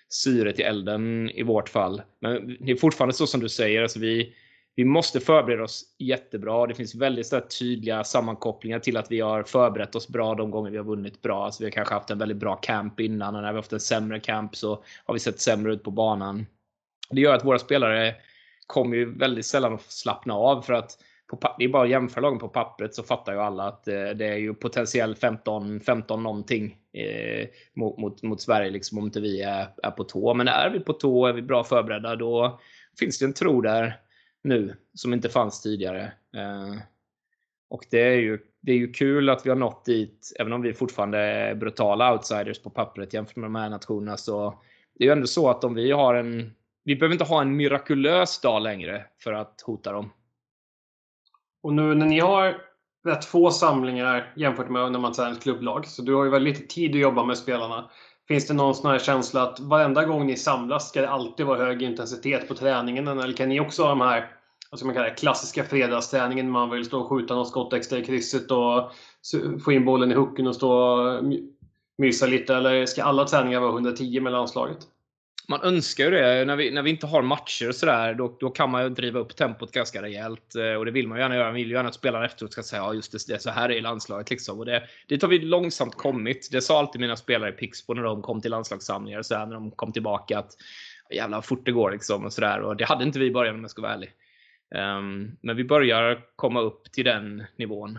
syre 0.09 0.53
till 0.53 0.65
elden 0.65 1.31
i 1.31 1.43
vårt 1.43 1.69
fall. 1.69 2.03
Men 2.21 2.57
det 2.61 2.73
är 2.73 2.77
fortfarande 2.77 3.15
så 3.15 3.27
som 3.27 3.41
du 3.41 3.49
säger, 3.49 3.83
alltså 3.83 3.99
vi, 3.99 4.35
vi 4.77 4.85
måste 4.85 5.21
förbereda 5.21 5.63
oss 5.63 5.85
jättebra. 5.99 6.67
Det 6.67 6.75
finns 6.75 6.95
väldigt 6.95 7.27
så 7.27 7.41
tydliga 7.41 8.05
sammankopplingar 8.05 8.79
till 8.79 8.97
att 8.97 9.11
vi 9.11 9.21
har 9.21 9.43
förberett 9.43 9.95
oss 9.95 10.09
bra 10.09 10.35
de 10.35 10.51
gånger 10.51 10.71
vi 10.71 10.77
har 10.77 10.85
vunnit 10.85 11.23
bra. 11.23 11.45
Alltså 11.45 11.63
vi 11.63 11.67
har 11.67 11.71
kanske 11.71 11.95
haft 11.95 12.11
en 12.11 12.19
väldigt 12.19 12.37
bra 12.37 12.57
camp 12.57 13.01
innan 13.01 13.37
och 13.37 13.43
när 13.43 13.49
vi 13.49 13.57
har 13.57 13.63
haft 13.63 13.73
en 13.73 13.81
sämre 13.81 14.21
camp 14.21 14.57
så 14.57 14.85
har 15.05 15.15
vi 15.15 15.21
sett 15.21 15.41
sämre 15.41 15.73
ut 15.73 15.83
på 15.83 15.91
banan. 15.91 16.47
Det 17.11 17.21
gör 17.21 17.35
att 17.35 17.45
våra 17.45 17.59
spelare 17.59 18.15
kommer 18.67 18.97
ju 18.97 19.19
väldigt 19.19 19.47
sällan 19.47 19.75
att 19.75 19.93
slappna 19.93 20.35
av 20.35 20.63
för 20.63 20.73
att 20.73 20.99
på, 21.27 21.55
det 21.59 21.65
är 21.65 21.69
bara 21.69 21.83
att 21.83 21.91
jämföra 21.91 22.23
lagen 22.23 22.39
på 22.39 22.49
pappret 22.49 22.95
så 22.95 23.03
fattar 23.03 23.33
ju 23.33 23.41
alla 23.41 23.65
att 23.65 23.89
eh, 23.89 23.95
det 23.95 24.27
är 24.27 24.37
ju 24.37 24.55
potentiell 24.55 25.15
15, 25.15 25.81
15 25.81 26.23
någonting 26.23 26.77
eh, 26.93 27.49
mot, 27.75 27.99
mot, 27.99 28.23
mot, 28.23 28.41
Sverige 28.41 28.71
liksom 28.71 28.99
om 28.99 29.05
inte 29.05 29.21
vi 29.21 29.43
är, 29.43 29.67
är 29.83 29.91
på 29.91 30.05
tå. 30.05 30.35
Men 30.35 30.49
är 30.49 30.71
vi 30.71 30.81
på 30.81 30.93
tå, 30.93 31.27
är 31.27 31.33
vi 31.33 31.43
bra 31.43 31.65
förberedda, 31.65 32.17
då 32.17 32.61
finns 32.99 33.19
det 33.19 33.25
en 33.25 33.33
tro 33.33 33.61
där 33.61 34.01
nu 34.45 34.77
som 34.95 35.13
inte 35.13 35.29
fanns 35.29 35.63
tidigare. 35.63 36.13
Eh, 36.37 36.75
och 37.69 37.85
det 37.91 38.01
är, 38.01 38.17
ju, 38.17 38.39
det 38.61 38.73
är 38.73 38.77
ju 38.77 38.93
kul 38.93 39.31
att 39.31 39.47
vi 39.47 39.51
har 39.51 39.57
nått 39.57 39.85
dit, 39.85 40.33
även 40.41 40.53
om 40.53 40.63
vi 40.63 40.73
fortfarande 40.73 41.19
är 41.19 41.55
brutala 41.55 42.13
outsiders 42.13 42.63
på 42.63 42.71
pappret 42.71 43.15
jämfört 43.15 43.37
med 43.37 43.45
de 43.45 43.55
här 43.55 43.71
nationerna. 43.71 44.17
Så 44.17 44.59
det 44.95 45.05
är 45.05 45.07
ju 45.07 45.13
ändå 45.13 45.27
så 45.27 45.51
att 45.51 45.65
om 45.65 45.75
vi 45.75 45.91
har 45.91 46.15
en... 46.15 46.55
Vi 46.85 46.97
behöver 46.97 47.13
inte 47.13 47.25
ha 47.25 47.41
en 47.43 47.57
mirakulös 47.57 48.41
dag 48.41 48.63
längre 48.63 49.05
för 49.19 49.33
att 49.33 49.61
hota 49.67 49.93
dem. 49.93 50.13
Och 51.63 51.73
nu 51.73 51.95
när 51.95 52.07
ni 52.07 52.21
har 52.21 52.57
rätt 53.05 53.25
få 53.25 53.51
samlingar 53.51 54.33
jämfört 54.37 54.69
med 54.69 54.93
när 54.93 54.99
man 54.99 55.13
är 55.13 55.33
ett 55.33 55.43
klubblag, 55.43 55.87
så 55.87 56.03
du 56.03 56.15
har 56.15 56.25
ju 56.25 56.31
väldigt 56.31 56.59
lite 56.59 56.75
tid 56.75 56.91
att 56.91 57.01
jobba 57.01 57.25
med 57.25 57.39
spelarna. 57.39 57.91
Finns 58.29 58.47
det 58.47 58.55
någon 58.55 58.75
sån 58.75 58.91
här 58.91 58.99
känsla 58.99 59.43
att 59.43 59.61
varenda 59.61 60.05
gång 60.05 60.27
ni 60.27 60.37
samlas 60.37 60.89
ska 60.89 61.01
det 61.01 61.09
alltid 61.09 61.47
vara 61.47 61.65
hög 61.65 61.83
intensitet 61.83 62.49
på 62.49 62.55
träningen? 62.55 63.09
Eller 63.09 63.37
kan 63.37 63.49
ni 63.49 63.61
också 63.61 63.83
ha 63.83 63.89
de 63.89 64.01
här 64.01 64.34
vad 64.75 64.79
ska 64.79 64.87
man 64.87 64.95
kalla 64.95 65.09
det, 65.09 65.15
klassiska 65.15 65.65
fredagsträningen 65.65 66.51
man 66.51 66.71
vill 66.71 66.85
stå 66.85 67.01
och 67.01 67.09
skjuta 67.09 67.35
något 67.35 67.49
skott 67.49 67.73
extra 67.73 67.99
i 67.99 68.05
krysset 68.05 68.51
och 68.51 68.93
få 69.65 69.73
in 69.73 69.85
bollen 69.85 70.13
i 70.13 70.15
hooken 70.15 70.47
och 70.47 70.55
stå 70.55 70.73
och 70.73 71.25
mysa 71.99 72.27
lite? 72.27 72.55
Eller 72.55 72.87
ska 72.87 73.03
alla 73.03 73.25
träningar 73.25 73.61
vara 73.61 73.73
110 73.73 74.21
med 74.21 74.33
landslaget? 74.33 74.79
man 75.49 75.63
önskar 75.63 76.05
ju 76.05 76.11
det. 76.11 76.45
När 76.45 76.57
vi, 76.57 76.71
när 76.71 76.83
vi 76.83 76.91
inte 76.91 77.07
har 77.07 77.23
matcher 77.23 77.69
och 77.69 77.75
sådär, 77.75 78.15
då, 78.15 78.37
då 78.41 78.51
kan 78.51 78.71
man 78.71 78.83
ju 78.83 78.89
driva 78.89 79.21
upp 79.21 79.37
tempot 79.37 79.73
ganska 79.73 80.03
rejält. 80.03 80.55
Eh, 80.55 80.75
och 80.75 80.85
det 80.85 80.91
vill 80.91 81.09
man 81.09 81.19
ju 81.19 81.23
gärna 81.23 81.35
göra. 81.35 81.45
Man 81.45 81.55
vill 81.55 81.69
ju 81.69 81.75
gärna 81.75 81.89
att 81.89 81.95
spelarna 81.95 82.25
efteråt 82.25 82.53
ska 82.53 82.63
säga 82.63 82.83
ja, 82.83 82.95
just 82.95 83.13
det, 83.13 83.35
det 83.35 83.43
så 83.43 83.51
här 83.51 83.71
är 83.71 83.81
landslaget. 83.81 84.31
Liksom. 84.31 84.59
Och 84.59 84.67
det, 84.67 84.83
dit 85.09 85.23
har 85.23 85.29
vi 85.29 85.39
långsamt 85.39 85.95
kommit. 85.95 86.49
Det 86.53 86.61
sa 86.61 86.79
alltid 86.79 87.01
mina 87.01 87.17
spelare 87.17 87.51
i 87.51 87.53
Pixbo 87.53 87.95
när 87.95 88.03
de 88.03 88.23
kom 88.23 88.41
till 88.41 88.51
landslagssamlingar 88.51 89.19
och 89.19 89.27
sådär, 89.27 89.47
när 89.47 89.55
de 89.55 89.71
kom 89.71 89.93
tillbaka. 89.93 90.39
att 90.39 90.51
Jävlar 91.11 91.39
vad 91.39 91.45
fort 91.45 91.67
det 91.67 91.73
går 91.73 91.91
liksom. 91.91 92.25
Och, 92.25 92.33
så 92.33 92.41
där. 92.41 92.61
och 92.61 92.77
Det 92.77 92.85
hade 92.85 93.05
inte 93.05 93.19
vi 93.19 93.27
i 93.27 93.33
början 93.33 93.55
om 93.55 93.61
jag 93.61 93.71
ska 93.71 93.83
vara 93.83 93.93
ärlig. 93.93 94.11
Um, 94.75 95.37
men 95.41 95.57
vi 95.57 95.65
börjar 95.65 96.21
komma 96.37 96.61
upp 96.61 96.93
till 96.93 97.05
den 97.05 97.45
nivån. 97.57 97.99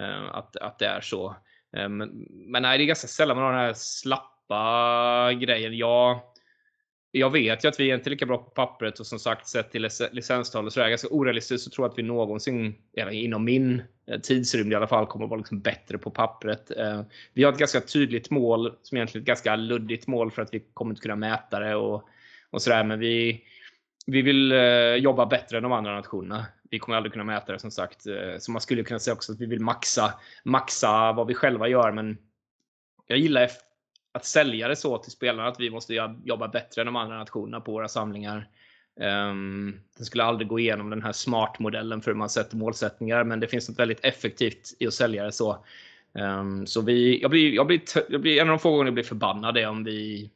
Uh, 0.00 0.34
att, 0.34 0.56
att 0.56 0.78
det 0.78 0.86
är 0.86 1.00
så. 1.00 1.36
Um, 1.76 1.96
men 2.30 2.62
nej, 2.62 2.78
det 2.78 2.84
är 2.84 2.86
ganska 2.86 3.08
sällan 3.08 3.36
man 3.36 3.44
har 3.44 3.52
den 3.52 3.60
här 3.60 3.74
slappa 3.74 5.32
grejen. 5.32 5.76
Jag 5.76 6.20
jag 7.16 7.30
vet 7.30 7.64
ju 7.64 7.68
att 7.68 7.80
vi 7.80 7.90
är 7.90 7.94
inte 7.94 8.10
lika 8.10 8.26
bra 8.26 8.38
på 8.38 8.50
pappret 8.50 9.00
och 9.00 9.06
som 9.06 9.18
sagt 9.18 9.46
sett 9.46 9.70
till 9.70 9.88
licenstal 10.12 10.66
och 10.66 10.72
sådär 10.72 10.88
ganska 10.88 11.08
orealistiskt 11.08 11.64
så 11.64 11.70
tror 11.70 11.84
jag 11.84 11.92
att 11.92 11.98
vi 11.98 12.02
någonsin, 12.02 12.74
inom 13.10 13.44
min 13.44 13.82
eh, 14.06 14.20
tidsrymd 14.20 14.72
i 14.72 14.74
alla 14.74 14.86
fall, 14.86 15.06
kommer 15.06 15.24
att 15.24 15.30
vara 15.30 15.38
liksom 15.38 15.60
bättre 15.60 15.98
på 15.98 16.10
pappret. 16.10 16.70
Ehm, 16.70 17.04
vi 17.32 17.44
har 17.44 17.52
ett 17.52 17.58
ganska 17.58 17.80
tydligt 17.80 18.30
mål 18.30 18.72
som 18.82 18.96
egentligen 18.96 19.20
är 19.20 19.24
ett 19.24 19.26
ganska 19.26 19.56
luddigt 19.56 20.06
mål 20.06 20.30
för 20.30 20.42
att 20.42 20.54
vi 20.54 20.60
kommer 20.74 20.90
inte 20.92 21.02
kunna 21.02 21.16
mäta 21.16 21.60
det 21.60 21.74
och, 21.74 22.08
och 22.50 22.62
sådär. 22.62 22.84
Men 22.84 22.98
vi, 22.98 23.42
vi 24.06 24.22
vill 24.22 24.52
eh, 24.52 24.94
jobba 24.94 25.26
bättre 25.26 25.56
än 25.56 25.62
de 25.62 25.72
andra 25.72 25.94
nationerna. 25.94 26.46
Vi 26.70 26.78
kommer 26.78 26.96
aldrig 26.96 27.12
kunna 27.12 27.24
mäta 27.24 27.52
det 27.52 27.58
som 27.58 27.70
sagt. 27.70 28.06
Eh, 28.06 28.38
så 28.38 28.52
man 28.52 28.60
skulle 28.60 28.82
kunna 28.82 28.98
säga 28.98 29.14
också 29.14 29.32
att 29.32 29.40
vi 29.40 29.46
vill 29.46 29.60
maxa, 29.60 30.14
maxa 30.44 31.12
vad 31.12 31.26
vi 31.26 31.34
själva 31.34 31.68
gör. 31.68 31.92
Men 31.92 32.18
jag 33.06 33.18
gillar 33.18 33.50
att 34.12 34.24
sälja 34.24 34.68
det 34.68 34.76
så 34.76 34.98
till 34.98 35.12
spelarna 35.12 35.48
att 35.48 35.60
vi 35.60 35.70
måste 35.70 35.94
jobba 36.24 36.48
bättre 36.48 36.82
än 36.82 36.86
de 36.86 36.96
andra 36.96 37.18
nationerna 37.18 37.60
på 37.60 37.72
våra 37.72 37.88
samlingar. 37.88 38.48
Ehm, 39.00 39.30
um, 39.30 39.80
den 39.96 40.06
skulle 40.06 40.24
aldrig 40.24 40.48
gå 40.48 40.58
igenom 40.58 40.90
den 40.90 41.02
här 41.02 41.12
smart-modellen 41.12 42.02
för 42.02 42.10
hur 42.10 42.18
man 42.18 42.28
sätter 42.28 42.56
målsättningar, 42.56 43.24
men 43.24 43.40
det 43.40 43.46
finns 43.46 43.68
något 43.68 43.78
väldigt 43.78 44.04
effektivt 44.04 44.76
i 44.78 44.86
att 44.86 44.94
sälja 44.94 45.24
det 45.24 45.32
så. 45.32 45.64
Um, 46.12 46.66
så 46.66 46.80
vi, 46.80 47.22
jag, 47.22 47.30
blir, 47.30 47.52
jag, 47.54 47.66
blir, 47.66 47.80
jag 48.08 48.20
blir, 48.20 48.40
en 48.40 48.48
av 48.48 48.52
de 48.52 48.58
få 48.58 48.70
gånger 48.70 48.84
jag 48.84 48.94
blir 48.94 49.04
förbannad 49.04 49.56
är 49.56 49.68
om 49.68 49.84
vi 49.84 50.30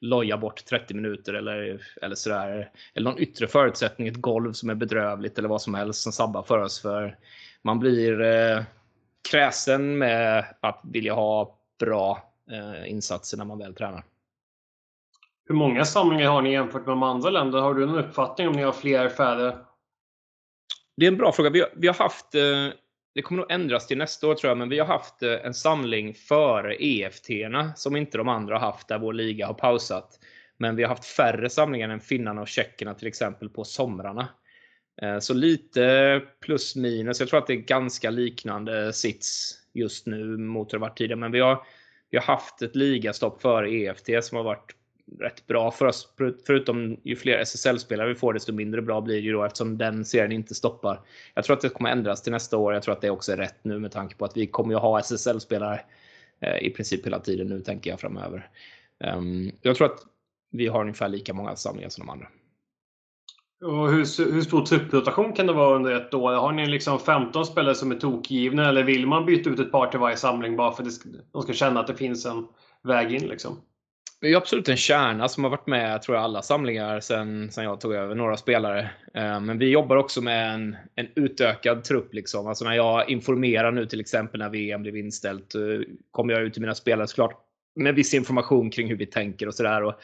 lojar 0.00 0.36
bort 0.36 0.64
30 0.64 0.94
minuter 0.94 1.34
eller, 1.34 1.80
eller 2.02 2.14
sådär. 2.14 2.70
Eller 2.94 3.10
någon 3.10 3.20
yttre 3.20 3.46
förutsättning, 3.46 4.08
ett 4.08 4.20
golv 4.20 4.52
som 4.52 4.70
är 4.70 4.74
bedrövligt 4.74 5.38
eller 5.38 5.48
vad 5.48 5.62
som 5.62 5.74
helst 5.74 6.02
som 6.02 6.12
sabbar 6.12 6.42
för 6.42 6.58
oss. 6.58 6.82
För 6.82 7.18
man 7.62 7.78
blir 7.78 8.20
eh, 8.20 8.62
kräsen 9.30 9.98
med 9.98 10.44
att 10.60 10.80
vilja 10.84 11.14
ha 11.14 11.58
bra 11.78 12.32
eh, 12.50 12.90
insatser 12.90 13.38
när 13.38 13.44
man 13.44 13.58
väl 13.58 13.74
tränar. 13.74 14.04
Hur 15.48 15.54
många 15.54 15.84
samlingar 15.84 16.30
har 16.30 16.42
ni 16.42 16.52
jämfört 16.52 16.86
med 16.86 16.92
de 16.92 17.02
andra 17.02 17.30
länderna? 17.30 17.64
Har 17.64 17.74
du 17.74 17.86
någon 17.86 17.98
uppfattning 17.98 18.48
om 18.48 18.52
ni 18.52 18.62
har 18.62 18.72
fler, 18.72 19.08
färre? 19.08 19.58
Det 20.96 21.06
är 21.06 21.08
en 21.08 21.16
bra 21.16 21.32
fråga. 21.32 21.50
Vi 21.50 21.60
har, 21.60 21.68
vi 21.76 21.86
har 21.86 21.94
haft, 21.94 22.34
eh, 22.34 22.68
det 23.14 23.22
kommer 23.22 23.40
nog 23.42 23.50
ändras 23.50 23.86
till 23.86 23.98
nästa 23.98 24.26
år 24.26 24.34
tror 24.34 24.50
jag, 24.50 24.58
men 24.58 24.68
vi 24.68 24.78
har 24.78 24.86
haft 24.86 25.22
eh, 25.22 25.32
en 25.32 25.54
samling 25.54 26.14
före 26.14 26.76
EFT-erna 26.84 27.72
som 27.76 27.96
inte 27.96 28.18
de 28.18 28.28
andra 28.28 28.54
har 28.54 28.60
haft, 28.60 28.88
där 28.88 28.98
vår 28.98 29.12
liga 29.12 29.46
har 29.46 29.54
pausat. 29.54 30.18
Men 30.56 30.76
vi 30.76 30.82
har 30.82 30.88
haft 30.88 31.04
färre 31.04 31.50
samlingar 31.50 31.88
än 31.88 32.00
finnarna 32.00 32.40
och 32.40 32.48
tjeckerna 32.48 32.94
till 32.94 33.08
exempel 33.08 33.48
på 33.48 33.64
somrarna. 33.64 34.28
Eh, 35.02 35.18
så 35.18 35.34
lite 35.34 36.22
plus 36.40 36.76
minus. 36.76 37.20
Jag 37.20 37.28
tror 37.28 37.38
att 37.38 37.46
det 37.46 37.52
är 37.52 37.56
ganska 37.56 38.10
liknande 38.10 38.92
sits 38.92 39.58
just 39.72 40.06
nu 40.06 40.24
mot 40.36 40.72
hur 40.72 40.78
det 40.78 40.82
varit 40.82 40.98
tidigare. 40.98 41.20
Men 41.20 41.32
vi 41.32 41.40
har 41.40 41.64
vi 42.10 42.18
har 42.18 42.24
haft 42.24 42.62
ett 42.62 42.76
ligastopp 42.76 43.42
före 43.42 43.70
EFT 43.70 44.24
som 44.24 44.36
har 44.36 44.44
varit 44.44 44.74
rätt 45.18 45.46
bra 45.46 45.70
för 45.70 45.86
oss. 45.86 46.08
Förutom 46.46 46.96
ju 47.02 47.16
fler 47.16 47.38
SSL-spelare 47.38 48.08
vi 48.08 48.14
får 48.14 48.32
desto 48.32 48.52
mindre 48.52 48.82
bra 48.82 49.00
blir 49.00 49.14
det 49.14 49.20
ju 49.20 49.32
då 49.32 49.44
eftersom 49.44 49.78
den 49.78 50.04
serien 50.04 50.32
inte 50.32 50.54
stoppar. 50.54 51.00
Jag 51.34 51.44
tror 51.44 51.56
att 51.56 51.62
det 51.62 51.68
kommer 51.68 51.90
ändras 51.90 52.22
till 52.22 52.32
nästa 52.32 52.56
år. 52.56 52.74
Jag 52.74 52.82
tror 52.82 52.94
att 52.94 53.00
det 53.00 53.10
också 53.10 53.32
är 53.32 53.36
rätt 53.36 53.64
nu 53.64 53.78
med 53.78 53.92
tanke 53.92 54.16
på 54.16 54.24
att 54.24 54.36
vi 54.36 54.46
kommer 54.46 54.74
ju 54.74 54.78
ha 54.78 55.00
SSL-spelare 55.00 55.80
eh, 56.40 56.66
i 56.66 56.70
princip 56.70 57.06
hela 57.06 57.18
tiden 57.18 57.46
nu 57.46 57.60
tänker 57.60 57.90
jag 57.90 58.00
framöver. 58.00 58.48
Ehm, 59.04 59.50
jag 59.62 59.76
tror 59.76 59.86
att 59.86 60.00
vi 60.50 60.66
har 60.66 60.80
ungefär 60.80 61.08
lika 61.08 61.34
många 61.34 61.56
samlingar 61.56 61.88
som 61.88 62.06
de 62.06 62.12
andra. 62.12 62.26
Och 63.64 63.90
hur, 63.90 64.32
hur 64.32 64.42
stor 64.42 64.66
trupprotation 64.66 65.32
kan 65.32 65.46
det 65.46 65.52
vara 65.52 65.76
under 65.76 65.92
ett 65.92 66.14
år? 66.14 66.32
Har 66.32 66.52
ni 66.52 66.66
liksom 66.66 66.98
15 66.98 67.46
spelare 67.46 67.74
som 67.74 67.90
är 67.92 67.96
tokgivna 67.96 68.68
eller 68.68 68.82
vill 68.82 69.06
man 69.06 69.26
byta 69.26 69.50
ut 69.50 69.60
ett 69.60 69.72
par 69.72 69.86
till 69.86 70.00
varje 70.00 70.16
samling 70.16 70.56
bara 70.56 70.72
för 70.72 70.82
att 70.82 70.88
de 71.32 71.42
ska 71.42 71.52
känna 71.52 71.80
att 71.80 71.86
det 71.86 71.94
finns 71.94 72.26
en 72.26 72.46
väg 72.82 73.12
in? 73.12 73.28
Liksom? 73.28 73.60
Det 74.20 74.28
är 74.28 74.36
absolut 74.36 74.68
en 74.68 74.76
kärna 74.76 75.28
som 75.28 75.44
har 75.44 75.50
varit 75.50 75.66
med 75.66 76.02
tror 76.02 76.16
jag, 76.16 76.24
alla 76.24 76.42
samlingar 76.42 77.00
sen, 77.00 77.52
sen 77.52 77.64
jag 77.64 77.80
tog 77.80 77.94
över 77.94 78.14
några 78.14 78.36
spelare. 78.36 78.90
Eh, 79.14 79.40
men 79.40 79.58
vi 79.58 79.70
jobbar 79.70 79.96
också 79.96 80.20
med 80.20 80.54
en, 80.54 80.76
en 80.94 81.08
utökad 81.14 81.84
trupp. 81.84 82.14
Liksom. 82.14 82.46
Alltså 82.46 82.64
när 82.64 82.74
jag 82.74 83.10
informerar 83.10 83.72
nu 83.72 83.86
till 83.86 84.00
exempel 84.00 84.40
när 84.40 84.48
VM 84.48 84.82
blev 84.82 84.96
inställt 84.96 85.54
eh, 85.54 85.60
kommer 86.10 86.32
jag 86.32 86.42
ut 86.42 86.52
till 86.52 86.62
mina 86.62 86.74
spelare 86.74 87.06
såklart 87.06 87.46
med 87.74 87.94
viss 87.94 88.14
information 88.14 88.70
kring 88.70 88.88
hur 88.88 88.96
vi 88.96 89.06
tänker 89.06 89.48
och 89.48 89.54
sådär. 89.54 89.94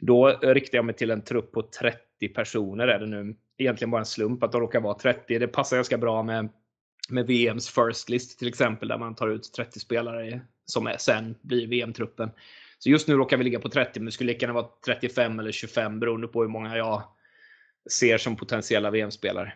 Då 0.00 0.28
riktar 0.28 0.78
jag 0.78 0.84
mig 0.84 0.94
till 0.94 1.10
en 1.10 1.24
trupp 1.24 1.52
på 1.52 1.62
30 1.62 2.28
personer 2.34 2.88
är 2.88 2.98
det 2.98 3.06
nu. 3.06 3.34
Egentligen 3.58 3.90
bara 3.90 4.00
en 4.00 4.06
slump 4.06 4.42
att 4.42 4.52
de 4.52 4.60
råkar 4.60 4.80
vara 4.80 4.94
30. 4.94 5.38
Det 5.38 5.48
passar 5.48 5.76
ganska 5.76 5.98
bra 5.98 6.22
med, 6.22 6.48
med 7.10 7.26
VMs 7.26 7.68
First 7.68 8.08
List 8.08 8.38
till 8.38 8.48
exempel 8.48 8.88
där 8.88 8.98
man 8.98 9.14
tar 9.14 9.28
ut 9.28 9.52
30 9.56 9.80
spelare 9.80 10.40
som 10.64 10.86
är, 10.86 10.96
sen 10.96 11.34
blir 11.42 11.66
VM-truppen. 11.66 12.30
Så 12.82 12.90
just 12.90 13.08
nu 13.08 13.14
råkar 13.14 13.36
vi 13.36 13.44
ligga 13.44 13.60
på 13.60 13.68
30, 13.68 14.00
men 14.00 14.06
det 14.06 14.12
skulle 14.12 14.32
lika 14.32 14.46
gärna 14.46 14.60
vara 14.60 14.68
35 14.86 15.38
eller 15.38 15.52
25 15.52 16.00
beroende 16.00 16.28
på 16.28 16.42
hur 16.42 16.48
många 16.48 16.76
jag 16.76 17.02
ser 17.90 18.18
som 18.18 18.36
potentiella 18.36 18.90
VM-spelare. 18.90 19.52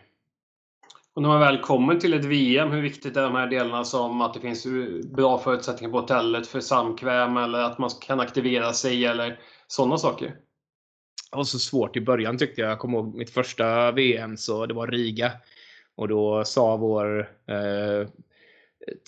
Och 1.13 1.21
när 1.21 1.29
man 1.29 1.39
väl 1.39 1.61
kommer 1.61 1.95
till 1.95 2.13
ett 2.13 2.25
VM, 2.25 2.71
hur 2.71 2.81
viktigt 2.81 3.17
är 3.17 3.21
de 3.21 3.35
här 3.35 3.47
delarna 3.47 3.83
som 3.83 4.21
att 4.21 4.33
det 4.33 4.39
finns 4.39 4.67
bra 5.15 5.39
förutsättningar 5.39 5.91
på 5.91 5.99
hotellet 5.99 6.47
för 6.47 6.59
samkväm 6.59 7.37
eller 7.37 7.59
att 7.59 7.77
man 7.77 7.89
kan 7.89 8.19
aktivera 8.19 8.73
sig 8.73 9.05
eller 9.05 9.39
sådana 9.67 9.97
saker? 9.97 10.27
Det 11.31 11.37
var 11.37 11.43
så 11.43 11.59
svårt 11.59 11.95
i 11.95 12.01
början 12.01 12.37
tyckte 12.37 12.61
jag. 12.61 12.71
Jag 12.71 12.79
kommer 12.79 12.97
ihåg 12.97 13.15
mitt 13.15 13.29
första 13.29 13.91
VM, 13.91 14.37
så 14.37 14.65
det 14.65 14.73
var 14.73 14.87
Riga. 14.87 15.31
Och 15.95 16.07
då 16.07 16.45
sa 16.45 16.77
vår 16.77 17.19
eh, 17.47 18.07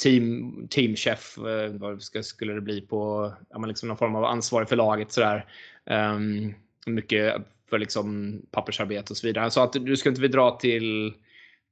team, 0.04 0.68
teamchef, 0.68 1.38
eh, 1.38 1.72
vad 1.72 2.04
skulle 2.04 2.54
det 2.54 2.62
bli 2.62 2.82
på, 2.82 3.34
ja, 3.50 3.66
liksom 3.66 3.88
någon 3.88 3.98
form 3.98 4.16
av 4.16 4.26
ansvarig 4.26 4.70
för 4.70 4.76
laget 4.76 5.12
sådär. 5.12 5.46
Um, 5.86 6.54
mycket 6.86 7.36
för 7.70 7.80
liksom 7.80 8.42
pappersarbete 8.52 9.14
och 9.14 9.18
så 9.18 9.28
vidare. 9.28 9.42
Han 9.42 9.52
sa 9.52 9.64
att 9.64 9.74
du 9.74 9.98
ska 9.98 10.10
inte 10.10 10.22
vi 10.22 10.28
dra 10.28 10.52
till 10.52 11.14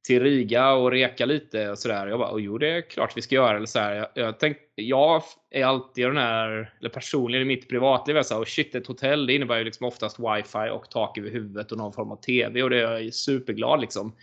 till 0.07 0.23
Riga 0.23 0.73
och 0.73 0.91
reka 0.91 1.25
lite 1.25 1.69
och 1.69 1.79
sådär. 1.79 2.07
Jag 2.07 2.19
bara, 2.19 2.39
jo 2.39 2.57
det 2.57 2.69
är 2.69 2.81
klart 2.81 3.17
vi 3.17 3.21
ska 3.21 3.35
göra. 3.35 3.57
Eller 3.57 3.65
så 3.65 3.79
här. 3.79 3.95
Jag, 3.95 4.07
jag, 4.13 4.39
tänk, 4.39 4.57
jag 4.75 5.23
är 5.51 5.65
alltid 5.65 6.05
den 6.05 6.17
här, 6.17 6.73
eller 6.79 6.89
personligen 6.89 7.41
i 7.41 7.45
mitt 7.47 7.69
privatliv, 7.69 8.21
så 8.21 8.33
här, 8.33 8.41
och 8.41 8.47
shit 8.47 8.75
ett 8.75 8.87
hotell 8.87 9.27
det 9.27 9.33
innebär 9.33 9.57
ju 9.57 9.63
liksom 9.63 9.87
oftast 9.87 10.19
wifi 10.19 10.69
och 10.71 10.89
tak 10.89 11.17
över 11.17 11.29
huvudet 11.29 11.71
och 11.71 11.77
någon 11.77 11.93
form 11.93 12.11
av 12.11 12.15
TV 12.15 12.63
och 12.63 12.69
det 12.69 12.81
är 12.81 12.99
jag 12.99 13.13
superglad 13.13 13.81
liksom. 13.81 14.15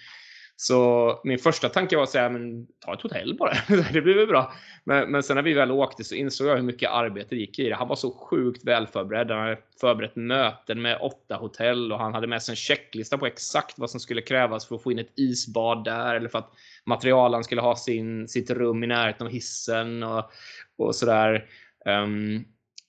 Så 0.56 1.20
min 1.24 1.38
första 1.38 1.68
tanke 1.68 1.96
var 1.96 2.02
att 2.02 2.10
säga, 2.10 2.28
men 2.28 2.66
ta 2.80 2.94
ett 2.94 3.02
hotell 3.02 3.36
bara. 3.38 3.52
det 3.92 4.00
blir 4.00 4.14
väl 4.14 4.26
bra. 4.26 4.52
Men, 4.84 5.10
men 5.10 5.22
sen 5.22 5.36
när 5.36 5.42
vi 5.42 5.54
väl 5.54 5.70
åkte 5.70 6.04
så 6.04 6.14
insåg 6.14 6.46
jag 6.46 6.56
hur 6.56 6.62
mycket 6.62 6.90
arbete 6.90 7.28
det 7.30 7.40
gick 7.40 7.58
i 7.58 7.68
det. 7.68 7.74
Han 7.74 7.88
var 7.88 7.96
så 7.96 8.10
sjukt 8.12 8.64
väl 8.64 8.86
förberedd. 8.86 9.30
Han 9.30 9.40
hade 9.40 9.58
förberett 9.80 10.16
möten 10.16 10.82
med 10.82 10.98
åtta 11.00 11.36
hotell 11.36 11.92
och 11.92 11.98
han 11.98 12.14
hade 12.14 12.26
med 12.26 12.42
sig 12.42 12.52
en 12.52 12.56
checklista 12.56 13.18
på 13.18 13.26
exakt 13.26 13.78
vad 13.78 13.90
som 13.90 14.00
skulle 14.00 14.22
krävas 14.22 14.68
för 14.68 14.74
att 14.74 14.82
få 14.82 14.92
in 14.92 14.98
ett 14.98 15.12
isbad 15.16 15.84
där 15.84 16.14
eller 16.14 16.28
för 16.28 16.38
att 16.38 16.52
materialen 16.84 17.44
skulle 17.44 17.60
ha 17.60 17.76
sin, 17.76 18.28
sitt 18.28 18.50
rum 18.50 18.84
i 18.84 18.86
närheten 18.86 19.26
av 19.26 19.32
hissen 19.32 20.02
och, 20.02 20.30
och 20.76 20.94
sådär. 20.94 21.46
Um, 21.86 22.44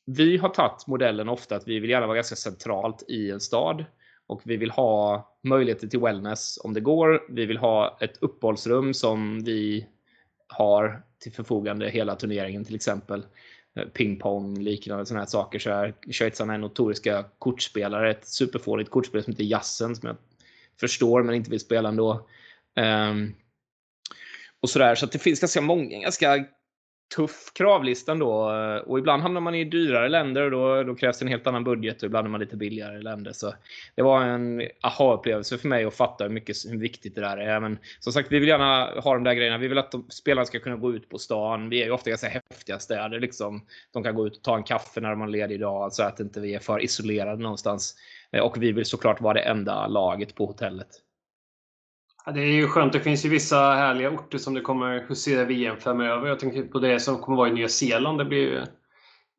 vi 0.06 0.38
har 0.38 0.50
tagit 0.50 0.88
modellen 0.88 1.30
ofta 1.30 1.56
att 1.56 1.68
vi 1.68 1.80
vill 1.80 1.90
gärna 1.90 2.08
vara 2.08 2.16
ganska 2.16 2.36
centralt 2.36 3.04
i 3.08 3.32
en 3.32 3.40
stad. 3.40 3.86
Och 4.28 4.42
vi 4.44 4.58
vill 4.58 4.72
ha 4.72 5.30
möjligheter 5.44 5.88
till 5.88 6.00
wellness 6.00 6.60
om 6.64 6.74
det 6.74 6.82
går. 6.82 7.24
Vi 7.30 7.46
vill 7.46 7.58
ha 7.58 7.98
ett 8.02 8.18
uppehållsrum 8.20 8.94
som 8.94 9.44
vi 9.44 9.88
har 10.48 11.02
till 11.20 11.32
förfogande 11.32 11.90
hela 11.90 12.16
turneringen 12.16 12.66
till 12.66 12.76
exempel. 12.76 13.26
Eh, 13.76 13.86
pingpong, 13.86 14.60
liknande 14.60 15.06
sådana 15.06 15.22
här 15.22 15.30
saker. 15.30 15.60
Så 15.60 15.70
här, 15.70 15.94
Schweizarna 16.12 16.54
är 16.54 16.58
notoriska 16.58 17.26
kortspelare. 17.40 18.12
Ett 18.12 18.28
superfånigt 18.28 18.90
kortspel 18.90 19.24
som 19.24 19.34
heter 19.34 19.44
Jassen 19.44 19.96
som 19.96 20.08
jag 20.08 20.18
förstår 20.80 21.24
men 21.24 21.36
inte 21.36 21.52
vill 21.52 21.60
spela 21.60 21.90
ändå. 21.90 22.28
Um, 23.12 23.36
och 24.60 24.70
sådär. 24.70 24.96
Så 24.96 25.06
det 25.06 25.20
finns 25.20 25.40
ganska 25.40 25.62
många 25.62 26.00
ganska 26.00 26.46
tuff 27.16 27.52
kravlista 27.54 28.16
då. 28.16 28.52
Och 28.86 29.00
ibland 29.00 29.24
hamnar 29.24 29.42
man 29.42 29.56
i 29.56 29.64
dyrare 29.64 30.10
länder 30.10 30.42
och 30.42 30.52
då, 30.52 30.84
då 30.84 30.96
krävs 30.96 31.20
det 31.20 31.26
en 31.26 31.30
helt 31.30 31.48
annan 31.48 31.64
budget 31.64 32.04
och 32.04 32.08
ibland 32.08 32.28
är 32.28 32.32
man 32.32 32.40
lite 32.40 32.58
billigare 32.58 33.02
länder. 33.02 33.32
Så 33.32 33.54
det 33.96 34.02
var 34.02 34.22
en 34.22 34.62
aha-upplevelse 34.84 35.58
för 35.58 35.68
mig 35.68 35.86
att 35.86 35.94
fatta 35.94 36.24
hur, 36.24 36.32
mycket, 36.32 36.56
hur 36.70 36.78
viktigt 36.78 37.16
det 37.16 37.22
där 37.22 37.38
är. 37.38 37.60
Men 37.60 37.78
som 38.00 38.14
sagt, 38.14 38.32
vi 38.32 38.40
vill 38.40 38.50
gärna 38.50 39.02
ha 39.02 39.14
de 39.14 39.24
där 39.24 39.34
grejerna. 39.34 39.58
Vi 39.58 39.68
vill 39.68 39.78
att 39.78 39.92
de, 39.92 40.06
spelarna 40.10 40.46
ska 40.46 40.60
kunna 40.60 40.76
gå 40.76 40.94
ut 40.94 41.10
på 41.10 41.18
stan. 41.18 41.70
Vi 41.70 41.82
är 41.82 41.86
ju 41.86 41.92
ofta 41.92 42.10
ganska 42.10 42.28
häftiga 42.28 42.80
städer. 42.80 43.20
Liksom. 43.20 43.66
De 43.94 44.04
kan 44.04 44.16
gå 44.16 44.28
ut 44.28 44.38
och 44.38 44.44
ta 44.44 44.56
en 44.56 44.64
kaffe 44.64 45.02
när 45.02 45.10
de 45.10 45.22
har 45.22 45.28
ledig 45.28 45.60
dag 45.60 45.94
så 45.94 46.04
att 46.04 46.20
inte 46.20 46.40
vi 46.40 46.56
är 46.56 46.60
för 46.60 46.84
isolerade 46.84 47.44
någonstans. 47.44 47.96
Eh, 48.32 48.42
och 48.42 48.64
vi 48.64 48.72
vill 48.72 48.86
såklart 48.86 49.22
vara 49.22 49.34
det 49.34 49.40
enda 49.40 49.88
laget 49.88 50.36
på 50.36 50.46
hotellet. 50.46 51.05
Ja, 52.26 52.32
det 52.32 52.42
är 52.42 52.54
ju 52.54 52.68
skönt. 52.68 52.94
Det 52.94 53.00
finns 53.00 53.26
ju 53.26 53.30
vissa 53.30 53.58
härliga 53.58 54.10
orter 54.10 54.38
som 54.38 54.54
det 54.54 54.62
kommer 54.62 55.06
husera 55.08 55.46
VM 55.46 55.78
framöver. 55.78 56.28
Jag 56.28 56.40
tänker 56.40 56.64
på 56.64 56.80
det 56.80 57.00
som 57.00 57.18
kommer 57.18 57.38
vara 57.38 57.50
i 57.50 57.54
Nya 57.54 57.70
Zeeland. 57.70 58.18
Det 58.18 58.26
blir 58.26 58.40
ju 58.40 58.62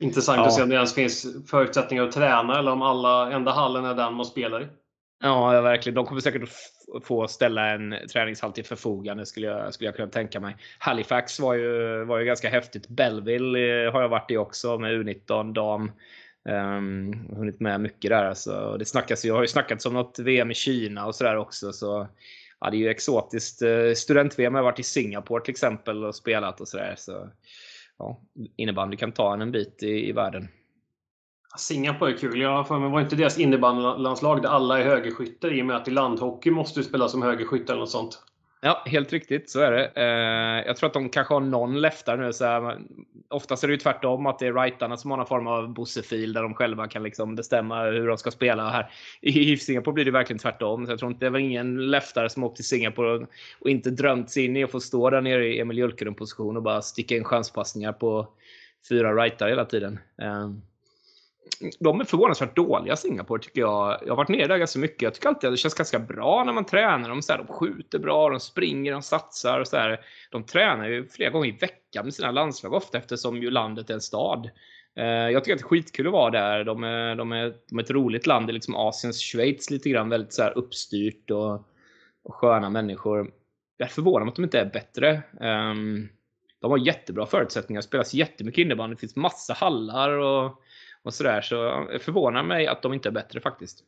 intressant 0.01 0.39
ja. 0.39 0.47
att 0.47 0.55
se 0.55 0.63
om 0.63 0.69
det 0.69 0.75
ens 0.75 0.95
finns 0.95 1.27
förutsättningar 1.51 2.05
att 2.05 2.13
träna 2.13 2.59
eller 2.59 2.73
om 2.73 2.83
alla, 2.83 3.33
enda 3.33 3.53
hallen 3.53 3.85
är 3.85 3.95
den 3.95 4.15
man 4.15 4.27
spelar 4.27 4.63
i. 4.63 4.67
Ja, 5.23 5.61
verkligen. 5.61 5.95
De 5.95 6.07
kommer 6.07 6.21
säkert 6.21 6.49
få 7.05 7.29
ställa 7.29 7.71
en 7.71 7.95
träningshall 8.13 8.53
till 8.53 8.65
förfogande 8.65 9.27
skulle 9.27 9.47
jag, 9.47 9.75
skulle 9.75 9.89
jag 9.89 9.97
kunna 9.97 10.09
tänka 10.09 10.41
mig. 10.41 10.57
Halifax 10.79 11.41
var 11.41 11.55
ju, 11.55 12.05
var 12.05 12.19
ju 12.19 12.25
ganska 12.25 12.49
häftigt. 12.49 12.89
Belleville 12.89 13.91
har 13.93 14.03
jag 14.03 14.09
varit 14.09 14.31
i 14.31 14.37
också 14.37 14.79
med 14.79 14.93
U19 14.93 15.53
dam. 15.53 15.93
Um, 16.49 17.29
hunnit 17.37 17.61
med 17.61 17.81
mycket 17.81 18.11
där. 18.11 18.25
Alltså. 18.25 18.77
Det 18.79 18.85
snackas 18.85 19.25
ju, 19.25 19.33
har 19.33 19.43
ju 19.43 19.49
snackats 19.49 19.87
om 19.87 19.95
något 19.95 20.19
VM 20.19 20.51
i 20.51 20.55
Kina 20.55 21.07
och 21.07 21.15
sådär 21.15 21.37
också. 21.37 21.73
Så 21.73 22.09
ja, 22.61 22.71
det 22.71 22.77
är 22.77 22.79
ju 22.79 22.89
exotiskt. 22.89 23.63
Eh, 23.63 23.93
student-VM 23.97 24.55
har 24.55 24.63
varit 24.63 24.79
i 24.79 24.83
Singapore 24.83 25.45
till 25.45 25.53
exempel 25.53 26.05
och 26.05 26.15
spelat 26.15 26.61
och 26.61 26.69
sådär. 26.69 26.95
Så, 26.99 27.31
ja, 27.99 28.21
innebandy 28.57 28.97
kan 28.97 29.13
ta 29.13 29.35
en 29.35 29.43
en 29.43 29.53
bit 29.53 29.83
i, 29.83 30.09
i 30.09 30.13
världen. 30.13 30.49
Singapore 31.59 32.13
är 32.13 32.17
kul. 32.17 32.41
Jag 32.41 32.69
för 32.69 32.79
mig 32.79 32.91
var 32.91 33.01
inte 33.01 33.17
deras 33.17 33.39
innebandylandslag 33.39 34.43
där 34.43 34.49
alla 34.49 34.81
är 34.81 34.85
högerskyttar 34.85 35.59
i 35.59 35.63
och 35.63 35.67
med 35.67 35.77
att 35.77 35.89
i 35.89 35.91
landhockey 35.91 36.51
måste 36.51 36.81
du 36.81 36.85
spela 36.85 37.09
som 37.09 37.23
högerskytt 37.23 37.71
eller 37.71 37.81
något 37.81 37.91
sånt. 37.91 38.23
Ja, 38.61 38.83
helt 38.87 39.13
riktigt. 39.13 39.51
Så 39.51 39.61
är 39.61 39.73
det. 39.73 39.93
Eh, 39.95 40.67
jag 40.67 40.77
tror 40.77 40.87
att 40.87 40.95
de 40.95 41.09
kanske 41.09 41.35
har 41.35 41.41
någon 41.41 41.81
leftare 41.81 42.17
nu. 42.17 42.33
Så 42.33 42.45
här, 42.45 42.79
oftast 43.31 43.65
är 43.65 43.69
det 43.69 43.75
ju 43.75 43.79
tvärtom, 43.79 44.27
att 44.27 44.39
det 44.39 44.47
är 44.47 44.53
rightarna 44.53 44.97
som 44.97 45.11
har 45.11 45.19
någon 45.19 45.27
form 45.27 45.47
av 45.47 45.75
bossefil 45.75 46.33
där 46.33 46.43
de 46.43 46.55
själva 46.55 46.89
kan 46.89 47.03
liksom 47.03 47.35
bestämma 47.35 47.85
hur 47.85 48.09
de 48.09 48.19
ska 48.19 48.31
spela. 48.31 48.71
Här. 48.71 48.91
I 49.21 49.57
Singapore 49.57 49.95
blir 49.95 50.05
det 50.05 50.11
verkligen 50.11 50.39
tvärtom. 50.39 50.87
Så 50.87 50.93
jag 50.93 50.99
tror 50.99 51.11
inte 51.11 51.27
det 51.27 51.31
var 51.31 51.39
ingen 51.39 51.91
leftare 51.91 52.29
som 52.29 52.45
åkte 52.45 52.57
till 52.57 52.69
Singapore 52.69 53.13
och, 53.13 53.29
och 53.61 53.71
inte 53.71 53.91
drömt 53.91 54.31
sig 54.31 54.45
in 54.45 54.57
i 54.57 54.65
att 54.65 54.71
få 54.71 54.81
stå 54.81 55.11
där 55.11 55.21
nere 55.21 55.47
i 55.47 55.61
Emil 55.61 55.79
Jölkerum-position 55.79 56.57
och 56.57 56.63
bara 56.63 56.83
sticka 56.83 57.17
in 57.17 57.25
chanspassningar 57.25 57.93
på 57.93 58.29
fyra 58.89 59.25
rightar 59.25 59.49
hela 59.49 59.65
tiden. 59.65 59.99
Eh, 60.23 60.51
de 61.79 62.01
är 62.01 62.05
förvånansvärt 62.05 62.57
dåliga 62.57 62.97
Singapore 62.97 63.43
tycker 63.43 63.61
jag. 63.61 63.99
Jag 64.03 64.09
har 64.09 64.17
varit 64.17 64.29
nere 64.29 64.47
där 64.47 64.59
ganska 64.59 64.79
mycket. 64.79 65.03
Jag 65.03 65.15
tycker 65.15 65.29
alltid 65.29 65.49
att 65.49 65.53
det 65.53 65.59
känns 65.59 65.75
ganska 65.75 65.99
bra 65.99 66.45
när 66.45 66.53
man 66.53 66.65
tränar. 66.65 67.09
dem. 67.09 67.23
så 67.23 67.33
här, 67.33 67.39
de 67.39 67.47
skjuter 67.47 67.99
bra, 67.99 68.31
de 68.31 68.41
springer, 68.41 68.93
de 68.93 69.03
satsar. 69.03 69.61
Och 69.61 69.69
så 69.69 69.77
här. 69.77 70.01
De 70.31 70.43
tränar 70.43 70.89
ju 70.89 71.09
flera 71.09 71.31
gånger 71.31 71.49
i 71.49 71.53
veckan 71.53 72.05
med 72.05 72.15
sina 72.15 72.31
landslag 72.31 72.73
ofta 72.73 72.99
eftersom 72.99 73.43
ju 73.43 73.51
landet 73.51 73.91
är 73.91 73.95
en 73.95 74.01
stad. 74.01 74.51
Eh, 74.97 75.05
jag 75.05 75.45
tycker 75.45 75.55
att 75.55 75.61
det 75.61 75.65
är 75.65 75.69
skitkul 75.69 76.07
att 76.07 76.13
vara 76.13 76.31
där. 76.31 76.65
De 76.65 76.85
är, 76.85 77.15
de 77.15 77.33
är, 77.33 77.55
de 77.69 77.79
är 77.79 77.83
ett 77.83 77.91
roligt 77.91 78.27
land. 78.27 78.47
Det 78.47 78.51
är 78.51 78.55
liksom 78.55 78.77
Asiens 78.77 79.21
Schweiz 79.23 79.71
lite 79.71 79.91
grann. 79.91 80.09
Väldigt 80.09 80.33
så 80.33 80.43
här 80.43 80.59
uppstyrt 80.59 81.31
och, 81.31 81.55
och 82.25 82.35
sköna 82.35 82.71
människor. 82.71 83.33
Jag 83.77 83.87
är 83.87 83.93
förvånad 83.93 84.23
om 84.23 84.29
att 84.29 84.37
de 84.37 84.45
inte 84.45 84.61
är 84.61 84.71
bättre. 84.73 85.23
Ehm, 85.41 86.09
de 86.61 86.71
har 86.71 86.79
jättebra 86.79 87.27
förutsättningar. 87.27 87.83
Det 87.83 87.87
spelas 87.87 88.15
jättemycket 88.15 88.63
innebandy. 88.63 88.95
Det 88.95 89.01
finns 89.01 89.17
massa 89.17 89.55
hallar 89.55 90.11
och 90.11 90.63
och 91.07 91.15
sådär. 91.15 91.41
Så 91.41 91.87
det 91.93 91.99
förvånar 91.99 92.43
mig 92.43 92.67
att 92.67 92.83
de 92.83 92.95
inte 92.95 93.09
är 93.09 93.13
bättre 93.13 93.41
faktiskt. 93.41 93.85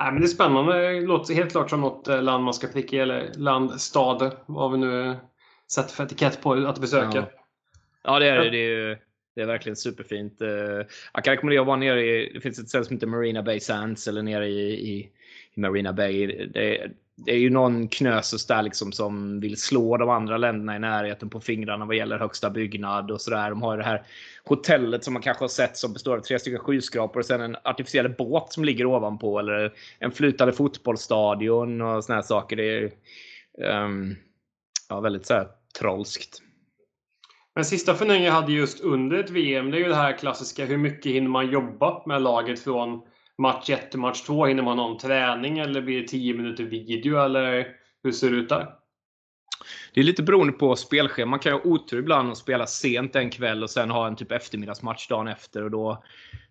Nej, 0.00 0.12
men 0.12 0.20
det 0.20 0.26
är 0.26 0.28
spännande. 0.28 0.92
Det 0.92 1.00
låter 1.00 1.34
helt 1.34 1.50
klart 1.50 1.70
som 1.70 1.80
något 1.80 2.08
eh, 2.08 2.22
land 2.22 2.44
man 2.44 2.54
ska 2.54 2.66
pricka 2.66 3.02
eller 3.02 3.32
land, 3.34 3.80
stad, 3.80 4.36
vad 4.46 4.72
vi 4.72 4.78
nu 4.78 5.16
sätter 5.72 5.94
för 5.94 6.04
etikett 6.04 6.42
på 6.42 6.52
att 6.52 6.78
besöka. 6.78 7.18
Ja, 7.18 7.28
ja 8.02 8.18
det 8.18 8.26
är 8.28 8.38
det. 8.38 8.50
Det 8.50 8.58
är, 8.58 8.98
det 9.34 9.42
är 9.42 9.46
verkligen 9.46 9.76
superfint. 9.76 10.40
Eh, 10.40 10.48
jag 11.14 11.24
kan 11.24 11.34
rekommendera 11.34 11.60
att 11.60 11.66
vara 11.66 11.76
nere 11.76 12.06
i, 12.06 12.32
det 12.34 12.40
finns 12.40 12.58
ett 12.58 12.68
ställe 12.68 12.84
som 12.84 12.96
heter 12.96 13.06
Marina 13.06 13.42
Bay 13.42 13.60
Sands 13.60 14.08
eller 14.08 14.22
nere 14.22 14.48
i, 14.48 14.90
i, 14.90 15.10
i 15.54 15.60
Marina 15.60 15.92
Bay. 15.92 16.26
Det, 16.46 16.90
det 17.24 17.32
är 17.32 17.38
ju 17.38 17.50
någon 17.50 17.88
knösus 17.88 18.46
där 18.46 18.62
liksom 18.62 18.92
som 18.92 19.40
vill 19.40 19.56
slå 19.56 19.96
de 19.96 20.10
andra 20.10 20.36
länderna 20.36 20.76
i 20.76 20.78
närheten 20.78 21.30
på 21.30 21.40
fingrarna 21.40 21.84
vad 21.84 21.96
gäller 21.96 22.18
högsta 22.18 22.50
byggnad 22.50 23.10
och 23.10 23.20
sådär. 23.20 23.50
De 23.50 23.62
har 23.62 23.72
ju 23.74 23.78
det 23.78 23.88
här 23.88 24.02
hotellet 24.44 25.04
som 25.04 25.12
man 25.12 25.22
kanske 25.22 25.44
har 25.44 25.48
sett 25.48 25.76
som 25.76 25.92
består 25.92 26.16
av 26.16 26.20
tre 26.20 26.38
stycken 26.38 26.60
skyskrapor 26.60 27.20
och 27.20 27.26
sen 27.26 27.40
en 27.40 27.56
artificiell 27.64 28.14
båt 28.18 28.52
som 28.52 28.64
ligger 28.64 28.86
ovanpå 28.86 29.38
eller 29.38 29.72
en 29.98 30.12
flytande 30.12 30.52
fotbollsstadion 30.52 31.80
och 31.80 32.04
såna 32.04 32.16
här 32.16 32.22
saker. 32.22 32.56
Det 32.56 32.78
är 32.78 32.92
um, 33.84 34.16
ja, 34.88 35.00
väldigt 35.00 35.26
så 35.26 35.34
här 35.34 35.48
trolskt. 35.78 36.42
Men 37.54 37.64
sista 37.64 37.94
funderingen 37.94 38.26
jag 38.26 38.32
hade 38.32 38.52
just 38.52 38.80
under 38.80 39.18
ett 39.18 39.30
VM, 39.30 39.70
det 39.70 39.76
är 39.76 39.80
ju 39.80 39.88
det 39.88 39.94
här 39.94 40.18
klassiska 40.18 40.64
hur 40.64 40.78
mycket 40.78 41.12
hinner 41.12 41.28
man 41.28 41.50
jobba 41.50 42.02
med 42.06 42.22
laget 42.22 42.60
från 42.60 43.02
match 43.38 43.70
1 43.70 43.90
till 43.90 44.00
match 44.00 44.22
2? 44.22 44.46
Hinner 44.46 44.62
man 44.62 44.76
någon 44.76 44.98
träning 44.98 45.58
eller 45.58 45.82
blir 45.82 46.00
det 46.00 46.08
10 46.08 46.34
minuter 46.34 46.64
video 46.64 47.18
eller 47.18 47.66
hur 48.02 48.12
ser 48.12 48.30
det 48.30 48.36
ut 48.36 48.48
där? 48.48 48.66
Det 49.94 50.00
är 50.00 50.04
lite 50.04 50.22
beroende 50.22 50.52
på 50.52 50.76
spelschema. 50.76 51.30
Man 51.30 51.38
kan 51.38 51.52
ju 51.52 51.58
ha 51.58 51.64
otur 51.64 51.98
ibland 51.98 52.30
och 52.30 52.38
spela 52.38 52.66
sent 52.66 53.16
en 53.16 53.30
kväll 53.30 53.62
och 53.62 53.70
sen 53.70 53.90
ha 53.90 54.06
en 54.06 54.16
typ 54.16 54.32
eftermiddagsmatch 54.32 55.08
dagen 55.08 55.28
efter. 55.28 55.64
Och 55.64 55.70
då, 55.70 56.04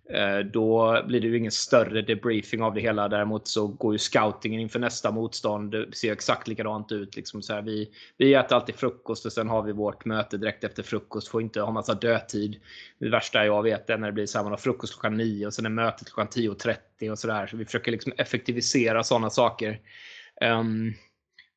Eh, 0.09 0.39
då 0.39 1.03
blir 1.07 1.21
det 1.21 1.27
ju 1.27 1.37
ingen 1.37 1.51
större 1.51 2.01
debriefing 2.01 2.61
av 2.61 2.73
det 2.73 2.81
hela. 2.81 3.07
Däremot 3.07 3.47
så 3.47 3.67
går 3.67 3.93
ju 3.93 3.97
scoutingen 3.97 4.61
inför 4.61 4.79
nästa 4.79 5.11
motstånd. 5.11 5.71
Det 5.71 5.95
ser 5.95 6.11
exakt 6.11 6.47
likadant 6.47 6.91
ut. 6.91 7.15
Liksom 7.15 7.41
så 7.41 7.53
här, 7.53 7.61
vi, 7.61 7.89
vi 8.17 8.33
äter 8.33 8.55
alltid 8.55 8.75
frukost 8.75 9.25
och 9.25 9.33
sen 9.33 9.49
har 9.49 9.61
vi 9.63 9.71
vårt 9.71 10.05
möte 10.05 10.37
direkt 10.37 10.63
efter 10.63 10.83
frukost. 10.83 11.27
Får 11.27 11.41
inte 11.41 11.61
ha 11.61 11.71
massa 11.71 11.93
dödtid. 11.93 12.59
Det 12.99 13.09
värsta 13.09 13.45
jag 13.45 13.63
vet 13.63 13.89
är 13.89 13.97
när 13.97 14.07
det 14.07 14.13
blir 14.13 14.25
så 14.25 14.37
här, 14.37 14.43
man 14.43 14.51
har 14.51 14.57
frukost 14.57 14.93
klockan 14.93 15.17
9 15.17 15.47
och 15.47 15.53
sen 15.53 15.65
är 15.65 15.69
mötet 15.69 16.11
klockan 16.13 16.27
10.30 16.27 17.11
och 17.11 17.19
sådär. 17.19 17.47
Så 17.47 17.57
vi 17.57 17.65
försöker 17.65 17.91
liksom 17.91 18.13
effektivisera 18.17 19.03
sådana 19.03 19.29
saker. 19.29 19.79
Um, 20.41 20.93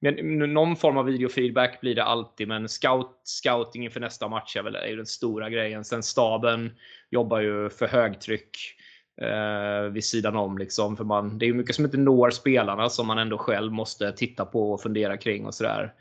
men 0.02 0.38
någon 0.54 0.76
form 0.76 0.96
av 0.96 1.04
videofeedback 1.04 1.80
blir 1.80 1.94
det 1.94 2.04
alltid, 2.04 2.48
men 2.48 2.68
scout, 2.68 3.20
scouting 3.24 3.84
inför 3.84 4.00
nästa 4.00 4.28
match 4.28 4.56
är 4.56 4.62
väl 4.62 4.74
är 4.74 4.96
den 4.96 5.06
stora 5.06 5.50
grejen. 5.50 5.84
Sen 5.84 6.02
staben 6.02 6.70
jobbar 7.10 7.40
ju 7.40 7.70
för 7.70 7.86
högtryck 7.86 8.58
eh, 9.20 9.92
vid 9.92 10.04
sidan 10.04 10.36
om. 10.36 10.58
Liksom, 10.58 10.96
för 10.96 11.04
man, 11.04 11.38
det 11.38 11.46
är 11.46 11.52
mycket 11.52 11.76
som 11.76 11.84
inte 11.84 11.96
når 11.96 12.30
spelarna 12.30 12.88
som 12.88 13.06
man 13.06 13.18
ändå 13.18 13.38
själv 13.38 13.72
måste 13.72 14.12
titta 14.12 14.44
på 14.44 14.72
och 14.72 14.82
fundera 14.82 15.16
kring 15.16 15.46
och 15.46 15.54
sådär. 15.54 15.92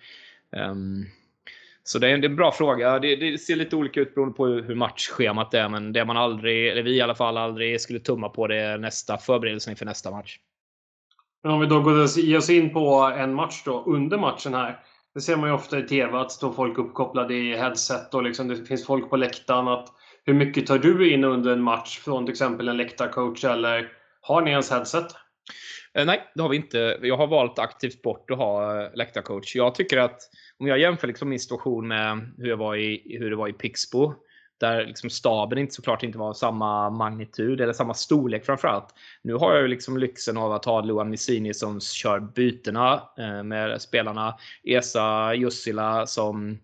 Um, 0.72 1.06
så 1.84 2.00
det 2.00 2.08
är, 2.08 2.14
en, 2.14 2.22
det 2.22 2.28
är 2.28 2.30
en 2.30 2.36
bra 2.36 2.52
fråga. 2.52 3.00
Det, 3.00 3.16
det, 3.16 3.38
ser 3.38 3.56
lite 3.56 3.76
olika 3.76 4.00
ut 4.00 4.16
beroende 4.16 4.36
på 4.36 4.46
hur 4.46 4.76
matchschemat 4.76 5.54
är, 5.54 5.70
men 5.70 5.94
det 5.94 6.06
man 6.06 6.18
aldrig, 6.18 6.68
eller 6.68 6.84
vi 6.84 6.96
i 6.96 7.02
alla 7.02 7.16
fall 7.16 7.38
aldrig 7.38 7.82
skulle 7.82 8.00
tumma 8.00 8.30
på 8.30 8.48
det 8.48 8.58
är 8.58 8.78
nästa 8.78 9.18
förberedelsen 9.18 9.72
inför 9.72 9.86
nästa 9.86 10.12
match. 10.12 10.40
Men 11.44 11.52
om 11.52 11.60
vi 11.60 11.66
då 11.66 11.82
går 11.82 12.20
ge 12.20 12.38
oss 12.38 12.50
in 12.50 12.74
på 12.74 13.14
en 13.18 13.34
match 13.34 13.62
då, 13.66 13.84
under 13.84 14.18
matchen 14.18 14.54
här. 14.54 14.80
Det 15.14 15.22
ser 15.22 15.38
man 15.38 15.50
ju 15.50 15.56
ofta 15.56 15.80
i 15.80 15.84
TV 15.84 16.18
att 16.18 16.32
står 16.32 16.52
folk 16.52 16.78
uppkopplade 16.78 17.36
i 17.36 17.56
headset 17.56 18.14
och 18.14 18.24
liksom 18.24 18.48
det 18.48 18.66
finns 18.66 18.86
folk 18.86 19.10
på 19.10 19.18
läktaren. 19.18 19.68
Att, 19.68 19.88
hur 20.30 20.36
mycket 20.36 20.68
tar 20.68 20.78
du 20.78 21.14
in 21.14 21.24
under 21.24 21.52
en 21.52 21.62
match 21.62 22.00
från 22.00 22.26
till 22.26 22.32
exempel 22.32 22.68
en 22.68 22.78
läktarcoach 22.78 23.44
eller 23.44 23.92
har 24.22 24.42
ni 24.42 24.52
ens 24.52 24.72
headset? 24.72 25.06
Eh, 25.94 26.06
nej, 26.06 26.32
det 26.36 26.42
har 26.42 26.50
vi 26.50 26.56
inte. 26.56 26.98
Jag 27.02 27.18
har 27.18 27.28
valt 27.28 27.60
aktivt 27.60 28.02
bort 28.02 28.32
att 28.32 28.38
ha 28.38 28.82
eh, 28.84 28.90
läktarcoach. 28.96 29.56
Jag 29.56 29.76
tycker 29.76 29.98
att 29.98 30.20
om 30.58 30.68
jag 30.68 30.80
jämför 30.80 31.08
liksom 31.08 31.30
min 31.30 31.40
situation 31.40 31.88
med 31.88 32.34
hur, 32.38 32.50
jag 32.50 32.58
var 32.58 32.76
i, 32.76 33.18
hur 33.20 33.30
det 33.30 33.36
var 33.36 33.48
i 33.48 33.54
Pixbo 33.54 34.14
där 34.60 34.86
liksom 34.86 35.10
staben 35.10 35.58
inte 35.58 35.74
såklart 35.74 36.04
inte 36.04 36.18
var 36.18 36.34
samma 36.34 36.90
magnitud 36.90 37.62
eller 37.62 37.74
samma 37.74 37.94
storlek 37.94 38.46
framförallt. 38.46 38.96
Nu 39.22 39.34
har 39.34 39.54
jag 39.54 39.62
ju 39.62 39.68
liksom 39.68 39.98
lyxen 39.98 40.38
av 40.38 40.52
att 40.52 40.66
ha 40.66 40.82
Luan 40.82 41.10
Missini 41.10 41.54
som 41.54 41.82
kör 41.82 42.20
bytena 42.20 43.02
eh, 43.18 43.44
med 43.44 43.82
spelarna. 43.82 44.36
Esa 44.64 45.34
Jussila 45.34 46.08
som 46.08 46.60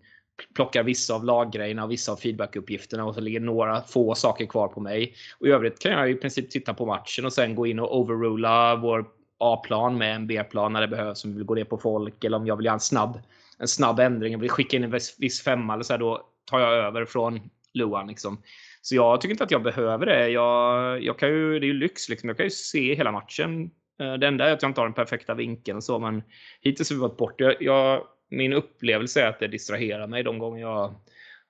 plockar 0.54 0.82
vissa 0.82 1.14
av 1.14 1.24
laggrejerna 1.24 1.84
och 1.84 1.90
vissa 1.90 2.12
av 2.12 2.16
feedbackuppgifterna 2.16 3.04
och 3.04 3.14
så 3.14 3.20
ligger 3.20 3.40
några 3.40 3.82
få 3.82 4.14
saker 4.14 4.46
kvar 4.46 4.68
på 4.68 4.80
mig. 4.80 5.14
Och 5.40 5.46
I 5.46 5.50
övrigt 5.50 5.78
kan 5.78 5.92
jag 5.92 6.10
i 6.10 6.14
princip 6.14 6.50
titta 6.50 6.74
på 6.74 6.86
matchen 6.86 7.24
och 7.24 7.32
sen 7.32 7.54
gå 7.54 7.66
in 7.66 7.78
och 7.78 7.98
overrula 8.00 8.76
vår 8.76 9.04
A-plan 9.38 9.98
med 9.98 10.14
en 10.14 10.26
B-plan 10.26 10.72
när 10.72 10.80
det 10.80 10.88
behövs. 10.88 11.24
Om 11.24 11.30
vi 11.30 11.36
vill 11.36 11.46
gå 11.46 11.54
ner 11.54 11.64
på 11.64 11.78
folk 11.78 12.24
eller 12.24 12.36
om 12.36 12.46
jag 12.46 12.56
vill 12.56 12.66
göra 12.66 12.74
en 12.74 12.80
snabb, 12.80 13.20
en 13.58 13.68
snabb 13.68 14.00
ändring. 14.00 14.32
Jag 14.32 14.38
vill 14.38 14.50
skicka 14.50 14.76
in 14.76 14.84
en 14.84 15.00
viss 15.18 15.42
femma 15.42 15.74
eller 15.74 15.84
så 15.84 15.92
här, 15.92 16.00
då 16.00 16.22
tar 16.44 16.60
jag 16.60 16.72
över 16.72 17.04
från 17.04 17.40
Luan. 17.74 18.06
Liksom. 18.06 18.42
Så 18.82 18.94
jag 18.94 19.20
tycker 19.20 19.32
inte 19.32 19.44
att 19.44 19.50
jag 19.50 19.62
behöver 19.62 20.06
det. 20.06 20.28
Jag, 20.28 21.02
jag 21.02 21.18
kan 21.18 21.28
ju, 21.28 21.60
det 21.60 21.66
är 21.66 21.68
ju 21.68 21.74
lyx. 21.74 22.08
Liksom. 22.08 22.28
Jag 22.28 22.36
kan 22.36 22.46
ju 22.46 22.50
se 22.50 22.94
hela 22.94 23.12
matchen. 23.12 23.70
Eh, 24.00 24.14
det 24.14 24.26
enda 24.26 24.48
är 24.48 24.52
att 24.52 24.62
jag 24.62 24.70
inte 24.70 24.80
har 24.80 24.86
den 24.86 24.94
perfekta 24.94 25.34
vinkeln 25.34 25.76
och 25.76 25.84
så, 25.84 25.98
men 25.98 26.22
hittills 26.60 26.90
har 26.90 26.94
vi 26.94 27.00
varit 27.00 27.16
bort. 27.16 27.40
Jag, 27.40 27.62
jag, 27.62 28.02
min 28.28 28.52
upplevelse 28.52 29.22
är 29.22 29.26
att 29.26 29.38
det 29.38 29.48
distraherar 29.48 30.06
mig 30.06 30.22
de 30.22 30.38
gånger 30.38 30.60
jag 30.60 30.94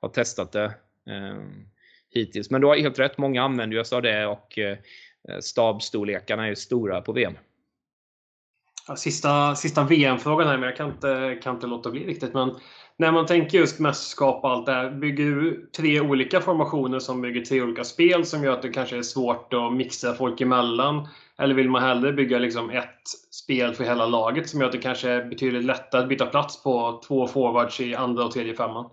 har 0.00 0.08
testat 0.08 0.52
det 0.52 0.64
eh, 1.06 1.42
hittills. 2.10 2.50
Men 2.50 2.60
du 2.60 2.66
har 2.66 2.76
helt 2.76 2.98
rätt, 2.98 3.18
många 3.18 3.42
använder 3.42 3.84
sig 3.84 3.96
av 3.96 4.02
det 4.02 4.26
och 4.26 4.58
eh, 4.58 4.78
stabstorlekarna 5.40 6.48
är 6.48 6.54
stora 6.54 7.00
på 7.00 7.12
VM. 7.12 7.34
Ja, 8.88 8.96
sista, 8.96 9.54
sista 9.54 9.84
VM-frågan 9.84 10.48
här, 10.48 10.58
men 10.58 10.68
jag 10.68 10.76
kan 10.76 10.90
inte, 10.90 11.40
kan 11.42 11.54
inte 11.54 11.66
låta 11.66 11.90
bli 11.90 12.06
riktigt. 12.06 12.34
Men 12.34 12.56
när 12.98 13.12
man 13.12 13.26
tänker 13.26 13.58
just 13.58 13.78
mästerskap 13.78 14.44
och 14.44 14.50
allt 14.50 14.66
det 14.66 14.72
här, 14.72 14.90
bygger 14.90 15.24
du 15.24 15.70
tre 15.76 16.00
olika 16.00 16.40
formationer 16.40 16.98
som 16.98 17.22
bygger 17.22 17.40
tre 17.40 17.62
olika 17.62 17.84
spel 17.84 18.24
som 18.24 18.44
gör 18.44 18.52
att 18.52 18.62
det 18.62 18.68
kanske 18.68 18.96
är 18.98 19.02
svårt 19.02 19.52
att 19.52 19.72
mixa 19.72 20.14
folk 20.14 20.40
emellan? 20.40 21.08
Eller 21.38 21.54
vill 21.54 21.70
man 21.70 21.82
hellre 21.82 22.12
bygga 22.12 22.38
liksom 22.38 22.70
ett 22.70 23.02
spel 23.30 23.74
för 23.74 23.84
hela 23.84 24.06
laget 24.06 24.48
som 24.48 24.60
gör 24.60 24.66
att 24.66 24.72
det 24.72 24.78
kanske 24.78 25.10
är 25.10 25.24
betydligt 25.24 25.64
lättare 25.64 26.02
att 26.02 26.08
byta 26.08 26.26
plats 26.26 26.62
på 26.62 27.02
två 27.06 27.26
forwards 27.26 27.80
i 27.80 27.94
andra 27.94 28.24
och 28.24 28.32
tredje 28.32 28.54
femman? 28.54 28.90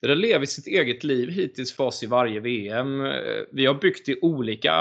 Det 0.00 0.06
där 0.06 0.16
lever 0.16 0.46
sitt 0.46 0.66
eget 0.66 1.04
liv 1.04 1.30
hittills 1.30 1.76
för 1.76 1.84
oss 1.84 2.02
i 2.02 2.06
varje 2.06 2.40
VM. 2.40 3.02
Vi 3.52 3.66
har 3.66 3.74
byggt 3.74 4.08
i 4.08 4.18
olika 4.22 4.72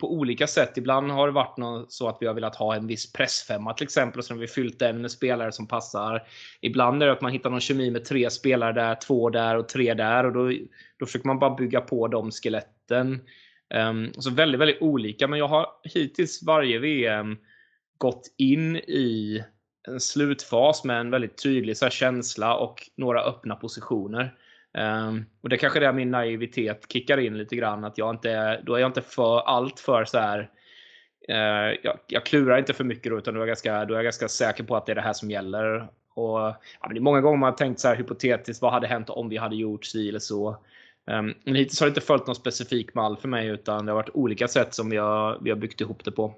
på 0.00 0.12
olika 0.12 0.46
sätt. 0.46 0.78
Ibland 0.78 1.10
har 1.10 1.26
det 1.26 1.32
varit 1.32 1.56
något 1.56 1.92
så 1.92 2.08
att 2.08 2.18
vi 2.20 2.26
har 2.26 2.34
velat 2.34 2.56
ha 2.56 2.74
en 2.74 2.86
viss 2.86 3.12
pressfemma 3.12 3.74
till 3.74 3.84
exempel 3.84 4.18
och 4.18 4.24
sen 4.24 4.36
har 4.36 4.40
vi 4.40 4.46
fyllt 4.46 4.78
den 4.78 5.00
med 5.00 5.10
spelare 5.10 5.52
som 5.52 5.66
passar. 5.66 6.22
Ibland 6.60 7.02
är 7.02 7.06
det 7.06 7.12
att 7.12 7.20
man 7.20 7.32
hittar 7.32 7.50
någon 7.50 7.60
kemi 7.60 7.90
med 7.90 8.04
tre 8.04 8.30
spelare 8.30 8.72
där, 8.72 8.94
två 8.94 9.30
där 9.30 9.56
och 9.56 9.68
tre 9.68 9.94
där 9.94 10.24
och 10.24 10.32
då, 10.32 10.52
då 10.98 11.06
försöker 11.06 11.26
man 11.26 11.38
bara 11.38 11.54
bygga 11.54 11.80
på 11.80 12.08
de 12.08 12.30
skeletten. 12.30 13.20
Um, 13.74 14.12
så 14.12 14.30
väldigt, 14.30 14.60
väldigt 14.60 14.82
olika. 14.82 15.28
Men 15.28 15.38
jag 15.38 15.48
har 15.48 15.66
hittills 15.84 16.42
varje 16.42 16.78
VM 16.78 17.36
gått 17.98 18.34
in 18.38 18.76
i 18.76 19.44
en 19.88 20.00
slutfas 20.00 20.84
med 20.84 21.00
en 21.00 21.10
väldigt 21.10 21.42
tydlig 21.42 21.76
så 21.76 21.84
här, 21.84 21.90
känsla 21.90 22.56
och 22.56 22.90
några 22.96 23.22
öppna 23.22 23.56
positioner. 23.56 24.34
Um, 24.78 25.24
och 25.40 25.48
det 25.48 25.56
kanske 25.56 25.78
är 25.78 25.80
där 25.80 25.92
min 25.92 26.10
naivitet 26.10 26.92
kickar 26.92 27.18
in 27.18 27.38
lite 27.38 27.56
grann. 27.56 27.84
Att 27.84 27.98
jag 27.98 28.14
inte, 28.14 28.60
då 28.60 28.74
är 28.74 28.78
jag 28.78 28.88
inte 28.88 29.02
för 29.02 29.40
allt 29.40 29.80
för 29.80 30.04
så 30.04 30.18
här. 30.18 30.50
Uh, 31.30 31.78
jag, 31.82 31.98
jag 32.06 32.26
klurar 32.26 32.58
inte 32.58 32.74
för 32.74 32.84
mycket 32.84 33.12
då, 33.12 33.18
utan 33.18 33.34
då 33.34 33.38
är, 33.38 33.42
jag 33.42 33.48
ganska, 33.48 33.84
då 33.84 33.94
är 33.94 33.98
jag 33.98 34.04
ganska 34.04 34.28
säker 34.28 34.64
på 34.64 34.76
att 34.76 34.86
det 34.86 34.92
är 34.92 34.96
det 34.96 35.00
här 35.00 35.12
som 35.12 35.30
gäller. 35.30 35.88
Och, 36.14 36.38
ja, 36.80 36.88
det 36.90 36.96
är 36.96 37.00
många 37.00 37.20
gånger 37.20 37.38
man 37.38 37.50
har 37.50 37.56
tänkt 37.56 37.80
så 37.80 37.88
här 37.88 37.96
hypotetiskt, 37.96 38.62
vad 38.62 38.72
hade 38.72 38.86
hänt 38.86 39.10
om 39.10 39.28
vi 39.28 39.36
hade 39.36 39.56
gjort 39.56 39.84
si 39.84 40.08
eller 40.08 40.18
så? 40.18 40.48
Um, 41.10 41.34
men 41.44 41.54
hittills 41.54 41.80
har 41.80 41.86
det 41.86 41.90
inte 41.90 42.00
följt 42.00 42.26
någon 42.26 42.36
specifik 42.36 42.94
mall 42.94 43.16
för 43.16 43.28
mig, 43.28 43.48
utan 43.48 43.86
det 43.86 43.92
har 43.92 43.96
varit 43.96 44.14
olika 44.14 44.48
sätt 44.48 44.74
som 44.74 44.90
vi 44.90 44.96
har, 44.96 45.38
vi 45.42 45.50
har 45.50 45.56
byggt 45.56 45.80
ihop 45.80 46.04
det 46.04 46.12
på. 46.12 46.34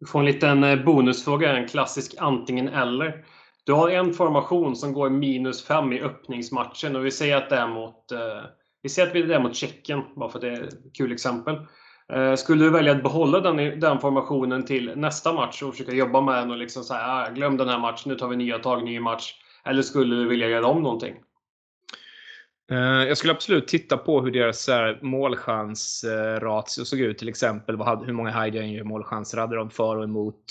Du 0.00 0.06
får 0.06 0.18
en 0.18 0.24
liten 0.24 0.64
eh, 0.64 0.84
bonusfråga, 0.84 1.56
en 1.56 1.68
klassisk 1.68 2.14
antingen 2.18 2.68
eller. 2.68 3.24
Du 3.68 3.74
har 3.74 3.90
en 3.90 4.12
formation 4.12 4.76
som 4.76 4.92
går 4.92 5.10
minus 5.10 5.64
5 5.64 5.92
i 5.92 6.00
öppningsmatchen 6.00 6.96
och 6.96 7.06
vi 7.06 7.10
säger 7.10 7.36
att 7.36 7.50
det 7.50 7.56
är 7.56 7.68
mot, 7.68 8.12
eh, 8.12 8.18
vi 8.82 8.88
säger 8.88 9.08
att 9.08 9.28
det 9.28 9.34
är 9.34 9.40
mot 9.40 9.56
Tjeckien, 9.56 10.02
bara 10.16 10.30
för 10.30 10.38
att 10.38 10.42
det 10.42 10.48
är 10.48 10.62
ett 10.62 10.74
kul 10.98 11.12
exempel. 11.12 11.54
Eh, 12.12 12.34
skulle 12.34 12.64
du 12.64 12.70
välja 12.70 12.92
att 12.92 13.02
behålla 13.02 13.40
den, 13.40 13.80
den 13.80 13.98
formationen 13.98 14.64
till 14.64 14.92
nästa 14.96 15.32
match 15.32 15.62
och 15.62 15.72
försöka 15.72 15.92
jobba 15.92 16.20
med 16.20 16.34
den 16.34 16.50
och 16.50 16.56
liksom 16.56 16.84
säga 16.84 17.00
ah, 17.00 17.28
glöm 17.34 17.56
den 17.56 17.68
här 17.68 17.78
matchen, 17.78 18.12
nu 18.12 18.14
tar 18.14 18.28
vi 18.28 18.36
nya 18.36 18.58
tag, 18.58 18.84
ny 18.84 19.00
match. 19.00 19.34
Eller 19.64 19.82
skulle 19.82 20.16
du 20.16 20.28
vilja 20.28 20.48
göra 20.48 20.66
om 20.66 20.82
någonting? 20.82 21.14
Eh, 22.70 22.78
jag 22.78 23.18
skulle 23.18 23.32
absolut 23.32 23.68
titta 23.68 23.96
på 23.96 24.20
hur 24.20 24.30
deras 24.30 24.68
eh, 24.68 24.96
målchansratio 25.02 26.80
eh, 26.80 26.84
såg 26.84 27.00
ut. 27.00 27.18
Till 27.18 27.28
exempel 27.28 27.76
hur 27.76 28.12
många 28.12 28.42
high 28.42 28.84
målchanser 28.84 29.38
hade 29.38 29.56
de 29.56 29.70
för 29.70 29.96
och 29.96 30.04
emot. 30.04 30.44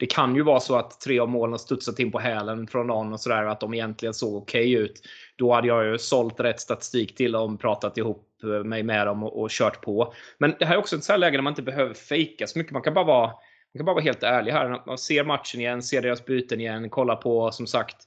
Det 0.00 0.06
kan 0.06 0.36
ju 0.36 0.42
vara 0.42 0.60
så 0.60 0.76
att 0.76 1.00
tre 1.00 1.18
av 1.18 1.28
målen 1.28 1.52
har 1.52 1.58
studsat 1.58 1.98
in 1.98 2.12
på 2.12 2.18
hälen 2.18 2.66
från 2.66 2.86
någon 2.86 3.12
och 3.12 3.20
sådär. 3.20 3.44
Att 3.44 3.60
de 3.60 3.74
egentligen 3.74 4.14
såg 4.14 4.42
okej 4.42 4.76
okay 4.76 4.84
ut. 4.84 5.02
Då 5.36 5.54
hade 5.54 5.68
jag 5.68 5.86
ju 5.86 5.98
sålt 5.98 6.40
rätt 6.40 6.60
statistik 6.60 7.16
till 7.16 7.32
dem, 7.32 7.58
pratat 7.58 7.98
ihop 7.98 8.28
eh, 8.42 8.64
mig 8.64 8.82
med 8.82 9.06
dem 9.06 9.22
och, 9.22 9.42
och 9.42 9.50
kört 9.50 9.80
på. 9.80 10.14
Men 10.38 10.54
det 10.58 10.64
här 10.64 10.74
är 10.74 10.78
också 10.78 10.96
ett 10.96 11.04
sånt 11.04 11.20
läge 11.20 11.36
där 11.36 11.42
man 11.42 11.50
inte 11.50 11.62
behöver 11.62 11.94
fejka 11.94 12.46
så 12.46 12.58
mycket. 12.58 12.72
Man 12.72 12.82
kan 12.82 12.94
bara 12.94 13.04
vara, 13.04 13.26
man 13.26 13.78
kan 13.78 13.84
bara 13.84 13.94
vara 13.94 14.04
helt 14.04 14.22
ärlig 14.22 14.52
här. 14.52 14.82
Man 14.86 14.98
ser 14.98 15.24
matchen 15.24 15.60
igen, 15.60 15.82
ser 15.82 16.02
deras 16.02 16.24
byten 16.24 16.60
igen, 16.60 16.90
kolla 16.90 17.16
på 17.16 17.52
som 17.52 17.66
sagt 17.66 18.06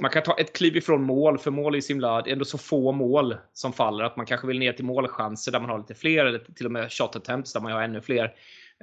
man 0.00 0.10
kan 0.10 0.22
ta 0.22 0.38
ett 0.38 0.52
kliv 0.52 0.76
ifrån 0.76 1.02
mål, 1.02 1.38
för 1.38 1.50
mål 1.50 1.74
är 1.74 1.80
så 1.80 1.92
himla, 1.92 2.22
ändå 2.26 2.44
så 2.44 2.58
få 2.58 2.92
mål 2.92 3.36
som 3.52 3.72
faller 3.72 4.04
att 4.04 4.16
man 4.16 4.26
kanske 4.26 4.46
vill 4.46 4.58
ner 4.58 4.72
till 4.72 4.84
målchanser 4.84 5.52
där 5.52 5.60
man 5.60 5.70
har 5.70 5.78
lite 5.78 5.94
fler, 5.94 6.26
eller 6.26 6.38
till 6.38 6.66
och 6.66 6.72
med 6.72 6.92
shot 6.92 7.16
attempts 7.16 7.52
där 7.52 7.60
man 7.60 7.72
har 7.72 7.82
ännu 7.82 8.00
fler. 8.00 8.34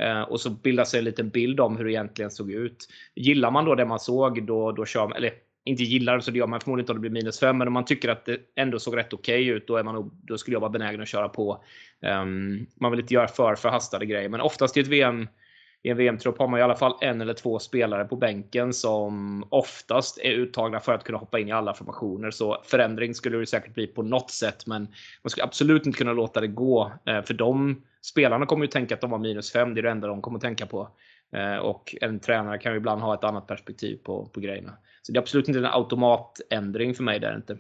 Eh, 0.02 0.22
och 0.22 0.42
så 0.42 0.50
bildar 0.50 0.84
sig 0.84 0.98
en 0.98 1.06
liten 1.06 1.30
bild 1.30 1.60
om 1.60 1.78
hur 1.78 1.86
det 1.86 1.92
egentligen 1.92 2.32
såg 2.32 2.52
ut. 2.52 2.88
Gillar 3.16 3.52
man 3.52 3.66
då 3.66 3.76
det 3.76 3.86
man 3.86 4.00
såg, 4.00 4.46
då, 4.46 4.72
då 4.72 4.86
kör 4.86 5.08
man, 5.08 5.18
eller 5.18 5.32
inte 5.66 5.84
gillar 5.84 6.20
så 6.20 6.32
det 6.32 6.38
gör 6.38 6.48
man 6.48 6.60
förmodligen 6.60 6.84
inte 6.84 6.92
om 6.92 6.98
det 6.98 7.10
blir 7.10 7.22
minus 7.22 7.40
5, 7.40 7.58
men 7.58 7.68
om 7.68 7.74
man 7.74 7.86
tycker 7.86 8.10
att 8.10 8.26
det 8.26 8.40
ändå 8.56 8.80
såg 8.80 8.98
rätt 8.98 9.14
okej 9.14 9.42
okay 9.44 9.54
ut, 9.56 9.68
då, 9.68 9.78
är 9.78 9.84
man 9.84 10.12
då 10.24 10.38
skulle 10.38 10.56
jag 10.56 10.62
vara 10.62 10.72
benägen 10.72 11.02
att 11.02 11.08
köra 11.08 11.30
på. 11.30 11.64
Um, 12.02 12.68
man 12.76 12.92
vill 12.92 13.00
inte 13.00 13.14
göra 13.14 13.28
för 13.28 13.56
förhastade 13.56 14.06
grejer, 14.06 14.30
men 14.30 14.42
oftast 14.42 14.78
i 14.78 14.80
ett 14.80 14.88
VM 14.88 15.28
i 15.84 15.90
en 15.90 15.98
VM-trupp 15.98 16.40
har 16.40 16.48
man 16.48 16.60
i 16.60 16.64
alla 16.64 16.76
fall 16.76 16.94
en 17.02 17.22
eller 17.22 17.34
två 17.34 17.60
spelare 17.60 18.06
på 18.06 18.16
bänken 18.16 18.74
som 18.74 19.44
oftast 19.50 20.18
är 20.18 20.32
uttagna 20.32 20.80
för 20.80 20.94
att 20.94 21.04
kunna 21.04 21.18
hoppa 21.18 21.40
in 21.40 21.48
i 21.48 21.52
alla 21.52 21.74
formationer. 21.74 22.32
Så 22.32 22.62
förändring 22.64 23.14
skulle 23.14 23.38
det 23.38 23.46
säkert 23.46 23.74
bli 23.74 23.88
på 23.88 24.04
något 24.04 24.32
sätt, 24.32 24.68
men 24.68 24.82
man 25.24 25.30
skulle 25.30 25.44
absolut 25.44 25.86
inte 25.86 25.98
kunna 25.98 26.14
låta 26.14 26.42
det 26.42 26.48
gå. 26.48 26.92
Eh, 27.06 27.22
för 27.22 27.34
de 27.34 27.82
spelarna 28.02 28.46
kommer 28.46 28.66
ju 28.66 28.72
tänka 28.72 28.96
att 28.96 29.02
de 29.02 29.10
var 29.10 29.18
minus 29.18 29.52
5, 29.52 29.74
det 29.74 29.80
är 29.80 29.84
det 29.84 29.92
enda 29.92 30.08
de 30.08 30.22
kommer 30.22 30.40
tänka 30.40 30.66
på. 30.66 30.90
Eh, 31.36 31.58
och 31.58 31.96
en 32.02 32.20
tränare 32.20 32.58
kan 32.58 32.72
ju 32.72 32.78
ibland 32.78 33.02
ha 33.02 33.14
ett 33.14 33.24
annat 33.24 33.48
perspektiv 33.48 34.00
på, 34.04 34.26
på 34.26 34.40
grejerna. 34.40 34.78
Så 35.02 35.12
det 35.12 35.18
är 35.18 35.22
absolut 35.22 35.48
inte 35.48 35.60
en 35.60 35.66
automatändring 35.66 36.96
för 36.96 37.04
mig 37.04 37.20
där 37.20 37.36
inte. 37.36 37.58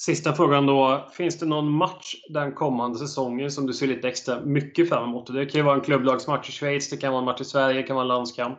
Sista 0.00 0.32
frågan 0.32 0.66
då. 0.66 1.08
Finns 1.12 1.38
det 1.38 1.46
någon 1.46 1.70
match 1.70 2.14
den 2.28 2.52
kommande 2.52 2.98
säsongen 2.98 3.50
som 3.50 3.66
du 3.66 3.72
ser 3.72 3.86
lite 3.86 4.08
extra 4.08 4.40
mycket 4.40 4.88
fram 4.88 5.08
emot? 5.08 5.34
Det 5.34 5.46
kan 5.46 5.58
ju 5.58 5.62
vara 5.64 5.74
en 5.74 5.80
klubblagsmatch 5.80 6.48
i 6.48 6.52
Schweiz, 6.52 6.90
det 6.90 6.96
kan 6.96 7.12
vara 7.12 7.18
en 7.18 7.24
match 7.24 7.40
i 7.40 7.44
Sverige, 7.44 7.80
det 7.80 7.82
kan 7.82 7.96
vara 7.96 8.04
en 8.04 8.08
landskamp. 8.08 8.58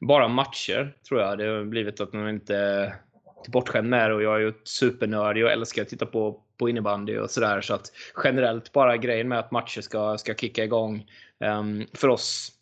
Bara 0.00 0.28
matcher, 0.28 0.96
tror 1.08 1.20
jag. 1.20 1.38
Det 1.38 1.44
har 1.44 1.64
blivit 1.64 2.00
att 2.00 2.12
man 2.12 2.28
inte 2.28 2.56
är 2.56 2.94
bortskämd 3.48 3.88
med 3.88 4.10
det 4.10 4.14
och 4.14 4.22
jag 4.22 4.34
är 4.34 4.40
ju 4.40 4.52
supernördig 4.64 5.44
och 5.44 5.50
älskar 5.50 5.82
att 5.82 5.88
titta 5.88 6.06
på, 6.06 6.40
på 6.58 6.68
innebandy 6.68 7.18
och 7.18 7.30
sådär. 7.30 7.60
Så 7.60 7.74
att 7.74 7.92
generellt 8.24 8.72
bara 8.72 8.96
grejen 8.96 9.28
med 9.28 9.38
att 9.38 9.50
matcher 9.50 9.80
ska, 9.80 10.18
ska 10.18 10.34
kicka 10.34 10.64
igång. 10.64 11.06
Um, 11.40 11.86
för 11.92 12.08
oss 12.08 12.52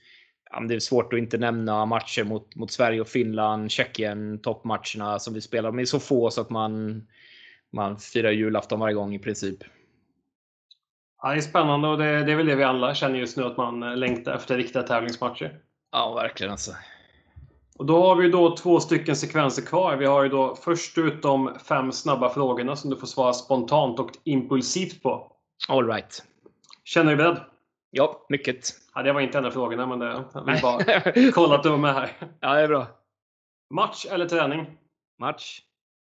det 0.68 0.74
är 0.74 0.80
svårt 0.80 1.12
att 1.12 1.18
inte 1.18 1.38
nämna 1.38 1.86
matcher 1.86 2.24
mot, 2.24 2.54
mot 2.54 2.70
Sverige 2.70 3.00
och 3.00 3.08
Finland, 3.08 3.70
Tjeckien, 3.70 4.38
toppmatcherna 4.38 5.18
som 5.18 5.34
vi 5.34 5.40
spelar. 5.40 5.70
De 5.70 5.78
är 5.78 5.84
så 5.84 6.00
få 6.00 6.30
så 6.30 6.40
att 6.40 6.50
man, 6.50 7.02
man 7.72 7.98
firar 7.98 8.30
julafton 8.30 8.80
varje 8.80 8.94
gång 8.94 9.14
i 9.14 9.18
princip. 9.18 9.58
Ja, 11.22 11.28
det 11.28 11.36
är 11.36 11.40
spännande 11.40 11.88
och 11.88 11.98
det, 11.98 12.24
det 12.24 12.32
är 12.32 12.36
väl 12.36 12.46
det 12.46 12.54
vi 12.54 12.64
alla 12.64 12.94
känner 12.94 13.18
just 13.18 13.36
nu 13.36 13.44
att 13.44 13.56
man 13.56 14.00
längtar 14.00 14.34
efter 14.34 14.56
riktiga 14.56 14.82
tävlingsmatcher. 14.82 15.58
Ja, 15.92 16.14
verkligen 16.14 16.52
alltså. 16.52 16.72
Och 17.78 17.86
då 17.86 18.02
har 18.02 18.16
vi 18.16 18.28
då 18.28 18.56
två 18.56 18.80
stycken 18.80 19.16
sekvenser 19.16 19.62
kvar. 19.62 19.96
Vi 19.96 20.06
har 20.06 20.22
ju 20.22 20.28
då 20.28 20.54
först 20.54 20.98
ut 20.98 21.22
de 21.22 21.58
fem 21.58 21.92
snabba 21.92 22.30
frågorna 22.30 22.76
som 22.76 22.90
du 22.90 22.96
får 22.96 23.06
svara 23.06 23.32
spontant 23.32 23.98
och 23.98 24.10
impulsivt 24.24 25.02
på. 25.02 25.32
All 25.68 25.86
right. 25.86 26.22
Känner 26.84 27.10
du 27.10 27.16
dig 27.16 27.24
beredd? 27.24 27.40
Ja, 27.90 28.26
mycket. 28.28 28.68
Ja, 28.94 29.02
det 29.02 29.12
var 29.12 29.20
inte 29.20 29.38
en 29.38 29.44
av 29.44 29.50
frågorna, 29.50 29.86
men 29.86 29.98
det, 29.98 30.24
vi 30.46 30.60
bara 30.60 31.30
kollat 31.32 31.58
att 31.58 31.62
du 31.62 31.68
var 31.68 31.78
med 31.78 31.94
här. 31.94 32.16
Ja, 32.40 32.54
det 32.54 32.60
är 32.60 32.68
bra. 32.68 32.86
Match 33.70 34.06
eller 34.10 34.28
träning? 34.28 34.66
Match. 35.18 35.60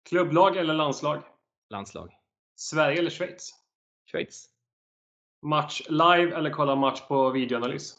Klubblag 0.09 0.57
eller 0.57 0.75
landslag? 0.75 1.23
Landslag. 1.71 2.17
Sverige 2.57 2.99
eller 2.99 3.11
Schweiz? 3.11 3.55
Schweiz. 4.11 4.49
Match 5.43 5.83
live 5.89 6.37
eller 6.37 6.51
kolla 6.51 6.77
match 6.77 7.01
på 7.09 7.31
videoanalys? 7.31 7.95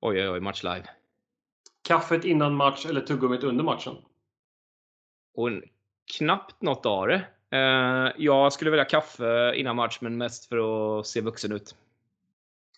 Oj, 0.00 0.20
oj, 0.20 0.28
oj. 0.28 0.40
Match 0.40 0.62
live. 0.62 0.84
Kaffet 1.82 2.24
innan 2.24 2.54
match 2.54 2.86
eller 2.86 3.00
tuggummit 3.00 3.44
under 3.44 3.64
matchen? 3.64 3.96
Och 5.34 5.48
knappt 6.18 6.62
något 6.62 6.86
av 6.86 7.06
det. 7.06 7.26
Eh, 7.50 8.12
jag 8.16 8.52
skulle 8.52 8.70
välja 8.70 8.84
kaffe 8.84 9.54
innan 9.56 9.76
match, 9.76 9.98
men 10.00 10.16
mest 10.16 10.48
för 10.48 10.98
att 10.98 11.06
se 11.06 11.20
vuxen 11.20 11.52
ut. 11.52 11.76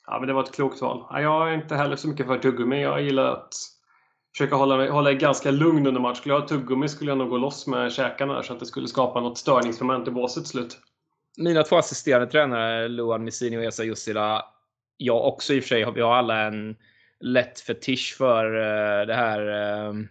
Ja, 0.07 0.18
men 0.18 0.29
det 0.29 0.35
var 0.35 0.43
ett 0.43 0.55
klokt 0.55 0.81
val. 0.81 1.07
Jag 1.22 1.51
är 1.51 1.55
inte 1.55 1.77
heller 1.77 1.97
så 1.97 2.09
mycket 2.09 2.27
för 2.27 2.39
tuggummi. 2.39 2.83
Jag 2.83 3.03
gillar 3.03 3.33
att 3.33 3.55
försöka 4.37 4.57
hålla, 4.57 4.91
hålla 4.91 5.12
ganska 5.12 5.51
lugn 5.51 5.87
under 5.87 6.01
match. 6.01 6.18
Skulle 6.18 6.35
jag 6.35 6.41
ha 6.41 6.49
tuggummi 6.49 6.89
skulle 6.89 7.11
jag 7.11 7.18
nog 7.18 7.28
gå 7.28 7.39
loss 7.39 7.66
med 7.66 7.93
käkarna 7.93 8.43
så 8.43 8.53
att 8.53 8.61
det 8.61 8.66
skulle 8.66 8.89
skapa 8.89 9.20
något 9.20 9.39
störningsmoment 9.39 10.09
i 10.09 10.11
båset 10.11 10.47
slut. 10.47 10.78
Mina 11.37 11.62
två 11.62 11.76
assisterande 11.76 12.26
tränare, 12.26 12.89
Luan 12.89 13.24
Missini 13.24 13.57
och 13.57 13.64
Esa 13.64 13.85
Jussila, 13.85 14.45
jag 14.97 15.26
också 15.26 15.55
i 15.55 15.61
och 15.61 15.62
för 15.62 15.68
sig, 15.68 15.93
vi 15.95 16.01
har 16.01 16.14
alla 16.14 16.43
en 16.43 16.76
lätt 17.20 17.61
fetisch 17.61 18.14
för 18.18 18.55
uh, 18.55 19.07
det 19.07 19.14
här 19.14 19.41
uh, 19.49 20.05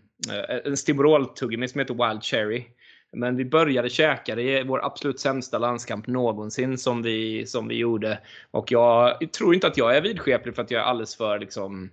en 0.65 0.77
Stimorol-tuggummi 0.77 1.67
som 1.67 1.79
heter 1.79 2.09
Wild 2.09 2.23
Cherry. 2.23 2.65
Men 3.13 3.35
vi 3.37 3.45
började 3.45 3.89
käka, 3.89 4.35
det 4.35 4.43
är 4.43 4.63
vår 4.63 4.85
absolut 4.85 5.19
sämsta 5.19 5.57
landskamp 5.57 6.07
någonsin 6.07 6.77
som 6.77 7.01
vi, 7.01 7.45
som 7.45 7.67
vi 7.67 7.75
gjorde. 7.75 8.19
Och 8.51 8.71
jag 8.71 9.31
tror 9.31 9.53
inte 9.53 9.67
att 9.67 9.77
jag 9.77 9.97
är 9.97 10.01
vidskeplig 10.01 10.55
för 10.55 10.61
att 10.61 10.71
jag 10.71 10.81
är 10.81 10.85
alldeles 10.85 11.15
för 11.15 11.39
liksom 11.39 11.89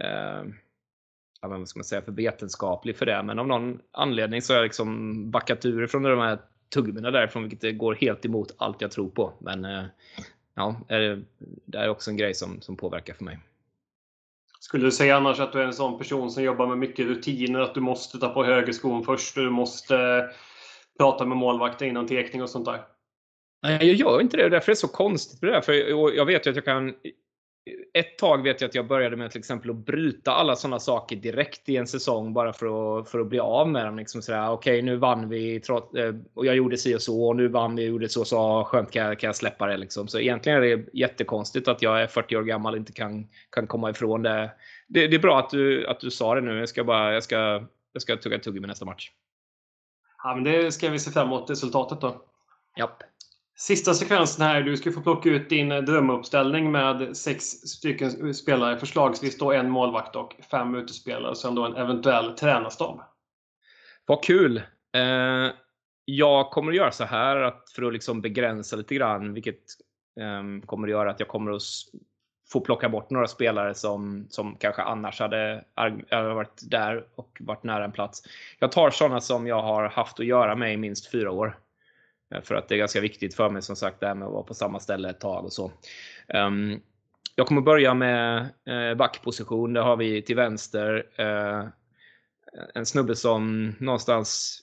eh, 0.00 0.42
vad 1.48 1.68
ska 1.68 1.78
man 1.78 1.84
säga, 1.84 2.02
för 2.02 2.12
vetenskaplig 2.12 2.96
för 2.96 3.06
det. 3.06 3.22
Men 3.22 3.38
av 3.38 3.46
någon 3.46 3.80
anledning 3.92 4.42
så 4.42 4.52
har 4.52 4.58
jag 4.58 4.64
liksom 4.64 5.30
backat 5.30 5.64
ur 5.64 5.86
från 5.86 6.02
de 6.02 6.18
här 6.18 6.38
tuggummina 6.74 7.10
därifrån, 7.10 7.48
vilket 7.48 7.78
går 7.78 7.94
helt 7.94 8.24
emot 8.24 8.54
allt 8.56 8.80
jag 8.80 8.90
tror 8.90 9.08
på. 9.08 9.32
Men 9.38 9.64
eh, 9.64 9.84
ja, 10.54 10.80
det 11.64 11.78
är 11.78 11.88
också 11.88 12.10
en 12.10 12.16
grej 12.16 12.34
som, 12.34 12.60
som 12.60 12.76
påverkar 12.76 13.14
för 13.14 13.24
mig. 13.24 13.38
Skulle 14.60 14.84
du 14.84 14.90
säga 14.90 15.16
annars 15.16 15.40
att 15.40 15.52
du 15.52 15.60
är 15.60 15.64
en 15.64 15.72
sån 15.72 15.98
person 15.98 16.30
som 16.30 16.42
jobbar 16.42 16.66
med 16.66 16.78
mycket 16.78 17.06
rutiner? 17.06 17.60
Att 17.60 17.74
du 17.74 17.80
måste 17.80 18.18
ta 18.18 18.28
på 18.28 18.44
högerskon 18.44 19.04
först 19.04 19.36
och 19.36 19.44
du 19.44 19.50
måste 19.50 20.28
prata 20.98 21.26
med 21.26 21.36
målvakten 21.36 21.88
innan 21.88 22.06
tekning 22.06 22.42
och 22.42 22.50
sånt 22.50 22.64
där? 22.64 22.80
Nej, 23.62 23.86
jag 23.86 23.94
gör 23.94 24.20
inte 24.20 24.36
det. 24.36 24.48
Därför 24.48 24.72
är 24.72 24.74
det 24.74 24.80
så 24.80 24.88
konstigt 24.88 25.42
med 25.42 25.52
det. 25.52 25.62
För 25.62 25.72
jag 26.16 26.26
vet 26.26 26.46
ju 26.46 26.50
att 26.50 26.56
jag 26.56 26.64
kan 26.64 26.94
ett 27.92 28.18
tag 28.18 28.42
vet 28.42 28.60
jag 28.60 28.68
att 28.68 28.74
jag 28.74 28.86
började 28.86 29.16
med 29.16 29.30
till 29.30 29.38
exempel 29.38 29.70
att 29.70 29.76
bryta 29.76 30.32
alla 30.32 30.56
sådana 30.56 30.78
saker 30.78 31.16
direkt 31.16 31.68
i 31.68 31.76
en 31.76 31.86
säsong 31.86 32.32
bara 32.32 32.52
för 32.52 32.98
att, 33.00 33.08
för 33.08 33.18
att 33.18 33.26
bli 33.26 33.40
av 33.40 33.68
med 33.68 33.86
dem. 33.86 33.96
Liksom 33.96 34.20
Okej, 34.20 34.48
okay, 34.48 34.82
nu 34.82 34.96
vann 34.96 35.28
vi 35.28 35.56
eh, 35.68 36.14
och 36.34 36.46
jag 36.46 36.56
gjorde 36.56 36.76
si 36.76 36.94
och 36.94 37.02
så 37.02 37.28
och 37.28 37.36
nu 37.36 37.48
vann 37.48 37.76
vi 37.76 37.82
och 37.82 37.88
gjorde 37.88 38.08
så 38.08 38.20
och 38.20 38.26
så. 38.26 38.64
Skönt, 38.64 38.90
kan 38.90 39.06
jag, 39.06 39.18
kan 39.18 39.28
jag 39.28 39.36
släppa 39.36 39.66
det? 39.66 39.76
Liksom. 39.76 40.08
Så 40.08 40.18
egentligen 40.18 40.58
är 40.58 40.76
det 40.76 40.84
jättekonstigt 40.92 41.68
att 41.68 41.82
jag 41.82 42.02
är 42.02 42.06
40 42.06 42.36
år 42.36 42.42
gammal 42.42 42.72
och 42.72 42.78
inte 42.78 42.92
kan, 42.92 43.28
kan 43.50 43.66
komma 43.66 43.90
ifrån 43.90 44.22
det. 44.22 44.50
det. 44.86 45.06
Det 45.06 45.16
är 45.16 45.20
bra 45.20 45.38
att 45.38 45.50
du, 45.50 45.86
att 45.86 46.00
du 46.00 46.10
sa 46.10 46.34
det 46.34 46.40
nu. 46.40 46.58
Jag 46.58 46.68
ska, 46.68 46.84
bara, 46.84 47.14
jag 47.14 47.22
ska, 47.22 47.36
jag 47.92 48.02
ska 48.02 48.16
tugga 48.16 48.38
tugg 48.38 48.60
med 48.60 48.68
nästa 48.68 48.84
match. 48.84 49.10
Ja, 50.22 50.34
men 50.34 50.44
det 50.44 50.72
ska 50.72 50.90
vi 50.90 50.98
se 50.98 51.10
fram 51.10 51.26
emot 51.26 51.50
resultatet 51.50 52.00
då. 52.00 52.24
Japp. 52.78 53.02
Sista 53.56 53.94
sekvensen 53.94 54.46
här. 54.46 54.62
Du 54.62 54.76
ska 54.76 54.92
få 54.92 55.00
plocka 55.00 55.28
ut 55.28 55.48
din 55.48 55.68
drömuppställning 55.68 56.72
med 56.72 57.16
sex 57.16 57.44
stycken 57.44 58.34
spelare. 58.34 58.78
Förslagsvis 58.78 59.38
då 59.38 59.52
en 59.52 59.70
målvakt 59.70 60.16
och 60.16 60.36
fem 60.50 60.74
utespelare. 60.74 61.30
Och 61.30 61.38
sen 61.38 61.54
då 61.54 61.64
en 61.64 61.76
eventuell 61.76 62.32
tränarstab. 62.32 63.00
Vad 64.06 64.24
kul! 64.24 64.56
Eh, 64.96 65.52
jag 66.04 66.50
kommer 66.50 66.72
att 66.72 66.76
göra 66.76 66.90
så 66.90 67.04
här 67.04 67.36
att 67.36 67.70
för 67.70 67.82
att 67.82 67.92
liksom 67.92 68.20
begränsa 68.20 68.76
lite 68.76 68.94
grann, 68.94 69.34
vilket 69.34 69.62
eh, 70.20 70.66
kommer 70.66 70.88
att 70.88 70.92
göra 70.92 71.10
att 71.10 71.20
jag 71.20 71.28
kommer 71.28 71.52
att 71.52 71.62
få 72.52 72.60
plocka 72.60 72.88
bort 72.88 73.10
några 73.10 73.26
spelare 73.26 73.74
som, 73.74 74.26
som 74.30 74.56
kanske 74.56 74.82
annars 74.82 75.20
hade, 75.20 75.64
hade 75.74 76.04
eh, 76.10 76.34
varit 76.34 76.70
där 76.70 77.06
och 77.14 77.38
varit 77.40 77.62
nära 77.62 77.84
en 77.84 77.92
plats. 77.92 78.22
Jag 78.58 78.72
tar 78.72 78.90
sådana 78.90 79.20
som 79.20 79.46
jag 79.46 79.62
har 79.62 79.88
haft 79.88 80.20
att 80.20 80.26
göra 80.26 80.54
med 80.56 80.74
i 80.74 80.76
minst 80.76 81.10
fyra 81.10 81.30
år. 81.30 81.58
Eh, 82.30 82.42
för 82.42 82.54
att 82.54 82.68
det 82.68 82.74
är 82.74 82.78
ganska 82.78 83.00
viktigt 83.00 83.34
för 83.34 83.50
mig 83.50 83.62
som 83.62 83.76
sagt 83.76 84.00
det 84.00 84.06
här 84.06 84.14
med 84.14 84.26
att 84.26 84.32
vara 84.32 84.42
på 84.42 84.54
samma 84.54 84.80
ställe 84.80 85.10
ett 85.10 85.20
tag 85.20 85.44
och 85.44 85.52
så. 85.52 85.72
Ehm, 86.28 86.80
jag 87.36 87.46
kommer 87.46 87.60
börja 87.60 87.94
med 87.94 88.48
eh, 88.64 88.94
backposition. 88.94 89.72
Där 89.72 89.82
har 89.82 89.96
vi 89.96 90.22
till 90.22 90.36
vänster 90.36 91.06
eh, 91.16 91.64
en 92.74 92.86
snubbe 92.86 93.16
som 93.16 93.74
någonstans 93.78 94.60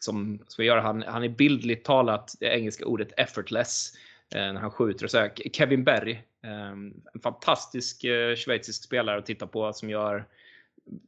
som 0.00 0.38
ska 0.48 0.62
göra, 0.62 0.80
han, 0.80 1.02
han 1.02 1.24
är 1.24 1.28
bildligt 1.28 1.86
talat 1.86 2.34
det 2.40 2.46
engelska 2.46 2.86
ordet 2.86 3.12
effortless 3.16 3.92
när 4.34 4.54
han 4.54 4.70
skjuter. 4.70 5.06
Så 5.06 5.18
här. 5.18 5.32
Kevin 5.52 5.84
Berry, 5.84 6.18
ehm, 6.42 6.94
en 7.14 7.20
fantastisk 7.20 8.04
schweizisk 8.36 8.84
spelare 8.84 9.18
att 9.18 9.26
titta 9.26 9.46
på 9.46 9.72
som 9.72 9.90
gör 9.90 10.24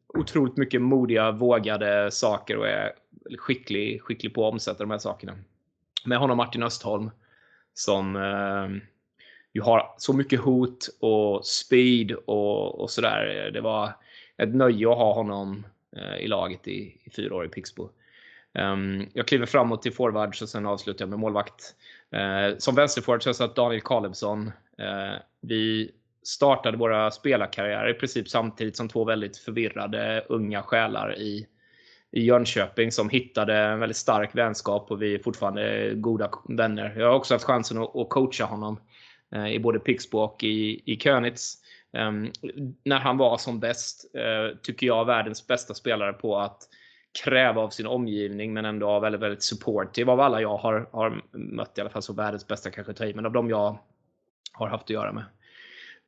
otroligt 0.09 0.57
mycket 0.57 0.83
modiga, 0.83 1.31
vågade 1.31 2.11
saker 2.11 2.57
och 2.57 2.69
är 2.69 2.93
skicklig, 3.39 4.03
skicklig 4.03 4.35
på 4.35 4.47
att 4.47 4.53
omsätta 4.53 4.79
de 4.79 4.91
här 4.91 4.99
sakerna 4.99 5.39
med 6.09 6.19
honom 6.19 6.37
Martin 6.37 6.63
Östholm 6.63 7.11
som 7.75 8.17
eh, 8.17 8.83
ju 9.53 9.61
har 9.61 9.95
så 9.99 10.13
mycket 10.13 10.41
hot 10.41 10.89
och 11.01 11.47
speed 11.47 12.13
och, 12.13 12.81
och 12.81 12.91
sådär. 12.91 13.51
Det 13.55 13.61
var 13.61 13.93
ett 14.37 14.55
nöje 14.55 14.91
att 14.91 14.99
ha 14.99 15.15
honom 15.15 15.67
eh, 15.97 16.25
i 16.25 16.29
laget 16.29 16.69
i, 16.69 17.01
i 17.05 17.11
fyra 17.11 17.35
år 17.35 17.47
i 17.47 17.49
Pixbo. 17.49 17.91
Um, 18.55 19.07
jag 19.13 19.27
kliver 19.27 19.47
framåt 19.47 19.83
till 19.83 19.93
forwards 19.93 20.43
och 20.43 20.49
sen 20.49 20.67
avslutar 20.67 21.03
jag 21.03 21.11
med 21.11 21.19
målvakt. 21.19 21.75
Uh, 22.15 22.59
som 22.59 22.75
vänsterforward 22.75 23.23
så 23.23 23.29
har 23.29 23.31
jag 23.31 23.37
satt 23.37 23.57
Daniel 23.57 23.81
Kalebsson. 23.81 24.53
Uh, 24.81 24.87
eh, 24.87 25.19
vi 25.41 25.91
startade 26.23 26.77
våra 26.77 27.11
spelarkarriärer 27.11 27.91
i 27.91 27.95
princip 27.95 28.29
samtidigt 28.29 28.77
som 28.77 28.89
två 28.89 29.05
väldigt 29.05 29.37
förvirrade 29.37 30.25
unga 30.29 30.63
själar 30.63 31.19
i 31.19 31.47
i 32.11 32.25
Jönköping 32.25 32.93
som 32.93 33.09
hittade 33.09 33.57
en 33.57 33.81
väldigt 33.81 33.97
stark 33.97 34.35
vänskap 34.35 34.91
och 34.91 35.03
vi 35.03 35.15
är 35.15 35.19
fortfarande 35.19 35.93
goda 35.95 36.31
vänner. 36.49 36.95
Jag 36.99 37.07
har 37.07 37.15
också 37.15 37.35
haft 37.35 37.45
chansen 37.45 37.79
att, 37.79 38.09
coacha 38.09 38.45
honom 38.45 38.81
eh, 39.35 39.49
i 39.49 39.59
både 39.59 39.79
Pixbo 39.79 40.19
och 40.19 40.45
i, 40.45 40.83
i 40.93 40.97
Könitz. 40.97 41.55
Ehm, 41.93 42.31
när 42.85 42.99
han 42.99 43.17
var 43.17 43.37
som 43.37 43.61
bäst, 43.61 44.15
eh, 44.15 44.57
tycker 44.63 44.87
jag, 44.87 45.05
världens 45.05 45.47
bästa 45.47 45.75
spelare 45.75 46.13
på 46.13 46.39
att 46.39 46.59
kräva 47.25 47.63
av 47.63 47.71
sin 47.71 47.87
omgivning 47.87 48.53
men 48.53 48.65
ändå 48.65 48.87
vara 48.87 49.01
väldigt, 49.01 49.21
väldigt 49.21 49.43
supportive 49.43 50.13
av 50.13 50.21
alla 50.21 50.41
jag 50.41 50.57
har, 50.57 50.89
har 50.93 51.23
mött 51.33 51.79
i 51.79 51.81
alla 51.81 51.91
fall. 51.91 52.03
Så 52.03 52.13
världens 52.13 52.47
bästa 52.47 52.71
kanske 52.71 52.93
ta 52.93 53.05
men 53.15 53.27
av 53.27 53.33
dem 53.33 53.51
jag 53.51 53.79
har 54.53 54.69
haft 54.69 54.85
att 54.85 54.91
göra 54.91 55.13
med. 55.13 55.25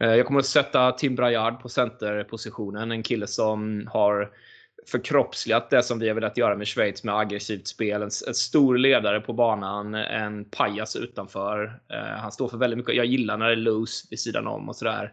Eh, 0.01 0.15
jag 0.15 0.27
kommer 0.27 0.41
att 0.41 0.47
sätta 0.47 0.93
Tim 0.93 1.15
Brayard 1.15 1.61
på 1.61 1.69
centerpositionen. 1.69 2.93
En 2.93 3.03
kille 3.03 3.27
som 3.27 3.89
har 3.93 4.31
förkroppsligat 4.87 5.71
det 5.71 5.83
som 5.83 5.99
vi 5.99 6.09
har 6.09 6.15
velat 6.15 6.37
göra 6.37 6.57
med 6.57 6.69
Schweiz 6.69 7.05
med 7.05 7.19
aggressivt 7.19 7.67
spel. 7.67 8.03
En, 8.03 8.11
en 8.27 8.35
stor 8.35 8.77
ledare 8.79 9.21
på 9.21 9.33
banan, 9.33 9.95
en 9.95 10.45
pajas 10.45 10.97
utanför. 10.97 11.81
Eh, 11.93 11.99
han 11.99 12.33
står 12.33 12.49
för 12.49 12.57
väldigt 12.57 12.79
mycket. 12.79 12.97
Jag 12.97 13.07
gillar 13.07 13.37
när 13.37 13.47
det 13.47 13.53
är 13.53 13.57
loose 13.57 14.07
vid 14.11 14.21
sidan 14.21 14.47
om 14.47 14.69
och 14.69 14.77
sådär. 14.77 15.13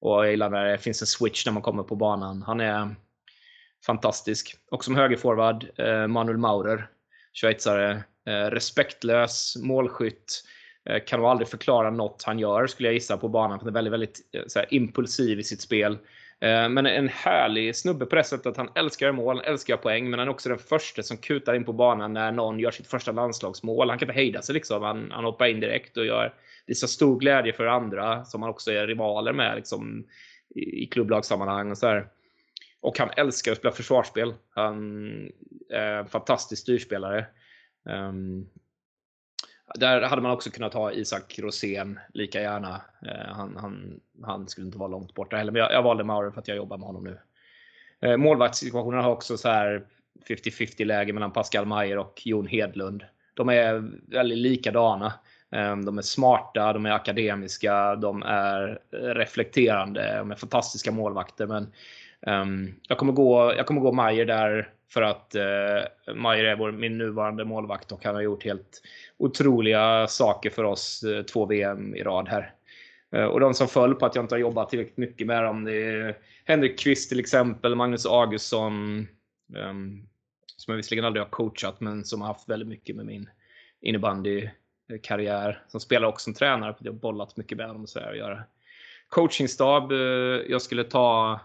Och 0.00 0.24
jag 0.24 0.30
gillar 0.30 0.50
när 0.50 0.64
det 0.64 0.78
finns 0.78 1.02
en 1.02 1.06
switch 1.06 1.46
när 1.46 1.52
man 1.52 1.62
kommer 1.62 1.82
på 1.82 1.96
banan. 1.96 2.42
Han 2.42 2.60
är 2.60 2.94
fantastisk. 3.86 4.56
Och 4.70 4.84
som 4.84 4.96
högerforward, 4.96 5.66
eh, 5.76 6.06
Manuel 6.06 6.38
Maurer, 6.38 6.88
schweizare. 7.40 8.04
Eh, 8.26 8.50
respektlös, 8.50 9.56
målskytt. 9.56 10.42
Eh, 10.90 11.04
kan 11.06 11.20
nog 11.20 11.28
aldrig 11.28 11.48
förklara 11.48 11.90
något 11.90 12.22
han 12.22 12.38
gör 12.38 12.66
skulle 12.66 12.88
jag 12.88 12.94
gissa 12.94 13.16
på 13.16 13.28
banan. 13.28 13.58
Han 13.58 13.68
är 13.68 13.72
väldigt, 13.72 13.92
väldigt 13.92 14.20
eh, 14.32 14.42
så 14.46 14.62
impulsiv 14.70 15.38
i 15.38 15.44
sitt 15.44 15.60
spel. 15.60 15.98
Eh, 16.40 16.68
men 16.68 16.86
en 16.86 17.08
härlig 17.08 17.76
snubbe 17.76 18.06
på 18.06 18.16
det 18.16 18.24
sättet 18.24 18.46
att 18.46 18.56
han 18.56 18.70
älskar 18.74 19.12
mål, 19.12 19.40
älskar 19.44 19.76
poäng, 19.76 20.10
men 20.10 20.18
han 20.18 20.28
är 20.28 20.32
också 20.32 20.48
den 20.48 20.58
första 20.58 21.02
som 21.02 21.16
kutar 21.16 21.54
in 21.54 21.64
på 21.64 21.72
banan 21.72 22.12
när 22.12 22.32
någon 22.32 22.58
gör 22.58 22.70
sitt 22.70 22.86
första 22.86 23.12
landslagsmål. 23.12 23.90
Han 23.90 23.98
kan 23.98 24.08
inte 24.08 24.20
hejda 24.20 24.42
sig 24.42 24.52
liksom. 24.52 24.82
Han, 24.82 25.10
han 25.10 25.24
hoppar 25.24 25.46
in 25.46 25.60
direkt 25.60 25.96
och 25.96 26.06
gör, 26.06 26.34
visar 26.66 26.86
stor 26.86 27.18
glädje 27.18 27.52
för 27.52 27.66
andra 27.66 28.24
som 28.24 28.42
han 28.42 28.50
också 28.50 28.72
är 28.72 28.86
rivaler 28.86 29.32
med 29.32 29.56
liksom, 29.56 30.04
i, 30.54 30.82
i 30.82 30.86
klubblagssammanhang 30.86 31.70
och 31.70 31.78
så 31.78 31.86
här. 31.86 32.06
Och 32.80 32.98
han 32.98 33.10
älskar 33.16 33.52
att 33.52 33.58
spela 33.58 33.74
försvarsspel. 33.74 34.34
Han 34.50 35.08
är 35.70 35.96
en 35.96 36.06
fantastisk 36.06 36.62
styrspelare. 36.62 37.26
Um, 37.88 38.48
där 39.74 40.00
hade 40.00 40.22
man 40.22 40.30
också 40.30 40.50
kunnat 40.50 40.74
ha 40.74 40.92
Isak 40.92 41.38
Rosén 41.38 41.98
lika 42.14 42.40
gärna. 42.40 42.80
Eh, 43.06 43.34
han, 43.34 43.56
han, 43.56 44.00
han, 44.22 44.48
skulle 44.48 44.66
inte 44.66 44.78
vara 44.78 44.88
långt 44.88 45.14
borta 45.14 45.36
heller, 45.36 45.52
men 45.52 45.62
jag, 45.62 45.72
jag 45.72 45.82
valde 45.82 46.04
Maurer 46.04 46.30
för 46.30 46.40
att 46.40 46.48
jag 46.48 46.56
jobbar 46.56 46.78
med 46.78 46.86
honom 46.86 47.04
nu. 47.04 47.18
Eh, 48.00 48.16
målvaktssituationen 48.16 49.04
har 49.04 49.10
också 49.10 49.36
så 49.36 49.48
här 49.48 49.86
50-50 50.28 50.84
läge 50.84 51.12
mellan 51.12 51.32
Pascal 51.32 51.66
Mayer 51.66 51.98
och 51.98 52.22
Jon 52.24 52.46
Hedlund. 52.46 53.04
De 53.34 53.48
är 53.48 53.90
väldigt 54.06 54.38
likadana. 54.38 55.12
Eh, 55.52 55.76
de 55.76 55.98
är 55.98 56.02
smarta, 56.02 56.72
de 56.72 56.86
är 56.86 56.90
akademiska, 56.90 57.96
de 57.96 58.22
är 58.22 58.78
reflekterande, 58.90 60.16
de 60.18 60.30
är 60.30 60.36
fantastiska 60.36 60.92
målvakter. 60.92 61.46
Men 61.46 61.72
um, 62.26 62.74
jag, 62.88 62.98
kommer 62.98 63.12
gå, 63.12 63.54
jag 63.56 63.66
kommer 63.66 63.80
gå 63.80 63.92
Mayer 63.92 64.24
där 64.24 64.68
för 64.88 65.02
att 65.02 65.34
eh, 65.34 66.14
Majer 66.14 66.44
är 66.44 66.56
vår, 66.56 66.72
min 66.72 66.98
nuvarande 66.98 67.44
målvakt 67.44 67.92
och 67.92 68.04
han 68.04 68.14
har 68.14 68.22
gjort 68.22 68.44
helt 68.44 68.82
otroliga 69.16 70.06
saker 70.06 70.50
för 70.50 70.64
oss 70.64 71.02
eh, 71.02 71.22
två 71.22 71.46
VM 71.46 71.94
i 71.94 72.02
rad 72.02 72.28
här. 72.28 72.54
Eh, 73.12 73.24
och 73.24 73.40
de 73.40 73.54
som 73.54 73.68
föll 73.68 73.94
på 73.94 74.06
att 74.06 74.14
jag 74.14 74.24
inte 74.24 74.34
har 74.34 74.40
jobbat 74.40 74.68
tillräckligt 74.68 74.96
mycket 74.96 75.26
med 75.26 75.44
dem, 75.44 75.64
det 75.64 75.84
är 75.84 76.18
Henrik 76.44 76.78
Kvist 76.78 77.08
till 77.08 77.20
exempel, 77.20 77.74
Magnus 77.74 78.06
Augustsson, 78.06 79.00
eh, 79.56 79.72
som 80.56 80.72
jag 80.72 80.76
visserligen 80.76 81.04
aldrig 81.04 81.22
har 81.22 81.30
coachat, 81.30 81.80
men 81.80 82.04
som 82.04 82.20
har 82.20 82.28
haft 82.28 82.48
väldigt 82.48 82.68
mycket 82.68 82.96
med 82.96 83.06
min 83.06 83.30
innebandykarriär. 83.80 85.62
Som 85.68 85.80
spelar 85.80 86.08
också 86.08 86.24
som 86.24 86.34
tränare, 86.34 86.74
för 86.74 86.84
jag 86.84 86.92
har 86.92 86.98
bollat 86.98 87.36
mycket 87.36 87.58
med 87.58 87.66
honom 87.66 87.82
och 87.82 87.88
sådär. 87.88 88.10
att 88.10 88.16
göra. 88.16 88.42
Coachingstab, 89.08 89.92
eh, 89.92 89.98
jag 90.48 90.62
skulle 90.62 90.84
ta 90.84 91.40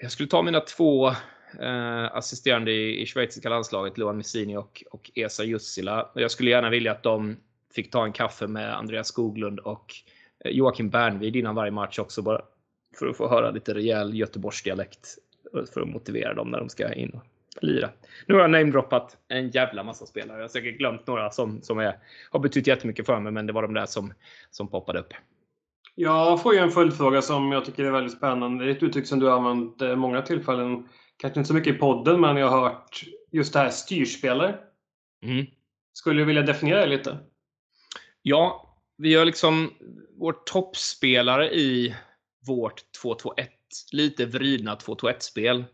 jag 0.00 0.12
skulle 0.12 0.28
ta 0.28 0.42
mina 0.42 0.60
två 0.60 1.12
eh, 1.60 2.16
assisterande 2.16 2.72
i, 2.72 3.02
i 3.02 3.06
schweiziska 3.06 3.48
landslaget, 3.48 3.98
Luan 3.98 4.16
Messini 4.16 4.56
och, 4.56 4.84
och 4.90 5.10
Esa 5.14 5.44
Jussila. 5.44 6.10
Jag 6.14 6.30
skulle 6.30 6.50
gärna 6.50 6.70
vilja 6.70 6.92
att 6.92 7.02
de 7.02 7.36
fick 7.74 7.90
ta 7.90 8.04
en 8.04 8.12
kaffe 8.12 8.46
med 8.46 8.78
Andreas 8.78 9.08
Skoglund 9.08 9.58
och 9.58 9.94
eh, 10.44 10.50
Joakim 10.50 10.90
Bernvid 10.90 11.36
innan 11.36 11.54
varje 11.54 11.70
match 11.70 11.98
också, 11.98 12.22
bara 12.22 12.42
för 12.98 13.06
att 13.06 13.16
få 13.16 13.28
höra 13.28 13.50
lite 13.50 13.74
rejäl 13.74 14.14
Göteborgsdialekt 14.14 15.08
eh, 15.54 15.64
för 15.74 15.80
att 15.80 15.88
motivera 15.88 16.34
dem 16.34 16.50
när 16.50 16.58
de 16.58 16.68
ska 16.68 16.92
in 16.92 17.10
och 17.10 17.24
lira. 17.62 17.90
Nu 18.26 18.34
har 18.34 18.40
jag 18.40 18.50
namedroppat 18.50 19.16
en 19.28 19.50
jävla 19.50 19.82
massa 19.82 20.06
spelare. 20.06 20.38
Jag 20.38 20.44
har 20.44 20.48
säkert 20.48 20.78
glömt 20.78 21.06
några 21.06 21.30
som, 21.30 21.62
som 21.62 21.78
är, 21.78 21.98
har 22.30 22.40
betytt 22.40 22.66
jättemycket 22.66 23.06
för 23.06 23.20
mig, 23.20 23.32
men 23.32 23.46
det 23.46 23.52
var 23.52 23.62
de 23.62 23.74
där 23.74 23.86
som, 23.86 24.12
som 24.50 24.68
poppade 24.68 24.98
upp. 24.98 25.12
Jag 25.94 26.42
får 26.42 26.54
ju 26.54 26.60
en 26.60 26.70
följdfråga 26.70 27.22
som 27.22 27.52
jag 27.52 27.64
tycker 27.64 27.84
är 27.84 27.90
väldigt 27.90 28.16
spännande. 28.16 28.64
Det 28.64 28.70
är 28.70 28.76
ett 28.76 28.82
uttryck 28.82 29.06
som 29.06 29.18
du 29.18 29.26
har 29.26 29.36
använt 29.36 29.82
eh, 29.82 29.96
många 29.96 30.22
tillfällen 30.22 30.88
kanske 31.16 31.40
inte 31.40 31.48
så 31.48 31.54
mycket 31.54 31.74
i 31.74 31.78
podden, 31.78 32.20
men 32.20 32.36
jag 32.36 32.48
har 32.48 32.60
hört 32.60 33.04
just 33.32 33.52
det 33.52 33.58
här 33.58 33.70
styrspelare. 33.70 34.58
Mm. 35.24 35.46
Skulle 35.92 36.20
du 36.20 36.24
vilja 36.24 36.42
definiera 36.42 36.80
det 36.80 36.86
lite? 36.86 37.18
Ja, 38.22 38.76
vi 38.96 39.10
gör 39.10 39.24
liksom 39.24 39.74
vår 40.18 40.32
toppspelare 40.32 41.54
i 41.54 41.94
vårt 42.46 42.82
2-2-1, 43.02 43.46
lite 43.92 44.26
vridna 44.26 44.76
2-2-1-spel. 44.76 45.64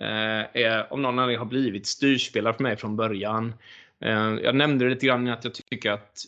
Eh, 0.00 0.62
är, 0.62 0.92
om 0.92 1.02
någon 1.02 1.18
anledning 1.18 1.38
har 1.38 1.46
blivit 1.46 1.86
styrspelare 1.86 2.54
för 2.54 2.62
mig 2.62 2.76
från 2.76 2.96
början. 2.96 3.54
Eh, 4.04 4.34
jag 4.42 4.54
nämnde 4.54 4.84
det 4.84 4.90
lite 4.90 5.06
grann 5.06 5.28
att 5.28 5.44
jag 5.44 5.54
tycker 5.54 5.90
att 5.90 6.24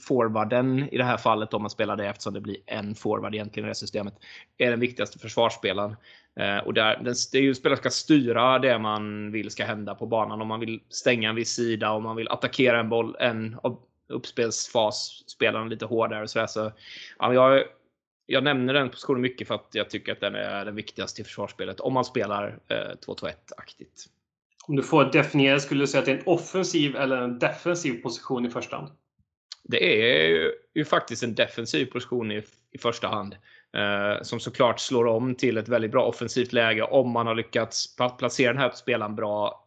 forwarden 0.00 0.88
i 0.88 0.98
det 0.98 1.04
här 1.04 1.16
fallet, 1.16 1.54
om 1.54 1.62
man 1.62 1.70
spelar 1.70 1.96
det 1.96 2.06
eftersom 2.06 2.34
det 2.34 2.40
blir 2.40 2.56
en 2.66 2.94
forward 2.94 3.34
egentligen 3.34 3.66
i 3.66 3.70
det 3.70 3.74
systemet, 3.74 4.14
är 4.58 4.70
den 4.70 4.80
viktigaste 4.80 5.18
försvarsspelaren. 5.18 5.96
Eh, 6.40 6.58
och 6.58 6.74
där, 6.74 7.00
det 7.32 7.38
är 7.38 7.42
ju 7.42 7.54
spelaren 7.54 7.76
som 7.76 7.82
ska 7.82 7.90
styra 7.90 8.58
det 8.58 8.78
man 8.78 9.32
vill 9.32 9.50
ska 9.50 9.64
hända 9.64 9.94
på 9.94 10.06
banan. 10.06 10.40
Om 10.40 10.48
man 10.48 10.60
vill 10.60 10.80
stänga 10.88 11.28
en 11.28 11.34
viss 11.34 11.54
sida, 11.54 11.90
om 11.90 12.02
man 12.02 12.16
vill 12.16 12.28
attackera 12.28 12.80
en 12.80 12.88
boll, 12.88 13.16
en 13.20 13.56
uppspelsfas, 14.08 15.24
spelaren 15.26 15.68
lite 15.68 15.84
hårdare 15.84 16.22
och 16.22 16.30
sådär. 16.30 16.46
Så, 16.46 16.72
ja, 17.18 17.34
jag, 17.34 17.64
jag 18.26 18.44
nämner 18.44 18.74
den 18.74 18.90
positionen 18.90 19.22
mycket 19.22 19.48
för 19.48 19.54
att 19.54 19.68
jag 19.72 19.90
tycker 19.90 20.12
att 20.12 20.20
den 20.20 20.34
är 20.34 20.64
den 20.64 20.74
viktigaste 20.74 21.22
i 21.22 21.24
försvarsspelet. 21.24 21.80
Om 21.80 21.92
man 21.92 22.04
spelar 22.04 22.58
eh, 22.68 22.96
2-2-1-aktigt. 23.06 24.06
Om 24.66 24.76
du 24.76 24.82
får 24.82 25.04
definiera, 25.04 25.60
skulle 25.60 25.82
du 25.82 25.86
säga 25.86 25.98
att 25.98 26.06
det 26.06 26.12
är 26.12 26.16
en 26.16 26.26
offensiv 26.26 26.96
eller 26.96 27.16
en 27.16 27.38
defensiv 27.38 28.02
position 28.02 28.46
i 28.46 28.50
första 28.50 28.76
hand? 28.76 28.90
Det 29.64 30.02
är 30.02 30.28
ju, 30.28 30.52
ju 30.74 30.84
faktiskt 30.84 31.22
en 31.22 31.34
defensiv 31.34 31.86
position 31.86 32.32
i, 32.32 32.42
i 32.70 32.78
första 32.78 33.08
hand. 33.08 33.36
Eh, 33.76 34.22
som 34.22 34.40
såklart 34.40 34.80
slår 34.80 35.06
om 35.06 35.34
till 35.34 35.58
ett 35.58 35.68
väldigt 35.68 35.90
bra 35.90 36.04
offensivt 36.04 36.52
läge 36.52 36.82
om 36.82 37.10
man 37.10 37.26
har 37.26 37.34
lyckats 37.34 37.96
placera 38.18 38.52
den 38.52 38.62
här 38.62 38.70
spelaren 38.70 39.16
bra 39.16 39.66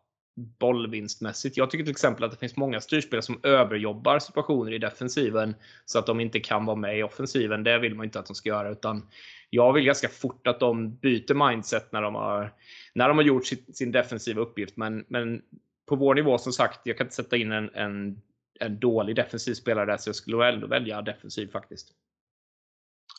bollvinstmässigt. 0.60 1.58
Jag 1.58 1.72
tycker 1.72 1.84
till 1.84 1.92
exempel 1.92 2.24
att 2.24 2.32
det 2.32 2.38
finns 2.38 2.56
många 2.56 2.82
styrspelare 2.82 3.22
som 3.22 3.40
överjobbar 3.44 4.20
situationer 4.20 4.72
i 4.72 4.78
defensiven 4.78 5.56
så 5.86 6.00
att 6.00 6.06
de 6.06 6.20
inte 6.20 6.40
kan 6.40 6.66
vara 6.66 6.76
med 6.76 7.00
i 7.00 7.04
offensiven. 7.04 7.64
Det 7.64 7.80
vill 7.80 7.96
man 7.96 8.06
inte 8.06 8.20
att 8.20 8.26
de 8.26 8.36
ska 8.36 8.50
göra 8.50 8.70
utan 8.70 9.08
jag 9.54 9.74
vill 9.74 9.86
ganska 9.86 10.08
fort 10.08 10.48
att 10.48 10.60
de 10.60 10.96
byter 10.96 11.48
mindset 11.48 11.92
när 11.92 12.02
de 12.02 12.16
har, 12.16 12.54
när 12.94 13.08
de 13.08 13.18
har 13.18 13.24
gjort 13.24 13.46
sin, 13.46 13.74
sin 13.74 13.92
defensiva 13.92 14.42
uppgift. 14.42 14.78
Men, 14.78 15.06
men 15.08 15.42
på 15.90 15.96
vår 15.96 16.16
nivå 16.16 16.38
som 16.38 16.54
sagt, 16.54 16.80
jag 16.84 16.98
kan 16.98 17.06
inte 17.06 17.16
sätta 17.16 17.38
in 17.38 17.52
en, 17.52 17.70
en, 17.76 18.22
en 18.60 18.80
dålig 18.80 19.16
defensiv 19.16 19.54
spelare 19.54 19.86
där 19.86 19.98
så 19.98 20.10
jag 20.10 20.16
skulle 20.16 20.50
ändå 20.50 20.68
välja 20.68 21.02
defensiv 21.02 21.52
faktiskt. 21.52 21.88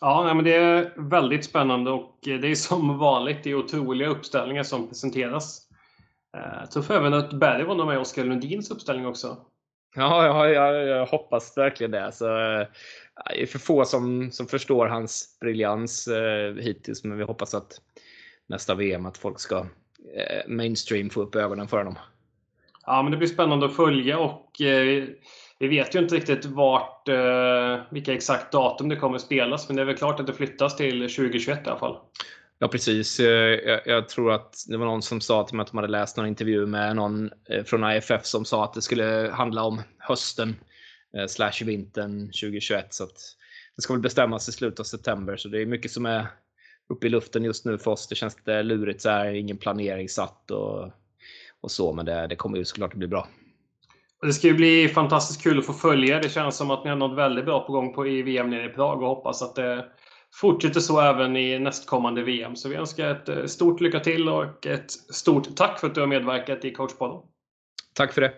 Ja, 0.01 0.35
men 0.35 0.45
det 0.45 0.55
är 0.55 0.93
väldigt 0.97 1.45
spännande 1.45 1.91
och 1.91 2.19
det 2.23 2.51
är 2.51 2.55
som 2.55 2.99
vanligt, 2.99 3.43
det 3.43 3.51
är 3.51 3.55
otroliga 3.55 4.09
uppställningar 4.09 4.63
som 4.63 4.89
presenteras. 4.89 5.69
Eh, 6.37 6.69
jag 6.75 6.85
för 6.85 6.97
även 6.97 7.15
att 7.15 7.33
Berg 7.33 7.65
var 7.65 7.87
med 7.87 7.95
i 7.95 7.99
Oskar 7.99 8.25
Lundins 8.25 8.71
uppställning 8.71 9.07
också. 9.07 9.37
Ja, 9.97 10.27
ja 10.27 10.49
jag, 10.49 10.87
jag 10.87 11.07
hoppas 11.07 11.57
verkligen 11.57 11.91
det. 11.91 12.13
Så, 12.13 12.27
det 13.31 13.43
är 13.43 13.47
för 13.47 13.59
få 13.59 13.85
som, 13.85 14.31
som 14.33 14.47
förstår 14.47 14.87
hans 14.87 15.39
briljans 15.41 16.09
eh, 16.09 16.55
hittills, 16.55 17.05
men 17.05 17.19
vi 17.19 17.25
hoppas 17.25 17.55
att 17.55 17.81
nästa 18.47 18.75
VM 18.75 19.07
att 19.07 19.19
folk 19.19 19.41
ska 19.41 19.59
eh, 20.17 20.49
mainstream 20.49 21.11
få 21.11 21.23
upp 21.23 21.35
ögonen 21.35 21.69
för 21.69 21.79
honom. 21.79 21.99
Ja, 22.87 23.03
men 23.03 23.13
det 23.13 23.19
blir 23.19 23.29
spännande 23.29 23.67
att 23.67 23.77
följa 23.77 24.19
och 24.19 24.61
eh, 24.61 25.05
vi 25.59 25.69
vet 25.69 25.95
ju 25.95 25.99
inte 25.99 26.15
riktigt 26.15 26.45
vart, 26.45 27.09
eh, 27.09 27.81
vilka 27.91 28.13
exakt 28.13 28.53
datum 28.53 28.89
det 28.89 28.97
kommer 28.97 29.19
spelas, 29.19 29.69
men 29.69 29.77
det 29.77 29.83
är 29.83 29.87
väl 29.87 29.97
klart 29.97 30.21
att 30.21 30.27
det 30.27 30.33
flyttas 30.33 30.77
till 30.77 31.01
2021 31.01 31.67
i 31.67 31.71
alla 31.71 31.79
fall. 31.79 31.97
Ja, 32.59 32.69
precis. 32.69 33.21
Eh, 33.21 33.27
jag, 33.27 33.81
jag, 33.87 34.09
tror 34.09 34.33
att 34.33 34.55
det 34.69 34.77
var 34.77 34.87
någon 34.87 35.03
som 35.03 35.21
sa 35.21 35.45
till 35.45 35.57
mig 35.57 35.63
att 35.63 35.71
de 35.71 35.77
hade 35.77 35.89
läst 35.89 36.17
någon 36.17 36.27
intervju 36.27 36.67
med 36.67 36.97
någon 36.97 37.31
eh, 37.51 37.65
från 37.65 37.91
IFF 37.91 38.25
som 38.25 38.45
sa 38.45 38.65
att 38.65 38.75
det 38.75 38.83
skulle 38.83 39.31
handla 39.33 39.63
om 39.63 39.83
hösten 39.99 40.57
slash 41.29 41.65
vintern 41.65 42.27
2021. 42.27 42.95
Så 42.95 43.05
det 43.77 43.83
ska 43.83 43.93
väl 43.93 44.03
bestämmas 44.03 44.49
i 44.49 44.53
slutet 44.53 44.81
av 44.81 44.85
september, 44.85 45.37
så 45.37 45.49
det 45.49 45.63
är 45.63 45.67
mycket 45.67 45.91
som 45.91 46.07
är 46.07 46.27
uppe 46.89 47.07
i 47.07 47.11
luften 47.11 47.45
just 47.45 47.65
nu 47.65 47.79
för 47.79 47.91
oss. 47.91 48.09
Det 48.09 48.15
känns 48.15 48.37
lite 48.37 48.63
lurigt, 48.63 49.03
så 49.03 49.11
här, 49.11 49.35
ingen 49.35 49.59
planering 49.59 50.09
satt 50.09 50.51
och, 50.51 50.91
och 51.61 51.71
så, 51.71 51.93
men 51.93 52.07
det, 52.07 52.27
det 52.27 52.37
kommer 52.37 52.59
ju 52.59 52.65
såklart 52.65 52.93
att 52.93 52.99
bli 52.99 53.09
bra. 53.09 53.29
Det 54.23 54.33
ska 54.33 54.47
ju 54.47 54.55
bli 54.55 54.89
fantastiskt 54.89 55.43
kul 55.43 55.59
att 55.59 55.67
få 55.67 55.73
följa. 55.73 56.21
Det 56.21 56.29
känns 56.29 56.57
som 56.57 56.71
att 56.71 56.85
ni 56.85 56.91
har 56.91 56.97
något 56.97 57.19
väldigt 57.19 57.45
bra 57.45 57.67
på 57.67 57.73
gång 57.73 57.95
på 57.95 58.07
i 58.07 58.23
VM 58.23 58.51
nere 58.51 58.67
i 58.67 58.69
Prag 58.69 59.03
och 59.03 59.09
hoppas 59.09 59.43
att 59.43 59.55
det 59.55 59.85
fortsätter 60.35 60.81
så 60.81 61.01
även 61.01 61.37
i 61.37 61.59
nästkommande 61.59 62.23
VM. 62.23 62.57
Så 62.57 62.69
vi 62.69 62.75
önskar 62.75 63.11
ett 63.11 63.29
eh, 63.29 63.45
stort 63.45 63.81
lycka 63.81 64.01
till 64.01 64.29
och 64.29 64.67
ett 64.67 64.91
stort 64.91 65.57
tack 65.57 65.81
för 65.81 65.87
att 65.87 65.95
du 65.95 66.01
har 66.01 66.09
medverkat 66.09 66.65
i 66.65 66.71
coachpodden. 66.75 67.21
Tack 67.95 68.13
för 68.13 68.21
det. 68.21 68.33